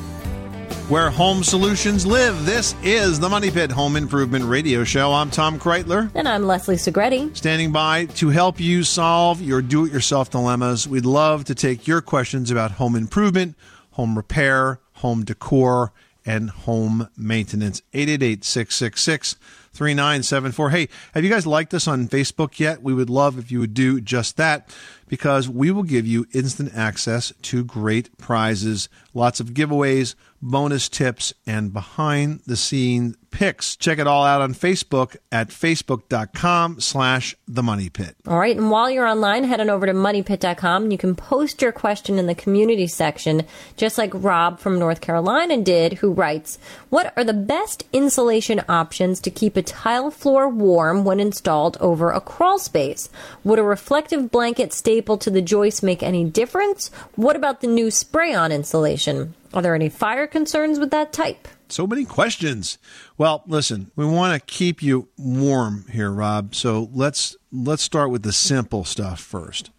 Where 0.90 1.10
home 1.10 1.46
solutions 1.46 2.06
live. 2.06 2.46
This 2.46 2.76
is 2.84 3.22
the 3.22 3.30
Money 3.30 3.50
Pit 3.52 3.72
Home 3.72 3.96
Improvement 3.96 4.44
Radio 4.44 4.84
Show. 4.84 5.14
I'm 5.14 5.32
Tom 5.32 5.58
Kraeutler. 5.58 6.12
And 6.14 6.28
I'm 6.28 6.44
Leslie 6.44 6.76
Segrete. 6.76 7.34
Standing 7.38 7.72
by 7.72 8.06
to 8.18 8.30
help 8.30 8.60
you 8.60 8.84
solve 8.84 9.42
your 9.42 9.62
do 9.62 9.86
it 9.86 9.94
yourself 9.94 10.30
dilemmas. 10.30 10.90
We'd 10.90 11.06
love 11.06 11.46
to 11.46 11.56
take 11.56 11.88
your 11.88 12.02
questions 12.02 12.52
about 12.52 12.72
home 12.72 12.98
improvement, 12.98 13.56
home 13.92 14.18
repair, 14.18 14.82
home 14.96 15.24
decor, 15.24 15.94
and 16.26 16.50
home 16.50 17.08
maintenance. 17.18 17.82
888 17.94 18.44
666 18.44 19.38
3974. 19.74 20.70
Hey, 20.70 20.90
have 21.14 21.24
you 21.24 21.30
guys 21.30 21.48
liked 21.48 21.74
us 21.74 21.88
on 21.88 22.08
Facebook 22.08 22.60
yet? 22.60 22.82
We 22.84 22.94
would 22.94 23.10
love 23.10 23.38
if 23.38 23.52
you 23.52 23.60
would 23.60 23.74
do 23.74 24.00
just 24.00 24.38
that 24.38 24.74
because 25.08 25.50
we 25.50 25.72
will 25.72 25.84
give 25.84 26.08
you 26.08 26.28
instant 26.32 26.74
access 26.76 27.34
to 27.44 27.64
great 27.64 28.18
prizes, 28.18 28.88
lots 29.14 29.40
of 29.40 29.54
giveaways, 29.54 30.16
bonus 30.42 30.90
tips, 30.90 31.34
and 31.46 31.74
behind 31.74 32.42
the 32.46 32.58
scene 32.58 33.16
pics. 33.34 33.76
Check 33.76 34.00
it 34.00 34.08
all 34.08 34.24
out 34.24 34.42
on 34.42 34.54
Facebook 34.54 35.18
at 35.32 35.50
facebook.com 35.50 36.80
slash 36.80 37.36
the 37.48 37.64
money 37.64 37.90
pit. 37.90 38.16
All 38.28 38.40
right, 38.40 38.56
and 38.56 38.70
while 38.70 38.90
you're 38.90 39.08
online, 39.08 39.44
head 39.44 39.60
on 39.60 39.70
over 39.70 39.86
to 39.86 39.94
moneypit.com. 39.94 40.84
And 40.84 40.92
you 40.92 40.98
can 40.98 41.16
post 41.16 41.62
your 41.62 41.72
question 41.72 42.20
in 42.20 42.28
the 42.28 42.36
community 42.36 42.88
section, 42.88 43.44
just 43.76 43.98
like 43.98 44.12
Rob 44.14 44.60
from 44.60 44.80
North 44.80 45.02
Carolina 45.02 45.62
did, 45.62 45.94
who 45.94 46.14
writes, 46.14 46.60
What 46.90 47.12
are 47.18 47.24
the 47.24 47.34
best 47.34 47.84
insulation 47.92 48.62
options 48.70 49.20
to 49.22 49.32
keep 49.32 49.58
a 49.58 49.64
tile 49.64 50.12
floor 50.12 50.48
warm 50.48 51.04
when 51.04 51.20
installed 51.20 51.76
over 51.82 52.12
a 52.12 52.22
crawl 52.22 52.60
space? 52.60 53.10
Would 53.44 53.60
a 53.60 53.64
reflective 53.64 54.32
blanket 54.32 54.72
staple 54.72 55.18
to 55.18 55.32
the 55.32 55.42
joist 55.42 55.82
make 55.82 56.04
any 56.04 56.24
difference? 56.24 56.92
What 57.16 57.36
about 57.36 57.62
the 57.62 57.68
new 57.68 57.90
spray 57.90 58.34
on 58.34 58.52
insulation? 58.52 59.34
Are 59.54 59.62
there 59.62 59.76
any 59.76 59.90
fire 59.90 60.28
concerns 60.28 60.80
with 60.80 60.92
that 60.92 61.14
type? 61.14 61.48
So 61.70 61.88
many 61.88 62.06
questions. 62.06 62.78
Well, 63.18 63.44
listen, 63.48 63.92
we 63.96 64.06
want 64.06 64.40
to 64.40 64.54
keep 64.54 64.84
you 64.84 65.10
warm 65.18 65.86
here, 65.92 66.12
Rob. 66.12 66.54
So 66.56 66.90
let's 66.94 67.36
let's 67.52 67.84
start 67.84 68.12
with 68.12 68.24
the 68.24 68.34
simple 68.34 68.84
stuff 68.84 69.20
first. 69.20 69.72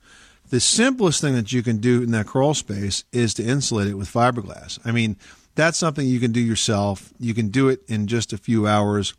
The 0.51 0.61
simplest 0.61 1.20
thing 1.20 1.35
that 1.35 1.53
you 1.53 1.62
can 1.62 1.78
do 1.78 2.03
in 2.03 2.11
that 2.12 2.26
crawl 2.26 2.55
space 2.55 3.05
is 3.12 3.35
to 3.35 3.45
insulate 3.45 3.89
it 3.89 3.95
with 3.95 4.12
fiberglass. 4.12 4.78
I 4.85 4.93
mean, 4.93 5.16
that's 5.55 5.78
something 5.78 6.07
you 6.07 6.20
can 6.20 6.32
do 6.32 6.41
yourself. 6.41 7.12
You 7.18 7.35
can 7.35 7.49
do 7.49 7.68
it 7.68 7.82
in 7.89 8.07
just 8.07 8.32
a 8.32 8.39
few 8.39 8.66
hours. 8.66 9.14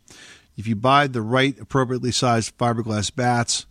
If 0.56 0.66
you 0.66 0.76
buy 0.76 1.06
the 1.06 1.22
right 1.22 1.58
appropriately 1.60 2.12
sized 2.12 2.56
fiberglass 2.56 3.14
bats, 3.14 3.66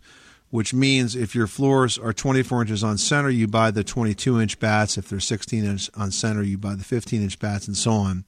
which 0.50 0.72
means 0.72 1.16
if 1.16 1.34
your 1.34 1.46
floors 1.46 1.98
are 1.98 2.12
24 2.12 2.62
inches 2.62 2.84
on 2.84 2.98
center, 2.98 3.30
you 3.30 3.48
buy 3.48 3.70
the 3.70 3.84
22 3.84 4.40
inch 4.40 4.58
bats. 4.58 4.96
If 4.96 5.08
they're 5.08 5.20
16 5.20 5.64
inch 5.64 5.90
on 5.96 6.10
center, 6.10 6.42
you 6.42 6.58
buy 6.58 6.74
the 6.74 6.84
15 6.84 7.22
inch 7.22 7.38
bats, 7.38 7.66
and 7.66 7.76
so 7.76 7.92
on. 7.92 8.24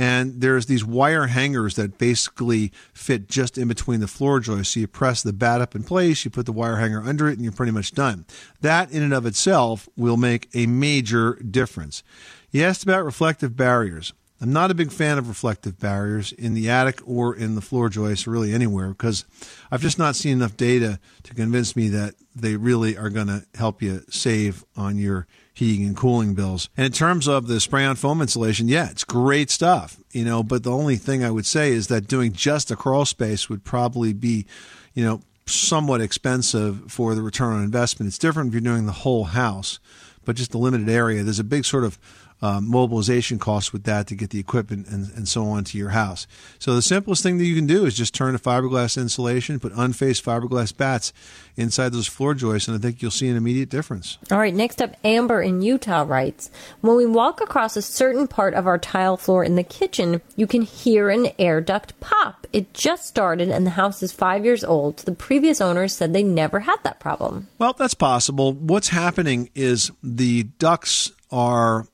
And 0.00 0.40
there's 0.40 0.64
these 0.64 0.82
wire 0.82 1.26
hangers 1.26 1.74
that 1.74 1.98
basically 1.98 2.72
fit 2.94 3.28
just 3.28 3.58
in 3.58 3.68
between 3.68 4.00
the 4.00 4.08
floor 4.08 4.40
joists. 4.40 4.72
So 4.72 4.80
you 4.80 4.86
press 4.86 5.22
the 5.22 5.34
bat 5.34 5.60
up 5.60 5.74
in 5.74 5.82
place, 5.82 6.24
you 6.24 6.30
put 6.30 6.46
the 6.46 6.52
wire 6.52 6.76
hanger 6.76 7.02
under 7.02 7.28
it, 7.28 7.34
and 7.34 7.42
you're 7.42 7.52
pretty 7.52 7.72
much 7.72 7.92
done. 7.92 8.24
That 8.62 8.90
in 8.90 9.02
and 9.02 9.12
of 9.12 9.26
itself 9.26 9.90
will 9.98 10.16
make 10.16 10.48
a 10.54 10.64
major 10.64 11.34
difference. 11.34 12.02
You 12.50 12.62
asked 12.62 12.82
about 12.82 13.04
reflective 13.04 13.58
barriers. 13.58 14.14
I'm 14.40 14.54
not 14.54 14.70
a 14.70 14.74
big 14.74 14.90
fan 14.90 15.18
of 15.18 15.28
reflective 15.28 15.78
barriers 15.78 16.32
in 16.32 16.54
the 16.54 16.70
attic 16.70 17.02
or 17.04 17.36
in 17.36 17.54
the 17.54 17.60
floor 17.60 17.90
joists, 17.90 18.26
or 18.26 18.30
really 18.30 18.54
anywhere, 18.54 18.88
because 18.88 19.26
I've 19.70 19.82
just 19.82 19.98
not 19.98 20.16
seen 20.16 20.32
enough 20.32 20.56
data 20.56 20.98
to 21.24 21.34
convince 21.34 21.76
me 21.76 21.90
that 21.90 22.14
they 22.34 22.56
really 22.56 22.96
are 22.96 23.10
going 23.10 23.26
to 23.26 23.44
help 23.54 23.82
you 23.82 24.02
save 24.08 24.64
on 24.74 24.96
your 24.96 25.26
heating 25.60 25.86
and 25.86 25.94
cooling 25.94 26.32
bills. 26.32 26.70
And 26.74 26.86
in 26.86 26.92
terms 26.92 27.28
of 27.28 27.46
the 27.46 27.60
spray 27.60 27.84
on 27.84 27.94
foam 27.94 28.22
insulation, 28.22 28.66
yeah, 28.66 28.88
it's 28.90 29.04
great 29.04 29.50
stuff, 29.50 29.98
you 30.10 30.24
know, 30.24 30.42
but 30.42 30.64
the 30.64 30.72
only 30.72 30.96
thing 30.96 31.22
I 31.22 31.30
would 31.30 31.44
say 31.44 31.72
is 31.72 31.88
that 31.88 32.08
doing 32.08 32.32
just 32.32 32.70
a 32.70 32.76
crawl 32.76 33.04
space 33.04 33.50
would 33.50 33.62
probably 33.62 34.14
be, 34.14 34.46
you 34.94 35.04
know, 35.04 35.20
somewhat 35.44 36.00
expensive 36.00 36.90
for 36.90 37.14
the 37.14 37.20
return 37.20 37.52
on 37.52 37.62
investment. 37.62 38.08
It's 38.08 38.16
different 38.16 38.48
if 38.48 38.54
you're 38.54 38.72
doing 38.72 38.86
the 38.86 38.92
whole 38.92 39.24
house, 39.24 39.78
but 40.24 40.34
just 40.34 40.54
a 40.54 40.58
limited 40.58 40.88
area. 40.88 41.22
There's 41.22 41.38
a 41.38 41.44
big 41.44 41.66
sort 41.66 41.84
of 41.84 41.98
um, 42.42 42.68
mobilization 42.68 43.38
costs 43.38 43.72
with 43.72 43.84
that 43.84 44.06
to 44.08 44.14
get 44.14 44.30
the 44.30 44.38
equipment 44.38 44.86
and, 44.88 45.10
and 45.14 45.28
so 45.28 45.44
on 45.46 45.64
to 45.64 45.78
your 45.78 45.90
house. 45.90 46.26
So 46.58 46.74
the 46.74 46.82
simplest 46.82 47.22
thing 47.22 47.38
that 47.38 47.44
you 47.44 47.54
can 47.54 47.66
do 47.66 47.84
is 47.84 47.94
just 47.94 48.14
turn 48.14 48.32
to 48.32 48.38
fiberglass 48.38 49.00
insulation, 49.00 49.60
put 49.60 49.72
unfaced 49.74 50.24
fiberglass 50.24 50.76
bats 50.76 51.12
inside 51.56 51.92
those 51.92 52.06
floor 52.06 52.34
joists, 52.34 52.68
and 52.68 52.76
I 52.76 52.80
think 52.80 53.02
you'll 53.02 53.10
see 53.10 53.28
an 53.28 53.36
immediate 53.36 53.68
difference. 53.68 54.18
All 54.30 54.38
right, 54.38 54.54
next 54.54 54.80
up, 54.80 54.96
Amber 55.04 55.42
in 55.42 55.62
Utah 55.62 56.04
writes 56.06 56.50
When 56.80 56.96
we 56.96 57.06
walk 57.06 57.40
across 57.40 57.76
a 57.76 57.82
certain 57.82 58.26
part 58.26 58.54
of 58.54 58.66
our 58.66 58.78
tile 58.78 59.16
floor 59.16 59.44
in 59.44 59.56
the 59.56 59.62
kitchen, 59.62 60.22
you 60.36 60.46
can 60.46 60.62
hear 60.62 61.10
an 61.10 61.28
air 61.38 61.60
duct 61.60 61.98
pop. 62.00 62.46
It 62.52 62.72
just 62.72 63.06
started, 63.06 63.50
and 63.50 63.66
the 63.66 63.70
house 63.70 64.02
is 64.02 64.12
five 64.12 64.44
years 64.44 64.64
old. 64.64 64.98
The 64.98 65.12
previous 65.12 65.60
owners 65.60 65.94
said 65.94 66.12
they 66.12 66.22
never 66.22 66.60
had 66.60 66.78
that 66.84 67.00
problem. 67.00 67.48
Well, 67.58 67.74
that's 67.74 67.94
possible. 67.94 68.52
What's 68.52 68.88
happening 68.88 69.50
is 69.54 69.90
the 70.02 70.44
ducts 70.44 71.12
are 71.30 71.86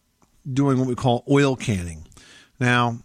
doing 0.52 0.78
what 0.78 0.88
we 0.88 0.94
call 0.94 1.24
oil 1.28 1.56
canning. 1.56 2.06
Now, 2.58 2.98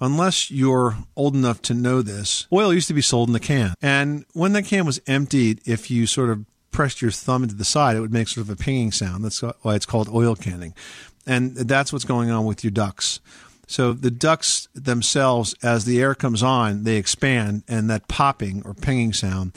unless 0.00 0.50
you're 0.50 0.96
old 1.16 1.34
enough 1.34 1.62
to 1.62 1.74
know 1.74 2.02
this, 2.02 2.46
oil 2.52 2.72
used 2.72 2.88
to 2.88 2.94
be 2.94 3.02
sold 3.02 3.28
in 3.28 3.32
the 3.32 3.40
can. 3.40 3.74
And 3.82 4.24
when 4.32 4.52
the 4.52 4.62
can 4.62 4.86
was 4.86 5.00
emptied, 5.06 5.60
if 5.66 5.90
you 5.90 6.06
sort 6.06 6.30
of 6.30 6.44
pressed 6.70 7.02
your 7.02 7.10
thumb 7.10 7.42
into 7.42 7.54
the 7.54 7.64
side, 7.64 7.96
it 7.96 8.00
would 8.00 8.12
make 8.12 8.28
sort 8.28 8.46
of 8.46 8.50
a 8.50 8.56
pinging 8.56 8.92
sound. 8.92 9.24
That's 9.24 9.42
why 9.42 9.74
it's 9.74 9.86
called 9.86 10.08
oil 10.08 10.36
canning. 10.36 10.74
And 11.26 11.56
that's 11.56 11.92
what's 11.92 12.04
going 12.04 12.30
on 12.30 12.44
with 12.44 12.64
your 12.64 12.70
ducts. 12.70 13.20
So 13.66 13.92
the 13.92 14.10
ducts 14.10 14.66
themselves, 14.74 15.54
as 15.62 15.84
the 15.84 16.00
air 16.00 16.14
comes 16.14 16.42
on, 16.42 16.84
they 16.84 16.96
expand, 16.96 17.64
and 17.68 17.90
that 17.90 18.08
popping 18.08 18.62
or 18.64 18.72
pinging 18.72 19.12
sound 19.12 19.52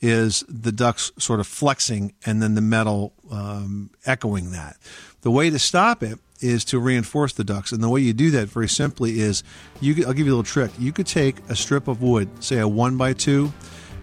is 0.00 0.44
the 0.48 0.70
ducts 0.70 1.10
sort 1.18 1.40
of 1.40 1.46
flexing 1.46 2.12
and 2.24 2.40
then 2.40 2.54
the 2.54 2.60
metal 2.60 3.12
um, 3.30 3.90
echoing 4.04 4.52
that. 4.52 4.76
The 5.22 5.30
way 5.32 5.50
to 5.50 5.58
stop 5.58 6.02
it 6.02 6.18
is 6.40 6.64
to 6.66 6.78
reinforce 6.78 7.32
the 7.32 7.44
ducts. 7.44 7.72
And 7.72 7.82
the 7.82 7.88
way 7.88 8.00
you 8.00 8.12
do 8.12 8.30
that 8.32 8.48
very 8.48 8.68
simply 8.68 9.20
is 9.20 9.42
you 9.80 10.06
I'll 10.06 10.12
give 10.12 10.26
you 10.26 10.32
a 10.32 10.36
little 10.36 10.42
trick. 10.42 10.70
You 10.78 10.92
could 10.92 11.06
take 11.06 11.36
a 11.48 11.56
strip 11.56 11.88
of 11.88 12.02
wood, 12.02 12.28
say 12.42 12.58
a 12.58 12.68
one 12.68 12.96
by 12.96 13.12
two, 13.12 13.52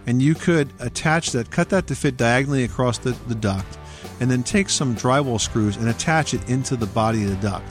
and 0.06 0.20
you 0.20 0.34
could 0.34 0.70
attach 0.80 1.32
that, 1.32 1.50
cut 1.50 1.70
that 1.70 1.86
to 1.88 1.94
fit 1.94 2.16
diagonally 2.16 2.64
across 2.64 2.98
the, 2.98 3.10
the 3.28 3.34
duct, 3.34 3.78
and 4.20 4.30
then 4.30 4.42
take 4.42 4.68
some 4.68 4.94
drywall 4.94 5.40
screws 5.40 5.76
and 5.76 5.88
attach 5.88 6.34
it 6.34 6.48
into 6.48 6.76
the 6.76 6.86
body 6.86 7.24
of 7.24 7.30
the 7.30 7.36
duct. 7.36 7.64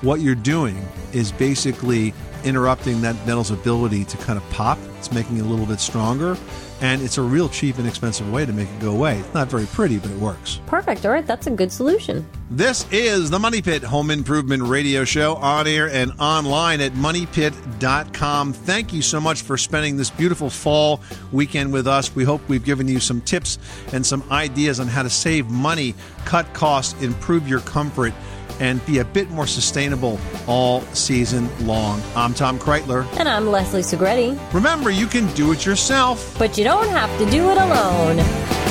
What 0.00 0.20
you're 0.20 0.36
doing 0.36 0.80
is 1.12 1.32
basically 1.32 2.14
interrupting 2.44 3.00
that 3.00 3.16
metal's 3.26 3.50
ability 3.50 4.04
to 4.04 4.16
kind 4.18 4.38
of 4.38 4.48
pop. 4.50 4.78
It's 4.98 5.10
making 5.10 5.38
it 5.38 5.40
a 5.40 5.44
little 5.44 5.66
bit 5.66 5.80
stronger. 5.80 6.36
And 6.80 7.02
it's 7.02 7.18
a 7.18 7.22
real 7.22 7.48
cheap 7.48 7.78
and 7.78 7.88
expensive 7.88 8.32
way 8.32 8.46
to 8.46 8.52
make 8.52 8.68
it 8.68 8.78
go 8.78 8.92
away. 8.92 9.18
It's 9.18 9.34
not 9.34 9.48
very 9.48 9.66
pretty, 9.66 9.98
but 9.98 10.12
it 10.12 10.18
works. 10.18 10.60
Perfect. 10.66 11.04
All 11.04 11.10
right, 11.10 11.26
that's 11.26 11.48
a 11.48 11.50
good 11.50 11.72
solution. 11.72 12.24
This 12.48 12.86
is 12.92 13.30
the 13.30 13.40
Money 13.40 13.60
Pit 13.60 13.82
Home 13.82 14.12
Improvement 14.12 14.62
Radio 14.62 15.04
Show 15.04 15.34
on 15.34 15.66
air 15.66 15.90
and 15.90 16.12
online 16.20 16.80
at 16.80 16.92
moneypit.com. 16.92 18.52
Thank 18.52 18.92
you 18.92 19.02
so 19.02 19.20
much 19.20 19.42
for 19.42 19.56
spending 19.56 19.96
this 19.96 20.10
beautiful 20.10 20.48
fall 20.48 21.00
weekend 21.32 21.72
with 21.72 21.88
us. 21.88 22.14
We 22.14 22.22
hope 22.22 22.40
we've 22.48 22.64
given 22.64 22.86
you 22.86 23.00
some 23.00 23.20
tips 23.22 23.58
and 23.92 24.06
some 24.06 24.22
ideas 24.30 24.78
on 24.78 24.86
how 24.86 25.02
to 25.02 25.10
save 25.10 25.50
money, 25.50 25.96
cut 26.24 26.54
costs, 26.54 27.02
improve 27.02 27.48
your 27.48 27.60
comfort 27.60 28.12
and 28.60 28.84
be 28.86 28.98
a 28.98 29.04
bit 29.04 29.30
more 29.30 29.46
sustainable 29.46 30.18
all 30.46 30.82
season 30.92 31.48
long. 31.66 32.02
I'm 32.16 32.34
Tom 32.34 32.58
Kraeutler. 32.58 33.06
And 33.18 33.28
I'm 33.28 33.48
Leslie 33.48 33.82
Segrete. 33.82 34.38
Remember, 34.52 34.90
you 34.90 35.06
can 35.06 35.32
do 35.34 35.52
it 35.52 35.64
yourself, 35.64 36.36
but 36.38 36.58
you 36.58 36.64
don't 36.64 36.88
have 36.88 37.16
to 37.18 37.30
do 37.30 37.50
it 37.50 37.58
alone. 37.58 38.67